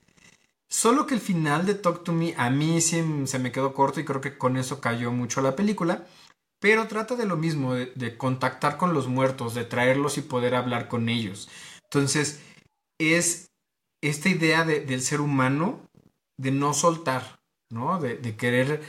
Solo 0.70 1.06
que 1.06 1.14
el 1.14 1.20
final 1.20 1.66
de 1.66 1.74
Talk 1.74 2.04
to 2.04 2.12
Me 2.12 2.34
a 2.38 2.48
mí 2.48 2.80
sí 2.80 3.02
se 3.26 3.38
me 3.38 3.52
quedó 3.52 3.74
corto 3.74 4.00
y 4.00 4.04
creo 4.04 4.20
que 4.20 4.38
con 4.38 4.56
eso 4.56 4.80
cayó 4.80 5.12
mucho 5.12 5.42
la 5.42 5.56
película. 5.56 6.06
Pero 6.60 6.88
trata 6.88 7.16
de 7.16 7.26
lo 7.26 7.36
mismo, 7.36 7.74
de, 7.74 8.16
contactar 8.18 8.76
con 8.76 8.92
los 8.92 9.08
muertos, 9.08 9.54
de 9.54 9.64
traerlos 9.64 10.18
y 10.18 10.22
poder 10.22 10.54
hablar 10.54 10.88
con 10.88 11.08
ellos. 11.08 11.48
Entonces, 11.84 12.40
es 12.98 13.50
esta 14.02 14.28
idea 14.28 14.64
del 14.64 15.00
ser 15.00 15.22
humano 15.22 15.80
de 16.38 16.50
no 16.50 16.74
soltar, 16.74 17.40
¿no? 17.70 17.98
De, 17.98 18.16
de 18.16 18.36
querer 18.36 18.82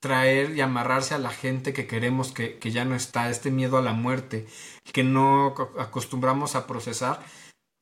traer 0.00 0.56
y 0.56 0.60
amarrarse 0.60 1.14
a 1.14 1.18
la 1.18 1.30
gente 1.30 1.72
que 1.72 1.86
queremos 1.86 2.32
que, 2.32 2.58
ya 2.70 2.84
no 2.84 2.94
está, 2.94 3.30
este 3.30 3.50
miedo 3.50 3.78
a 3.78 3.82
la 3.82 3.92
muerte, 3.92 4.46
que 4.92 5.04
no 5.04 5.54
acostumbramos 5.78 6.54
a 6.54 6.66
procesar, 6.66 7.24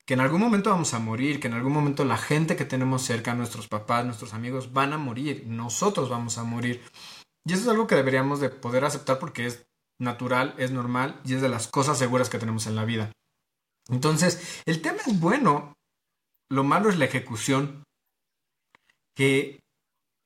que 0.06 0.14
en 0.14 0.20
algún 0.20 0.40
momento 0.40 0.70
vamos 0.70 0.94
a 0.94 0.98
morir, 0.98 1.40
que 1.40 1.48
en 1.48 1.54
algún 1.54 1.72
momento 1.72 2.04
la 2.04 2.16
gente 2.16 2.56
que 2.56 2.64
tenemos 2.64 3.02
cerca, 3.02 3.34
nuestros 3.34 3.68
papás, 3.68 4.04
nuestros 4.04 4.34
amigos, 4.34 4.72
van 4.72 4.92
a 4.92 4.98
morir, 4.98 5.44
nosotros 5.46 6.08
vamos 6.08 6.38
a 6.38 6.44
morir. 6.44 6.82
Y 7.44 7.52
eso 7.52 7.62
es 7.62 7.68
algo 7.68 7.86
que 7.86 7.96
deberíamos 7.96 8.40
de 8.40 8.50
poder 8.50 8.84
aceptar 8.84 9.18
porque 9.18 9.46
es 9.46 9.66
natural, 9.98 10.54
es 10.58 10.70
normal 10.70 11.20
y 11.24 11.34
es 11.34 11.42
de 11.42 11.48
las 11.48 11.68
cosas 11.68 11.98
seguras 11.98 12.30
que 12.30 12.38
tenemos 12.38 12.66
en 12.66 12.76
la 12.76 12.84
vida. 12.84 13.12
Entonces, 13.88 14.62
el 14.66 14.80
tema 14.80 14.98
es 15.06 15.20
bueno, 15.20 15.74
lo 16.50 16.64
malo 16.64 16.88
es 16.88 16.98
la 16.98 17.04
ejecución, 17.04 17.84
que 19.16 19.60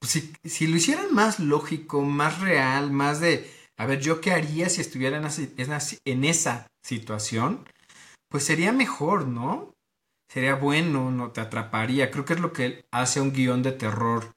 si, 0.02 0.32
si, 0.44 0.66
lo 0.66 0.76
hicieran 0.76 1.14
más 1.14 1.40
lógico, 1.40 2.02
más 2.02 2.40
real, 2.40 2.90
más 2.90 3.20
de, 3.20 3.50
a 3.76 3.86
ver, 3.86 4.00
yo 4.00 4.20
qué 4.20 4.32
haría 4.32 4.68
si 4.68 4.80
estuviera 4.80 5.16
en, 5.16 6.24
esa 6.24 6.66
situación, 6.82 7.66
pues 8.28 8.44
sería 8.44 8.72
mejor, 8.72 9.26
¿no? 9.26 9.72
Sería 10.30 10.54
bueno, 10.54 11.10
no 11.10 11.32
te 11.32 11.40
atraparía. 11.40 12.10
Creo 12.10 12.24
que 12.24 12.34
es 12.34 12.40
lo 12.40 12.52
que 12.52 12.84
hace 12.92 13.20
un 13.20 13.32
guion 13.32 13.62
de 13.62 13.72
terror 13.72 14.32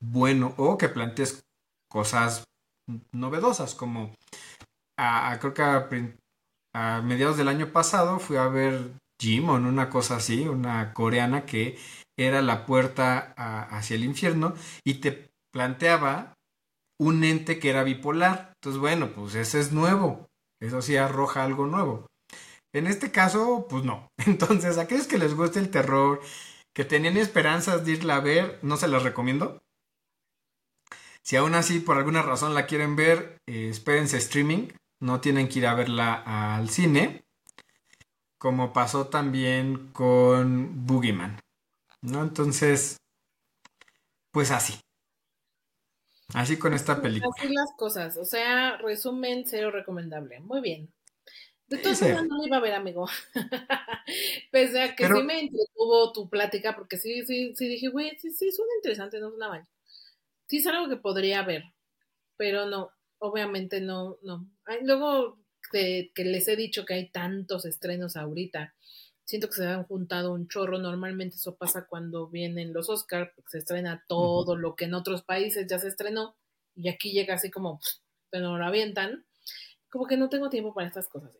bueno 0.00 0.54
o 0.56 0.78
que 0.78 0.88
plantees 0.88 1.44
cosas 1.90 2.44
novedosas, 3.12 3.74
como 3.74 4.12
creo 5.40 5.54
que 5.54 6.16
a, 6.72 7.00
mediados 7.02 7.36
del 7.36 7.48
año 7.48 7.72
pasado 7.72 8.18
fui 8.18 8.36
a 8.36 8.48
ver 8.48 8.92
Jimon, 9.20 9.66
una 9.66 9.90
cosa 9.90 10.16
así, 10.16 10.46
una 10.48 10.92
coreana 10.92 11.44
que 11.46 11.78
era 12.16 12.42
la 12.42 12.66
puerta 12.66 13.34
hacia 13.70 13.96
el 13.96 14.04
infierno 14.04 14.54
y 14.84 14.94
te 14.94 15.30
planteaba 15.52 16.34
un 16.98 17.24
ente 17.24 17.58
que 17.58 17.70
era 17.70 17.84
bipolar. 17.84 18.52
Entonces, 18.56 18.80
bueno, 18.80 19.12
pues 19.12 19.34
ese 19.34 19.60
es 19.60 19.72
nuevo. 19.72 20.28
Eso 20.60 20.82
sí 20.82 20.96
arroja 20.96 21.44
algo 21.44 21.66
nuevo. 21.66 22.06
En 22.72 22.86
este 22.86 23.10
caso, 23.10 23.66
pues 23.68 23.84
no. 23.84 24.08
Entonces, 24.26 24.78
aquellos 24.78 25.06
que 25.06 25.18
les 25.18 25.34
guste 25.34 25.58
el 25.58 25.70
terror, 25.70 26.20
que 26.74 26.84
tenían 26.84 27.16
esperanzas 27.16 27.84
de 27.84 27.92
irla 27.92 28.16
a 28.16 28.20
ver, 28.20 28.58
no 28.62 28.76
se 28.76 28.88
las 28.88 29.02
recomiendo. 29.02 29.62
Si 31.22 31.36
aún 31.36 31.54
así 31.54 31.80
por 31.80 31.96
alguna 31.96 32.20
razón 32.20 32.52
la 32.52 32.66
quieren 32.66 32.96
ver, 32.96 33.38
eh, 33.46 33.68
espérense 33.70 34.18
streaming, 34.18 34.68
no 35.00 35.20
tienen 35.20 35.48
que 35.48 35.60
ir 35.60 35.66
a 35.66 35.74
verla 35.74 36.14
al 36.56 36.68
cine, 36.68 37.24
como 38.38 38.74
pasó 38.74 39.06
también 39.06 39.88
con 39.92 40.86
Boogeyman, 40.86 41.40
¿no? 42.04 42.22
Entonces, 42.22 42.98
pues 44.30 44.50
así. 44.50 44.74
Así 46.34 46.58
con 46.58 46.74
esta 46.74 47.00
película. 47.00 47.32
Así 47.36 47.48
las 47.52 47.72
cosas, 47.76 48.16
o 48.16 48.24
sea, 48.24 48.76
resumen, 48.78 49.44
cero 49.46 49.70
recomendable. 49.70 50.40
Muy 50.40 50.60
bien. 50.60 50.92
De 51.66 51.78
todas 51.78 51.98
formas, 51.98 52.26
no 52.26 52.46
iba 52.46 52.58
a 52.58 52.60
ver, 52.60 52.74
amigo. 52.74 53.08
Pese 54.50 54.82
a 54.82 54.94
que 54.94 55.06
sí 55.06 55.22
me 55.22 55.40
entretuvo 55.40 56.12
tu 56.12 56.28
plática, 56.28 56.74
porque 56.74 56.98
sí, 56.98 57.24
sí, 57.24 57.54
sí 57.56 57.68
dije, 57.68 57.88
güey, 57.88 58.16
sí, 58.18 58.30
sí, 58.30 58.52
suena 58.52 58.72
interesante, 58.76 59.18
no 59.18 59.30
suena 59.30 59.48
mal. 59.48 59.66
Sí 60.46 60.58
es 60.58 60.66
algo 60.66 60.88
que 60.88 60.96
podría 60.96 61.42
ver, 61.42 61.64
pero 62.36 62.66
no, 62.66 62.90
obviamente 63.18 63.80
no, 63.80 64.18
no. 64.22 64.46
luego 64.82 65.38
que 65.72 66.12
les 66.16 66.46
he 66.48 66.56
dicho 66.56 66.84
que 66.84 66.94
hay 66.94 67.10
tantos 67.10 67.64
estrenos 67.64 68.16
ahorita, 68.16 68.74
siento 69.24 69.48
que 69.48 69.54
se 69.54 69.66
han 69.66 69.84
juntado 69.84 70.32
un 70.32 70.48
chorro. 70.48 70.78
Normalmente 70.78 71.36
eso 71.36 71.56
pasa 71.56 71.86
cuando 71.86 72.28
vienen 72.28 72.72
los 72.72 72.88
Oscars, 72.88 73.30
porque 73.34 73.50
se 73.50 73.58
estrena 73.58 74.04
todo 74.06 74.56
lo 74.56 74.76
que 74.76 74.84
en 74.84 74.94
otros 74.94 75.22
países 75.22 75.66
ya 75.68 75.78
se 75.78 75.88
estrenó, 75.88 76.36
y 76.76 76.88
aquí 76.88 77.12
llega 77.12 77.34
así 77.34 77.50
como, 77.50 77.80
pero 78.30 78.56
lo 78.56 78.64
avientan. 78.64 79.24
Como 79.90 80.06
que 80.06 80.16
no 80.16 80.28
tengo 80.28 80.50
tiempo 80.50 80.74
para 80.74 80.88
estas 80.88 81.08
cosas. 81.08 81.30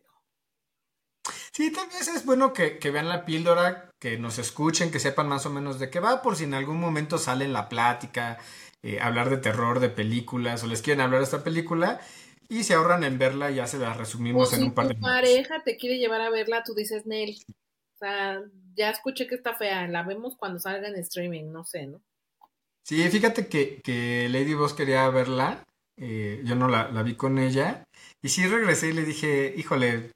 Sí, 1.51 1.71
también 1.71 2.01
es 2.01 2.25
bueno 2.25 2.51
que, 2.51 2.79
vean 2.91 3.07
la 3.07 3.23
píldora, 3.23 3.89
que 3.99 4.17
nos 4.17 4.39
escuchen, 4.39 4.91
que 4.91 4.99
sepan 4.99 5.29
más 5.29 5.45
o 5.45 5.49
menos 5.49 5.79
de 5.79 5.89
qué 5.89 6.01
va, 6.01 6.21
por 6.21 6.35
si 6.35 6.43
en 6.43 6.53
algún 6.53 6.79
momento 6.79 7.17
sale 7.17 7.45
en 7.45 7.53
la 7.53 7.69
plática, 7.69 8.37
eh, 8.83 8.99
hablar 8.99 9.29
de 9.29 9.37
terror, 9.37 9.79
de 9.79 9.87
películas, 9.87 10.63
o 10.63 10.67
les 10.67 10.81
quieren 10.81 10.99
hablar 10.99 11.21
de 11.21 11.25
esta 11.25 11.45
película, 11.45 12.01
y 12.49 12.63
se 12.63 12.73
ahorran 12.73 13.05
en 13.05 13.17
verla 13.17 13.51
ya 13.51 13.67
se 13.67 13.79
la 13.79 13.93
resumimos 13.93 14.51
en 14.53 14.63
un 14.63 14.73
par 14.73 14.87
de 14.87 14.95
minutos. 14.95 15.11
Si 15.13 15.21
tu 15.21 15.25
pareja 15.25 15.63
te 15.63 15.77
quiere 15.77 15.97
llevar 15.97 16.21
a 16.21 16.29
verla, 16.29 16.61
tú 16.63 16.75
dices, 16.75 17.05
Nel, 17.05 17.37
o 17.95 17.97
sea, 17.97 18.41
ya 18.75 18.89
escuché 18.89 19.27
que 19.27 19.35
está 19.35 19.55
fea, 19.55 19.87
la 19.87 20.03
vemos 20.03 20.35
cuando 20.37 20.59
salga 20.59 20.87
en 20.87 20.95
streaming, 20.97 21.51
no 21.51 21.63
sé, 21.63 21.87
¿no? 21.87 22.01
Sí, 22.83 23.01
fíjate 23.09 23.47
que, 23.47 23.81
que 23.81 24.27
Lady 24.29 24.53
Boss 24.53 24.73
quería 24.73 25.09
verla, 25.09 25.63
eh, 25.97 26.41
yo 26.43 26.55
no 26.55 26.67
la, 26.67 26.91
la 26.91 27.01
vi 27.01 27.15
con 27.15 27.39
ella, 27.39 27.85
y 28.21 28.29
sí 28.29 28.45
regresé 28.47 28.89
y 28.89 28.93
le 28.93 29.05
dije, 29.05 29.53
híjole, 29.57 30.11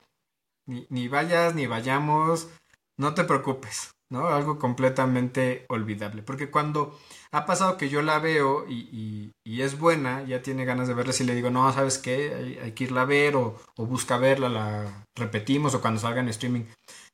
ni, 0.90 1.08
vayas, 1.08 1.56
ni 1.56 1.68
vayamos, 1.68 2.50
no 2.98 3.14
te 3.14 3.24
preocupes, 3.24 3.92
¿no? 4.12 4.28
Algo 4.28 4.60
completamente 4.60 5.66
olvidable. 5.70 6.22
Porque 6.22 6.52
cuando 6.52 7.00
ha 7.32 7.46
pasado 7.46 7.78
que 7.78 7.90
yo 7.90 8.02
la 8.02 8.20
veo 8.20 8.66
y, 8.68 9.32
es 9.46 9.80
buena, 9.80 10.24
ya 10.24 10.42
tiene 10.42 10.66
ganas 10.66 10.88
de 10.88 10.94
verla, 10.94 11.14
si 11.14 11.24
le 11.24 11.36
digo, 11.36 11.50
no, 11.50 11.72
¿sabes 11.74 11.98
qué? 11.98 12.60
Hay, 12.62 12.72
que 12.74 12.86
irla 12.86 13.02
a 13.02 13.06
ver 13.06 13.36
o, 13.36 13.58
busca 13.78 14.18
verla, 14.18 14.50
la 14.50 15.06
repetimos 15.16 15.74
o 15.76 15.82
cuando 15.82 16.00
salga 16.00 16.22
en 16.22 16.30
streaming. 16.30 16.66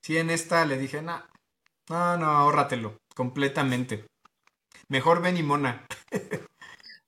Si 0.06 0.20
en 0.20 0.30
esta 0.30 0.66
le 0.66 0.78
dije, 0.78 1.02
no, 1.02 1.20
no, 1.90 2.16
no, 2.20 2.28
ahórratelo, 2.28 2.96
completamente. 3.16 4.06
Mejor 4.88 5.20
ven 5.20 5.36
y 5.36 5.42
mona. 5.42 5.84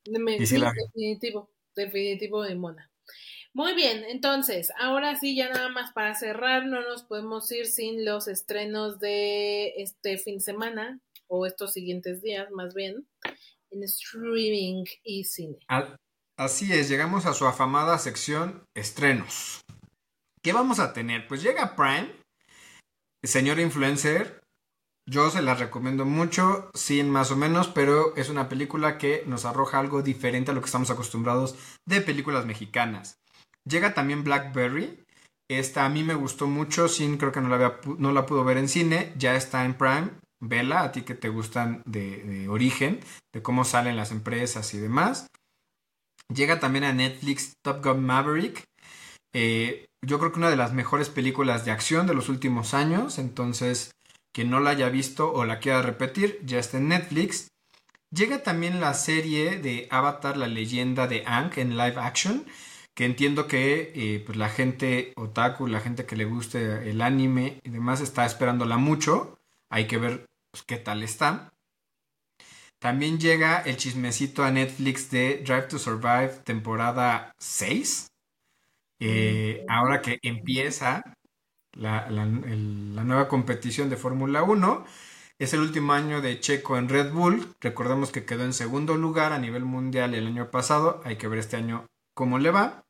definitivo, 0.04 1.48
definitivo 1.76 2.42
de 2.42 2.56
mona. 2.56 2.90
Muy 3.54 3.76
bien, 3.76 4.04
entonces, 4.06 4.72
ahora 4.80 5.16
sí, 5.16 5.36
ya 5.36 5.50
nada 5.50 5.70
más 5.70 5.92
para 5.94 6.16
cerrar, 6.16 6.66
no 6.66 6.82
nos 6.82 7.04
podemos 7.04 7.52
ir 7.52 7.68
sin 7.68 8.04
los 8.04 8.28
estrenos 8.28 8.98
de 8.98 9.76
este 9.78 10.18
fin 10.18 10.40
de 10.40 10.44
semana, 10.44 11.00
o 11.28 11.46
estos 11.46 11.74
siguientes 11.74 12.24
días 12.24 12.50
más 12.50 12.74
bien, 12.74 13.08
en 13.70 13.84
streaming 13.84 14.86
y 15.04 15.26
cine. 15.26 15.60
Así 16.36 16.74
es, 16.74 16.90
llegamos 16.90 17.28
a 17.28 17.36
su 17.36 17.46
afamada 17.46 18.00
sección 18.00 18.64
estrenos. 18.76 19.62
¿Qué 20.42 20.52
vamos 20.52 20.80
a 20.80 20.94
tener? 20.94 21.28
Pues 21.28 21.44
llega 21.44 21.76
Prime, 21.76 22.12
señor 23.28 23.60
influencer. 23.60 24.42
Yo 25.10 25.30
se 25.30 25.42
la 25.42 25.56
recomiendo 25.56 26.04
mucho, 26.06 26.70
sin 26.74 27.10
más 27.10 27.32
o 27.32 27.38
menos, 27.38 27.70
pero 27.70 28.16
es 28.18 28.30
una 28.30 28.50
película 28.50 28.98
que 28.98 29.24
nos 29.26 29.46
arroja 29.46 29.80
algo 29.80 30.02
diferente 30.02 30.52
a 30.52 30.54
lo 30.54 30.60
que 30.60 30.66
estamos 30.66 30.90
acostumbrados 30.90 31.56
de 31.86 32.02
películas 32.02 32.46
mexicanas. 32.46 33.18
Llega 33.66 33.94
también 33.94 34.24
Blackberry. 34.24 35.04
Esta 35.50 35.86
a 35.86 35.90
mí 35.90 36.04
me 36.04 36.14
gustó 36.14 36.48
mucho, 36.48 36.90
sin 36.90 37.18
creo 37.18 37.32
que 37.32 37.40
no 37.40 37.48
la, 37.48 37.56
había, 37.56 37.80
no 37.98 38.12
la 38.12 38.26
pudo 38.26 38.44
ver 38.44 38.58
en 38.58 38.68
cine, 38.68 39.14
ya 39.18 39.36
está 39.36 39.64
en 39.64 39.76
Prime. 39.76 40.10
Vela, 40.40 40.84
a 40.84 40.92
ti 40.92 41.02
que 41.02 41.16
te 41.16 41.30
gustan 41.30 41.82
de, 41.86 42.48
origen, 42.50 43.00
de 43.34 43.42
cómo 43.42 43.64
salen 43.64 43.96
las 43.96 44.12
empresas 44.12 44.74
y 44.74 44.78
demás. 44.78 45.28
Llega 46.34 46.60
también 46.60 46.84
a 46.84 46.94
Netflix 46.94 47.54
Top 47.64 47.84
Gun 47.84 48.06
Maverick. 48.06 48.66
Eh, 49.40 49.86
yo 50.02 50.18
creo 50.18 50.32
que 50.32 50.40
una 50.40 50.50
de 50.50 50.56
las 50.56 50.74
mejores 50.74 51.10
películas 51.10 51.64
de 51.64 51.70
acción 51.70 52.08
de 52.08 52.16
los 52.16 52.28
últimos 52.28 52.74
años. 52.74 53.20
Entonces, 53.20 53.92
quien 54.34 54.50
no 54.50 54.60
la 54.60 54.72
haya 54.72 54.90
visto 54.90 55.32
o 55.32 55.46
la 55.46 55.60
quiera 55.60 55.84
repetir, 55.84 56.40
ya 56.44 56.58
está 56.58 56.78
en 56.78 56.88
Netflix. 56.88 57.48
Llega 58.10 58.42
también 58.42 58.82
la 58.82 58.96
serie 58.96 59.60
de 59.60 59.88
Avatar, 59.92 60.38
la 60.38 60.48
leyenda 60.48 61.06
de 61.06 61.24
Ang 61.28 61.52
en 61.58 61.78
live 61.78 61.98
action 61.98 62.46
que 62.96 63.06
entiendo 63.06 63.46
que 63.46 63.92
eh, 63.94 64.24
pues 64.26 64.40
la 64.40 64.50
gente 64.50 65.14
otaku, 65.18 65.68
la 65.68 65.82
gente 65.82 66.08
que 66.08 66.16
le 66.16 66.26
guste 66.26 66.90
el 66.90 67.02
anime 67.04 67.60
y 67.64 67.70
demás 67.70 68.02
está 68.02 68.26
esperándola 68.26 68.78
mucho. 68.78 69.38
Hay 69.70 69.86
que 69.86 70.00
ver 70.00 70.26
pues, 70.50 70.64
qué 70.66 70.78
tal 70.78 71.04
está. 71.04 71.54
También 72.80 73.20
llega 73.20 73.62
el 73.62 73.78
chismecito 73.78 74.44
a 74.44 74.50
Netflix 74.50 75.12
de 75.12 75.44
Drive 75.46 75.68
to 75.68 75.78
Survive 75.78 76.40
temporada 76.44 77.36
6. 77.38 78.08
Eh, 79.00 79.66
ahora 79.70 80.02
que 80.02 80.20
empieza 80.24 81.04
la, 81.74 82.10
la 82.10 82.26
nueva 82.26 83.28
competición 83.28 83.90
de 83.90 83.98
Fórmula 83.98 84.44
1. 84.44 84.86
Es 85.40 85.54
el 85.54 85.60
último 85.60 85.94
año 85.94 86.20
de 86.22 86.40
Checo 86.40 86.78
en 86.78 86.90
Red 86.90 87.14
Bull. 87.14 87.56
Recordemos 87.62 88.12
que 88.12 88.26
quedó 88.26 88.44
en 88.44 88.54
segundo 88.54 88.96
lugar 88.96 89.34
a 89.34 89.40
nivel 89.40 89.66
mundial 89.66 90.16
el 90.16 90.26
año 90.26 90.50
pasado. 90.50 91.02
Hay 91.04 91.18
que 91.18 91.28
ver 91.28 91.40
este 91.40 91.58
año 91.58 91.86
cómo 92.16 92.40
le 92.40 92.50
va. 92.50 92.88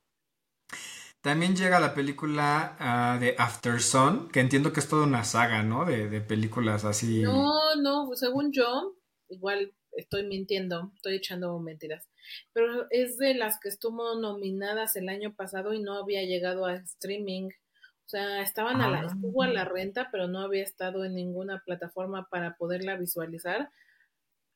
También 1.22 1.58
llega 1.58 1.82
la 1.82 1.94
película 1.94 2.78
ah, 2.80 3.18
de 3.20 3.36
After 3.38 3.82
Sun, 3.82 4.30
que 4.30 4.40
entiendo 4.40 4.72
que 4.72 4.80
es 4.80 4.88
toda 4.88 5.06
una 5.06 5.26
saga, 5.26 5.62
¿no? 5.62 5.84
De, 5.84 6.22
películas 6.22 6.86
así. 6.86 7.22
No, 7.22 7.76
no, 7.76 8.10
según 8.16 8.54
yo, 8.54 8.96
igual 9.28 9.74
estoy 9.92 10.26
mintiendo, 10.26 10.94
estoy 10.96 11.16
echando 11.16 11.60
mentiras, 11.60 12.08
pero 12.54 12.88
es 12.90 13.18
de 13.18 13.34
las 13.34 13.60
que 13.60 13.70
estuvo 13.70 14.16
nominadas 14.16 14.96
el 14.96 15.10
año 15.10 15.34
pasado 15.34 15.74
y 15.74 15.82
no 15.82 15.98
había 15.98 16.24
llegado 16.24 16.66
a 16.66 16.76
streaming. 16.76 17.50
O 18.06 18.10
sea, 18.10 18.42
estaban 18.42 18.82
a 18.82 18.90
la, 18.90 19.08
estuvo 19.08 19.44
a 19.44 19.48
la 19.48 19.64
ah. 19.64 19.66
renta, 19.66 20.10
pero 20.12 20.28
no 20.28 20.40
había 20.40 20.64
estado 20.64 21.04
en 21.04 21.16
ninguna 21.16 21.62
plataforma 21.66 22.28
para 22.30 22.56
poderla 22.56 22.96
visualizar 22.96 23.70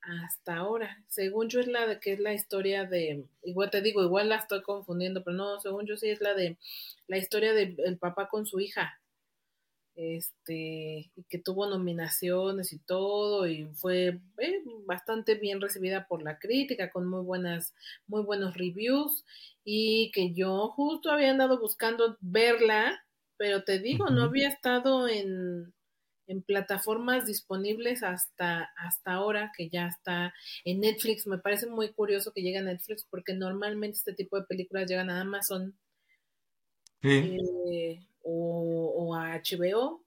hasta 0.01 0.55
ahora. 0.55 1.03
Según 1.07 1.49
yo 1.49 1.59
es 1.59 1.67
la 1.67 1.85
de 1.85 1.99
que 1.99 2.13
es 2.13 2.19
la 2.19 2.33
historia 2.33 2.85
de, 2.85 3.25
igual 3.43 3.69
te 3.69 3.81
digo, 3.81 4.03
igual 4.03 4.29
la 4.29 4.37
estoy 4.37 4.61
confundiendo, 4.61 5.23
pero 5.23 5.35
no, 5.35 5.59
según 5.59 5.85
yo 5.85 5.97
sí 5.97 6.09
es 6.09 6.21
la 6.21 6.33
de 6.33 6.57
la 7.07 7.17
historia 7.17 7.53
del 7.53 7.97
papá 7.99 8.27
con 8.29 8.45
su 8.45 8.59
hija. 8.59 9.00
Este, 9.95 11.11
y 11.15 11.23
que 11.29 11.37
tuvo 11.37 11.67
nominaciones 11.67 12.71
y 12.73 12.79
todo, 12.79 13.45
y 13.47 13.65
fue 13.75 14.21
eh, 14.37 14.63
bastante 14.85 15.35
bien 15.35 15.59
recibida 15.59 16.07
por 16.07 16.23
la 16.23 16.39
crítica, 16.39 16.91
con 16.91 17.07
muy 17.07 17.23
buenas, 17.23 17.75
muy 18.07 18.23
buenos 18.23 18.55
reviews, 18.55 19.25
y 19.63 20.11
que 20.11 20.33
yo 20.33 20.69
justo 20.69 21.11
había 21.11 21.31
andado 21.31 21.59
buscando 21.59 22.17
verla, 22.21 23.03
pero 23.37 23.63
te 23.63 23.79
digo, 23.79 24.09
no 24.09 24.23
había 24.23 24.47
estado 24.47 25.07
en, 25.07 25.73
en 26.27 26.41
plataformas 26.41 27.25
disponibles 27.25 28.03
hasta, 28.03 28.71
hasta 28.77 29.13
ahora, 29.13 29.51
que 29.55 29.69
ya 29.69 29.87
está 29.87 30.33
en 30.63 30.79
Netflix. 30.79 31.27
Me 31.27 31.39
parece 31.39 31.67
muy 31.67 31.91
curioso 31.91 32.31
que 32.31 32.41
llegue 32.41 32.59
a 32.59 32.63
Netflix 32.63 33.05
porque 33.09 33.33
normalmente 33.33 33.97
este 33.97 34.13
tipo 34.13 34.39
de 34.39 34.45
películas 34.45 34.89
llegan 34.89 35.09
a 35.09 35.21
Amazon. 35.21 35.77
Eh, 37.03 37.99
o, 38.23 39.15
a 39.15 39.35
HBO, 39.37 40.03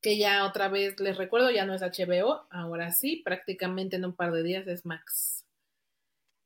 que 0.00 0.18
ya 0.18 0.44
otra 0.44 0.68
vez 0.68 0.98
les 1.00 1.16
recuerdo, 1.16 1.50
ya 1.50 1.66
no 1.66 1.74
es 1.74 1.82
HBO, 1.82 2.46
ahora 2.50 2.92
sí, 2.92 3.22
prácticamente 3.24 3.96
en 3.96 4.04
un 4.04 4.14
par 4.14 4.32
de 4.32 4.42
días 4.42 4.66
es 4.66 4.86
Max. 4.86 5.44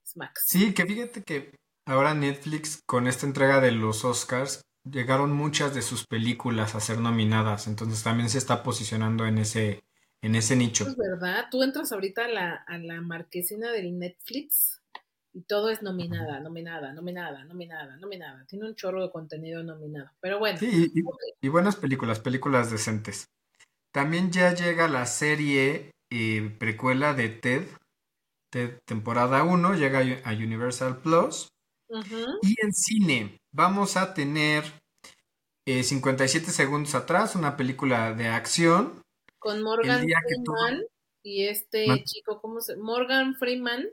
Es 0.05 0.16
Max. 0.16 0.45
Sí, 0.47 0.74
que 0.74 0.86
fíjate 0.86 1.22
que 1.22 1.55
ahora 1.86 2.14
Netflix 2.14 2.82
con 2.86 3.07
esta 3.07 3.26
entrega 3.26 3.61
de 3.61 3.72
los 3.72 4.05
Oscars 4.05 4.62
llegaron 4.84 5.32
muchas 5.32 5.74
de 5.74 5.82
sus 5.82 6.07
películas 6.07 6.74
a 6.74 6.80
ser 6.80 6.99
nominadas, 6.99 7.66
entonces 7.66 8.03
también 8.03 8.28
se 8.28 8.38
está 8.38 8.62
posicionando 8.62 9.26
en 9.26 9.38
ese, 9.38 9.82
en 10.20 10.34
ese 10.34 10.57
nicho. 10.57 10.86
Es 10.86 10.97
verdad, 10.97 11.47
tú 11.51 11.62
entras 11.62 11.92
ahorita 11.92 12.26
a 12.26 12.28
la, 12.28 12.55
a 12.55 12.78
la 12.78 13.01
marquesina 13.01 13.70
del 13.72 13.99
Netflix 13.99 14.80
y 15.35 15.43
todo 15.43 15.68
es 15.68 15.82
nominada, 15.82 16.39
nominada, 16.39 16.93
nominada, 16.93 17.45
nominada, 17.45 17.97
nominada. 17.97 18.47
Tiene 18.47 18.66
un 18.66 18.76
chorro 18.76 19.03
de 19.03 19.11
contenido 19.11 19.64
nominado, 19.64 20.11
pero 20.20 20.39
bueno. 20.39 20.59
Sí, 20.59 20.93
y, 21.41 21.49
buenas 21.49 21.76
películas, 21.76 22.20
películas 22.20 22.70
decentes. 22.70 23.26
También 23.93 24.30
ya 24.30 24.55
llega 24.55 24.89
la 24.89 25.07
serie 25.07 25.91
eh, 26.11 26.57
precuela 26.59 27.14
de 27.14 27.28
Ted, 27.30 27.66
temporada 28.85 29.43
1 29.43 29.74
llega 29.74 30.01
a 30.24 30.32
Universal 30.32 30.99
Plus. 30.99 31.49
Y 32.43 32.57
en 32.61 32.72
cine 32.72 33.39
vamos 33.53 33.97
a 33.97 34.14
tener 34.14 34.64
57 35.66 36.47
eh, 36.47 36.51
segundos 36.53 36.95
atrás, 36.95 37.35
una 37.35 37.57
película 37.57 38.14
de 38.14 38.28
acción. 38.28 39.03
Con 39.39 39.62
Morgan 39.62 40.01
Freeman 40.01 40.82
y 41.22 41.47
este 41.47 41.87
chico, 42.05 42.41
¿cómo 42.41 42.61
se 42.61 42.76
Morgan 42.76 43.35
Freeman. 43.35 43.89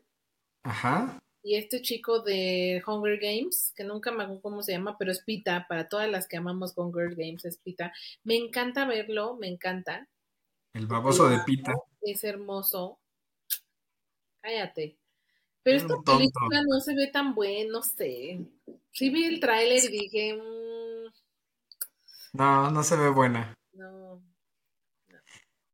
Ajá. 0.63 1.19
Y 1.43 1.55
este 1.55 1.81
chico 1.81 2.21
de 2.21 2.83
Hunger 2.85 3.17
Games, 3.19 3.73
que 3.75 3.83
nunca 3.83 4.11
me 4.11 4.23
acuerdo 4.23 4.41
cómo 4.41 4.63
se 4.63 4.73
llama, 4.73 4.97
pero 4.97 5.11
es 5.11 5.23
Pita, 5.23 5.65
para 5.67 5.89
todas 5.89 6.09
las 6.09 6.27
que 6.27 6.37
amamos 6.37 6.73
Hunger 6.75 7.15
Games, 7.15 7.45
es 7.45 7.57
Pita. 7.57 7.91
Me 8.23 8.35
encanta 8.35 8.85
verlo, 8.85 9.35
me 9.37 9.47
encanta. 9.47 10.07
El 10.73 10.87
baboso 10.87 11.29
de 11.29 11.39
Pita. 11.45 11.73
Es 12.01 12.23
hermoso. 12.23 12.99
Cállate. 14.41 14.97
Pero 15.63 15.77
esta 15.77 15.95
película 16.03 16.61
no 16.67 16.79
se 16.79 16.95
ve 16.95 17.07
tan 17.07 17.35
buena, 17.35 17.71
no 17.71 17.83
sé. 17.83 18.39
Sí 18.91 19.09
vi 19.09 19.25
el 19.25 19.39
tráiler 19.39 19.83
y 19.83 19.87
dije... 19.87 20.33
Mm". 20.35 21.11
No, 22.33 22.71
no 22.71 22.83
se 22.83 22.95
ve 22.95 23.09
buena. 23.09 23.53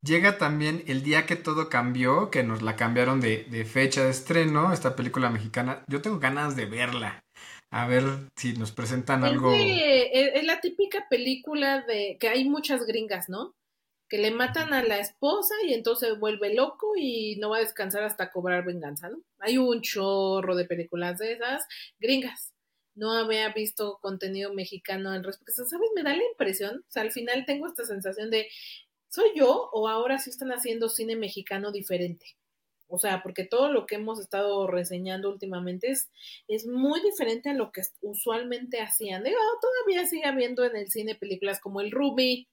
Llega 0.02 0.38
también 0.38 0.84
el 0.86 1.02
día 1.02 1.26
que 1.26 1.36
todo 1.36 1.68
cambió, 1.68 2.30
que 2.30 2.44
nos 2.44 2.62
la 2.62 2.76
cambiaron 2.76 3.20
de, 3.20 3.64
fecha 3.64 4.04
de 4.04 4.10
estreno, 4.10 4.72
esta 4.72 4.94
película 4.94 5.30
mexicana. 5.30 5.84
Yo 5.88 6.02
tengo 6.02 6.18
ganas 6.18 6.56
de 6.56 6.66
verla. 6.66 7.20
A 7.70 7.86
ver 7.86 8.04
si 8.36 8.54
nos 8.54 8.72
presentan 8.72 9.24
algo. 9.24 9.52
es 9.52 10.44
la 10.44 10.60
típica 10.60 11.06
película 11.10 11.82
de 11.82 12.16
que 12.18 12.28
hay 12.28 12.48
muchas 12.48 12.86
gringas, 12.86 13.28
¿no? 13.28 13.54
que 14.08 14.18
le 14.18 14.30
matan 14.30 14.72
a 14.72 14.82
la 14.82 14.98
esposa 14.98 15.54
y 15.66 15.74
entonces 15.74 16.18
vuelve 16.18 16.54
loco 16.54 16.94
y 16.96 17.36
no 17.36 17.50
va 17.50 17.58
a 17.58 17.60
descansar 17.60 18.02
hasta 18.04 18.30
cobrar 18.30 18.64
venganza, 18.64 19.10
¿no? 19.10 19.22
Hay 19.38 19.58
un 19.58 19.82
chorro 19.82 20.56
de 20.56 20.64
películas 20.64 21.18
de 21.18 21.32
esas 21.32 21.66
gringas. 22.00 22.54
No 22.94 23.12
había 23.12 23.50
visto 23.50 23.98
contenido 24.00 24.52
mexicano 24.54 25.10
al 25.10 25.22
respecto. 25.22 25.64
¿Sabes? 25.66 25.90
Me 25.94 26.02
da 26.02 26.16
la 26.16 26.24
impresión, 26.24 26.78
o 26.78 26.90
sea, 26.90 27.02
al 27.02 27.12
final 27.12 27.44
tengo 27.46 27.66
esta 27.66 27.84
sensación 27.84 28.30
de, 28.30 28.48
¿soy 29.08 29.30
yo 29.34 29.70
o 29.72 29.88
ahora 29.88 30.18
sí 30.18 30.30
están 30.30 30.50
haciendo 30.50 30.88
cine 30.88 31.16
mexicano 31.16 31.72
diferente? 31.72 32.36
O 32.88 32.98
sea, 32.98 33.22
porque 33.22 33.44
todo 33.44 33.70
lo 33.70 33.86
que 33.86 33.96
hemos 33.96 34.18
estado 34.18 34.66
reseñando 34.66 35.30
últimamente 35.30 35.90
es, 35.90 36.10
es 36.48 36.66
muy 36.66 37.02
diferente 37.02 37.50
a 37.50 37.54
lo 37.54 37.70
que 37.70 37.82
usualmente 38.00 38.80
hacían. 38.80 39.22
Digo, 39.22 39.38
todavía 39.60 40.06
sigue 40.06 40.24
habiendo 40.24 40.64
en 40.64 40.74
el 40.74 40.90
cine 40.90 41.14
películas 41.14 41.60
como 41.60 41.82
El 41.82 41.90
Ruby, 41.90 42.48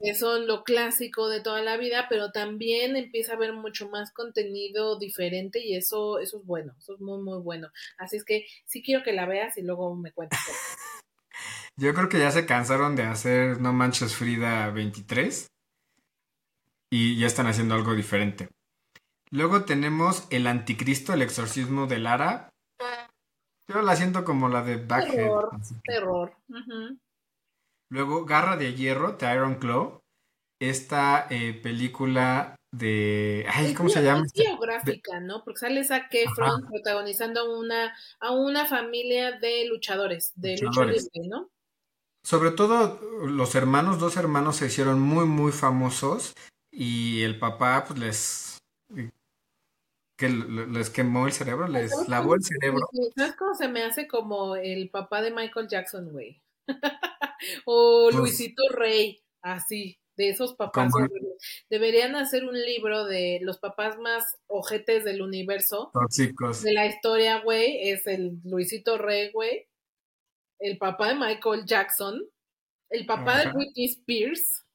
que 0.00 0.14
son 0.14 0.46
lo 0.46 0.62
clásico 0.64 1.28
de 1.28 1.40
toda 1.40 1.62
la 1.62 1.76
vida, 1.76 2.06
pero 2.08 2.30
también 2.30 2.96
empieza 2.96 3.32
a 3.32 3.36
haber 3.36 3.52
mucho 3.52 3.88
más 3.88 4.12
contenido 4.12 4.98
diferente 4.98 5.64
y 5.64 5.76
eso, 5.76 6.18
eso 6.18 6.38
es 6.38 6.46
bueno, 6.46 6.74
eso 6.78 6.94
es 6.94 7.00
muy, 7.00 7.22
muy 7.22 7.40
bueno. 7.40 7.68
Así 7.98 8.16
es 8.16 8.24
que 8.24 8.46
sí 8.66 8.82
quiero 8.82 9.02
que 9.02 9.12
la 9.12 9.26
veas 9.26 9.56
y 9.56 9.62
luego 9.62 9.94
me 9.96 10.12
cuentes. 10.12 10.38
Yo 11.80 11.94
creo 11.94 12.10
que 12.10 12.18
ya 12.18 12.30
se 12.30 12.44
cansaron 12.44 12.94
de 12.94 13.04
hacer 13.04 13.58
No 13.58 13.72
Manches 13.72 14.14
Frida 14.14 14.68
23 14.70 15.46
y 16.92 17.18
ya 17.18 17.26
están 17.26 17.46
haciendo 17.46 17.74
algo 17.74 17.94
diferente. 17.94 18.50
Luego 19.30 19.64
tenemos 19.64 20.26
El 20.28 20.46
Anticristo, 20.46 21.14
el 21.14 21.22
exorcismo 21.22 21.86
de 21.86 21.98
Lara. 21.98 22.50
Yo 23.66 23.80
la 23.80 23.96
siento 23.96 24.26
como 24.26 24.50
la 24.50 24.62
de 24.62 24.76
Backhead. 24.76 25.14
Terror, 25.14 25.50
terror. 25.82 26.36
Luego, 27.90 28.26
Garra 28.26 28.58
de 28.58 28.74
Hierro, 28.74 29.16
The 29.16 29.32
Iron 29.32 29.54
Claw. 29.54 30.02
Esta 30.60 31.28
eh, 31.30 31.54
película 31.62 32.56
de. 32.70 33.46
Ay, 33.48 33.72
¿cómo 33.72 33.88
se 33.88 34.02
llama? 34.02 34.26
Es 34.26 34.34
biográfica, 34.34 35.18
¿no? 35.20 35.42
Porque 35.44 35.60
sale 35.60 35.80
a 35.88 36.08
Kefron 36.10 36.66
protagonizando 36.66 37.40
a 37.40 37.58
una, 37.58 37.96
a 38.20 38.32
una 38.32 38.66
familia 38.66 39.38
de 39.38 39.66
luchadores, 39.66 40.32
de 40.34 40.58
luchadores, 40.58 41.08
¿no? 41.26 41.48
Sobre 42.22 42.50
todo, 42.50 43.00
los 43.26 43.54
hermanos, 43.54 43.98
dos 43.98 44.16
hermanos 44.16 44.56
se 44.56 44.66
hicieron 44.66 45.00
muy, 45.00 45.26
muy 45.26 45.52
famosos. 45.52 46.34
Y 46.70 47.22
el 47.22 47.38
papá, 47.38 47.84
pues 47.86 47.98
les. 47.98 48.58
que 50.16 50.28
les 50.28 50.90
quemó 50.90 51.26
el 51.26 51.32
cerebro, 51.32 51.66
les 51.66 51.92
lavó 52.08 52.34
el 52.34 52.42
cerebro. 52.44 52.88
¿Sabes 53.16 53.36
cómo 53.36 53.54
se 53.54 53.68
me 53.68 53.82
hace 53.82 54.06
como 54.06 54.56
el 54.56 54.90
papá 54.90 55.22
de 55.22 55.30
Michael 55.32 55.68
Jackson, 55.68 56.10
güey? 56.10 56.42
o 57.64 58.04
pues 58.04 58.16
Luisito 58.16 58.62
Rey, 58.70 59.22
así, 59.42 59.98
de 60.16 60.28
esos 60.28 60.54
papás. 60.54 60.92
Deberían 61.70 62.14
hacer 62.14 62.44
un 62.44 62.54
libro 62.54 63.06
de 63.06 63.38
los 63.42 63.58
papás 63.58 63.98
más 63.98 64.36
ojetes 64.46 65.04
del 65.04 65.22
universo. 65.22 65.90
Tóxicos. 65.92 66.62
De 66.62 66.72
la 66.74 66.86
historia, 66.86 67.40
güey, 67.40 67.88
es 67.88 68.06
el 68.06 68.40
Luisito 68.44 68.98
Rey, 68.98 69.32
güey. 69.32 69.66
El 70.60 70.78
papá 70.78 71.08
de 71.08 71.14
Michael 71.16 71.64
Jackson. 71.64 72.22
El 72.90 73.06
papá 73.06 73.38
de 73.38 73.52
Britney 73.52 73.86
Spears. 73.86 74.66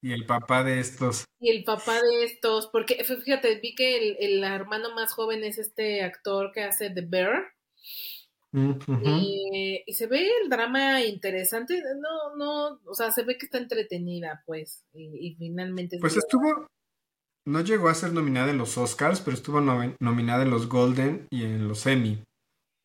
Y 0.00 0.12
el 0.12 0.26
papá 0.26 0.62
de 0.62 0.78
estos. 0.80 1.24
Y 1.40 1.50
el 1.50 1.64
papá 1.64 2.00
de 2.00 2.24
estos, 2.24 2.68
porque 2.68 3.02
fíjate, 3.04 3.58
vi 3.60 3.74
que 3.74 3.96
el, 3.96 4.16
el 4.20 4.44
hermano 4.44 4.94
más 4.94 5.12
joven 5.12 5.42
es 5.42 5.58
este 5.58 6.02
actor 6.02 6.52
que 6.52 6.62
hace 6.62 6.90
The 6.90 7.02
Bear 7.02 7.52
y, 8.52 9.92
se 9.92 10.06
ve 10.06 10.26
el 10.42 10.48
drama 10.48 11.02
interesante, 11.04 11.82
no, 12.00 12.36
no, 12.36 12.80
o 12.86 12.94
sea, 12.94 13.10
se 13.10 13.22
ve 13.22 13.36
que 13.36 13.46
está 13.46 13.58
entretenida, 13.58 14.42
pues, 14.46 14.86
y, 14.94 15.34
finalmente... 15.36 15.98
Pues 16.00 16.16
estuvo, 16.16 16.66
no 17.46 17.60
llegó 17.60 17.88
a 17.88 17.94
ser 17.94 18.12
nominada 18.12 18.50
en 18.50 18.58
los 18.58 18.78
Oscars, 18.78 19.20
pero 19.20 19.36
estuvo 19.36 19.60
nominada 19.60 20.42
en 20.42 20.50
los 20.50 20.68
Golden 20.68 21.26
y 21.30 21.44
en 21.44 21.68
los 21.68 21.86
Emmy. 21.86 22.22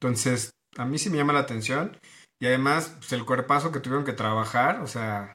Entonces, 0.02 0.52
a 0.78 0.86
mí 0.86 0.98
sí 0.98 1.10
me 1.10 1.18
llama 1.18 1.34
la 1.34 1.40
atención. 1.40 1.98
Y 2.40 2.48
además, 2.48 2.96
pues 2.98 3.14
el 3.14 3.26
cuerpazo 3.26 3.72
que 3.72 3.80
tuvieron 3.80 4.06
que 4.06 4.14
trabajar, 4.14 4.82
o 4.82 4.88
sea, 4.88 5.34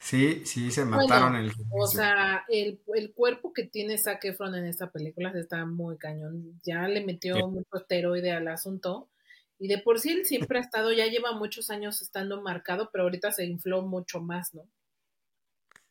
sí, 0.00 0.46
sí 0.46 0.70
se 0.70 0.84
mataron 0.84 1.36
el... 1.36 1.52
O 1.70 1.86
sea, 1.86 2.44
el, 2.48 2.80
el, 2.94 3.12
cuerpo 3.12 3.52
que 3.52 3.64
tiene 3.64 3.98
Zac 3.98 4.24
Efron 4.24 4.54
en 4.54 4.64
esta 4.64 4.90
película 4.90 5.32
está 5.34 5.66
muy 5.66 5.98
cañón. 5.98 6.58
Ya 6.64 6.88
le 6.88 7.04
metió 7.04 7.46
mucho 7.48 7.76
esteroide 7.76 8.32
al 8.32 8.48
asunto. 8.48 9.10
Y 9.58 9.68
de 9.68 9.78
por 9.78 10.00
sí 10.00 10.12
él 10.12 10.24
siempre 10.24 10.58
ha 10.58 10.62
estado, 10.62 10.90
ya 10.92 11.06
lleva 11.06 11.32
muchos 11.32 11.68
años 11.68 12.00
estando 12.00 12.40
marcado, 12.40 12.88
pero 12.90 13.04
ahorita 13.04 13.30
se 13.32 13.44
infló 13.44 13.82
mucho 13.82 14.20
más, 14.20 14.54
¿no? 14.54 14.66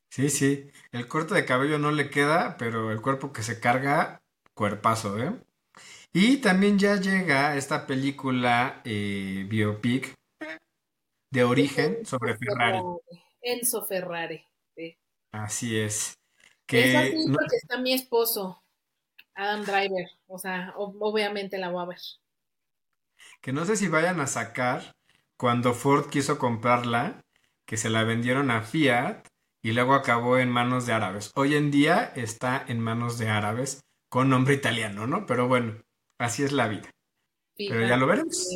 Sí, 0.09 0.29
sí. 0.29 0.71
El 0.91 1.07
corte 1.07 1.35
de 1.35 1.45
cabello 1.45 1.77
no 1.77 1.91
le 1.91 2.09
queda, 2.09 2.57
pero 2.57 2.91
el 2.91 3.01
cuerpo 3.01 3.31
que 3.31 3.43
se 3.43 3.59
carga, 3.59 4.23
cuerpazo, 4.55 5.19
¿eh? 5.19 5.39
Y 6.13 6.37
también 6.37 6.79
ya 6.79 6.95
llega 6.95 7.55
esta 7.55 7.85
película 7.85 8.81
eh, 8.83 9.45
biopic 9.47 10.13
de 11.31 11.43
origen 11.43 12.05
sobre 12.05 12.37
Ferrari. 12.37 12.79
Enzo 13.41 13.85
Ferrari. 13.85 14.43
Así 15.31 15.79
es. 15.79 16.15
Que 16.65 16.89
es 16.89 16.95
así 16.95 17.31
porque 17.31 17.55
está 17.55 17.77
mi 17.77 17.93
esposo, 17.93 18.63
Adam 19.35 19.63
Driver. 19.63 20.09
O 20.27 20.39
sea, 20.39 20.73
obviamente 20.75 21.57
la 21.57 21.69
voy 21.69 21.83
a 21.83 21.87
ver 21.87 21.99
que 23.41 23.53
no 23.53 23.65
sé 23.65 23.75
si 23.75 23.87
vayan 23.87 24.19
a 24.19 24.27
sacar 24.27 24.95
cuando 25.37 25.73
Ford 25.73 26.09
quiso 26.09 26.37
comprarla, 26.37 27.21
que 27.65 27.77
se 27.77 27.89
la 27.89 28.03
vendieron 28.03 28.51
a 28.51 28.61
Fiat 28.61 29.25
y 29.63 29.71
luego 29.71 29.93
acabó 29.93 30.37
en 30.37 30.49
manos 30.49 30.85
de 30.85 30.93
árabes. 30.93 31.31
Hoy 31.35 31.55
en 31.55 31.71
día 31.71 32.11
está 32.15 32.63
en 32.67 32.79
manos 32.79 33.17
de 33.17 33.29
árabes 33.29 33.81
con 34.09 34.29
nombre 34.29 34.55
italiano, 34.55 35.07
¿no? 35.07 35.25
Pero 35.25 35.47
bueno, 35.47 35.81
así 36.19 36.43
es 36.43 36.51
la 36.51 36.67
vida. 36.67 36.89
Pero 37.57 37.85
ya 37.87 37.97
lo 37.97 38.07
veremos. 38.07 38.47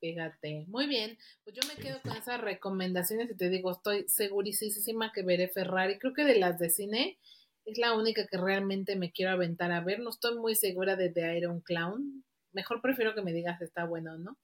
Fíjate, 0.00 0.64
muy 0.68 0.86
bien. 0.86 1.18
Pues 1.44 1.56
yo 1.56 1.68
me 1.68 1.74
quedo 1.74 2.00
con 2.00 2.16
esas 2.16 2.40
recomendaciones 2.40 3.30
y 3.30 3.36
te 3.36 3.50
digo, 3.50 3.72
estoy 3.72 4.06
segurísima 4.08 5.12
que 5.12 5.22
veré 5.22 5.48
Ferrari. 5.48 5.98
Creo 5.98 6.14
que 6.14 6.24
de 6.24 6.38
las 6.38 6.58
de 6.58 6.70
cine 6.70 7.18
es 7.66 7.76
la 7.76 7.92
única 7.94 8.26
que 8.26 8.38
realmente 8.38 8.96
me 8.96 9.10
quiero 9.10 9.32
aventar 9.32 9.72
a 9.72 9.80
ver. 9.80 10.00
No 10.00 10.10
estoy 10.10 10.38
muy 10.38 10.54
segura 10.54 10.96
de 10.96 11.10
The 11.10 11.36
Iron 11.36 11.60
Clown 11.60 12.24
mejor 12.52 12.80
prefiero 12.80 13.14
que 13.14 13.22
me 13.22 13.32
digas 13.32 13.60
está 13.60 13.84
bueno, 13.84 14.18
¿no? 14.18 14.36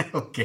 Ok. 0.14 0.38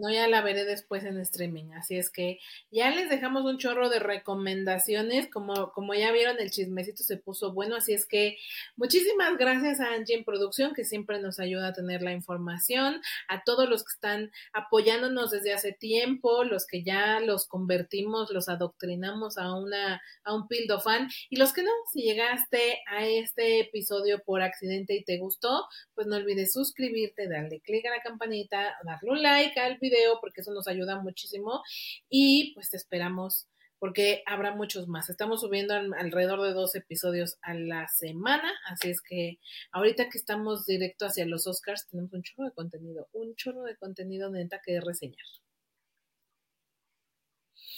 No, 0.00 0.12
ya 0.12 0.28
la 0.28 0.42
veré 0.42 0.64
después 0.64 1.04
en 1.04 1.18
streaming. 1.18 1.72
Así 1.72 1.96
es 1.96 2.08
que 2.10 2.38
ya 2.70 2.90
les 2.90 3.10
dejamos 3.10 3.44
un 3.44 3.58
chorro 3.58 3.88
de 3.88 3.98
recomendaciones. 3.98 5.28
Como, 5.28 5.72
como 5.72 5.92
ya 5.94 6.12
vieron, 6.12 6.38
el 6.38 6.52
chismecito 6.52 7.02
se 7.02 7.16
puso 7.16 7.52
bueno. 7.52 7.74
Así 7.74 7.94
es 7.94 8.06
que 8.06 8.36
muchísimas 8.76 9.36
gracias 9.36 9.80
a 9.80 9.92
Angie 9.94 10.14
en 10.14 10.24
producción, 10.24 10.72
que 10.72 10.84
siempre 10.84 11.20
nos 11.20 11.40
ayuda 11.40 11.68
a 11.68 11.72
tener 11.72 12.02
la 12.02 12.12
información. 12.12 13.00
A 13.26 13.42
todos 13.42 13.68
los 13.68 13.82
que 13.82 13.92
están 13.92 14.30
apoyándonos 14.52 15.32
desde 15.32 15.52
hace 15.52 15.72
tiempo, 15.72 16.44
los 16.44 16.66
que 16.66 16.84
ya 16.84 17.18
los 17.18 17.48
convertimos, 17.48 18.30
los 18.30 18.48
adoctrinamos 18.48 19.36
a 19.36 19.52
una, 19.54 20.00
a 20.22 20.32
un 20.32 20.46
pildo 20.46 20.80
fan. 20.80 21.08
Y 21.28 21.36
los 21.36 21.52
que 21.52 21.64
no, 21.64 21.72
si 21.92 22.02
llegaste 22.02 22.82
a 22.86 23.04
este 23.04 23.60
episodio 23.60 24.22
por 24.24 24.42
accidente 24.42 24.94
y 24.94 25.02
te 25.02 25.18
gustó, 25.18 25.66
pues 25.96 26.06
no 26.06 26.16
olvides 26.16 26.52
suscribirte, 26.52 27.28
darle 27.28 27.60
clic 27.60 27.84
a 27.86 27.90
la 27.90 28.02
campanita, 28.02 28.76
darle 28.98 29.10
un 29.10 29.22
like 29.22 29.58
al 29.58 29.78
video 29.78 30.20
porque 30.20 30.40
eso 30.40 30.52
nos 30.52 30.68
ayuda 30.68 31.00
muchísimo 31.00 31.62
y 32.08 32.52
pues 32.54 32.70
te 32.70 32.76
esperamos 32.76 33.46
porque 33.78 34.22
habrá 34.26 34.54
muchos 34.54 34.88
más. 34.88 35.08
Estamos 35.08 35.40
subiendo 35.40 35.74
alrededor 35.74 36.42
de 36.42 36.52
dos 36.52 36.74
episodios 36.74 37.38
a 37.42 37.54
la 37.54 37.86
semana, 37.88 38.52
así 38.66 38.90
es 38.90 39.00
que 39.00 39.38
ahorita 39.70 40.08
que 40.08 40.18
estamos 40.18 40.66
directo 40.66 41.06
hacia 41.06 41.26
los 41.26 41.46
Oscars, 41.46 41.86
tenemos 41.88 42.12
un 42.12 42.22
chorro 42.22 42.48
de 42.48 42.54
contenido, 42.54 43.08
un 43.12 43.34
chorro 43.36 43.62
de 43.62 43.76
contenido 43.76 44.30
neta 44.30 44.60
que 44.64 44.80
reseñar. 44.80 45.26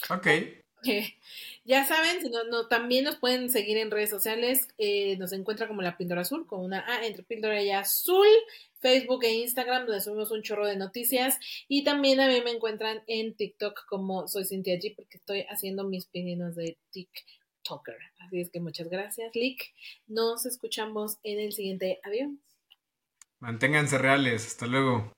Ok. 0.09 0.27
Ya 1.63 1.85
saben, 1.85 2.21
si 2.21 2.29
no, 2.29 2.67
también 2.67 3.03
nos 3.05 3.17
pueden 3.17 3.49
seguir 3.51 3.77
en 3.77 3.91
redes 3.91 4.09
sociales. 4.09 4.67
Eh, 4.79 5.15
nos 5.17 5.31
encuentra 5.31 5.67
como 5.67 5.83
la 5.83 5.95
píldora 5.95 6.21
azul, 6.21 6.47
con 6.47 6.61
una 6.61 6.83
A 6.87 7.05
entre 7.05 7.21
píldora 7.23 7.61
y 7.61 7.69
azul. 7.69 8.27
Facebook 8.79 9.23
e 9.23 9.33
Instagram, 9.35 9.85
donde 9.85 10.01
subimos 10.01 10.31
un 10.31 10.41
chorro 10.41 10.65
de 10.65 10.75
noticias. 10.75 11.37
Y 11.67 11.83
también 11.83 12.19
a 12.19 12.27
mí 12.27 12.41
me 12.43 12.49
encuentran 12.49 13.03
en 13.05 13.35
TikTok 13.35 13.85
como 13.87 14.27
soy 14.27 14.45
Cintia 14.45 14.75
G, 14.75 14.95
porque 14.95 15.17
estoy 15.17 15.45
haciendo 15.49 15.83
mis 15.83 16.07
pininos 16.07 16.55
de 16.55 16.79
TikToker. 16.89 17.97
Así 18.19 18.41
es 18.41 18.49
que 18.49 18.59
muchas 18.59 18.89
gracias, 18.89 19.31
Lick. 19.35 19.61
Nos 20.07 20.47
escuchamos 20.47 21.17
en 21.21 21.39
el 21.39 21.53
siguiente 21.53 21.99
avión. 22.03 22.41
Manténganse 23.39 23.99
reales. 23.99 24.47
Hasta 24.47 24.65
luego. 24.65 25.11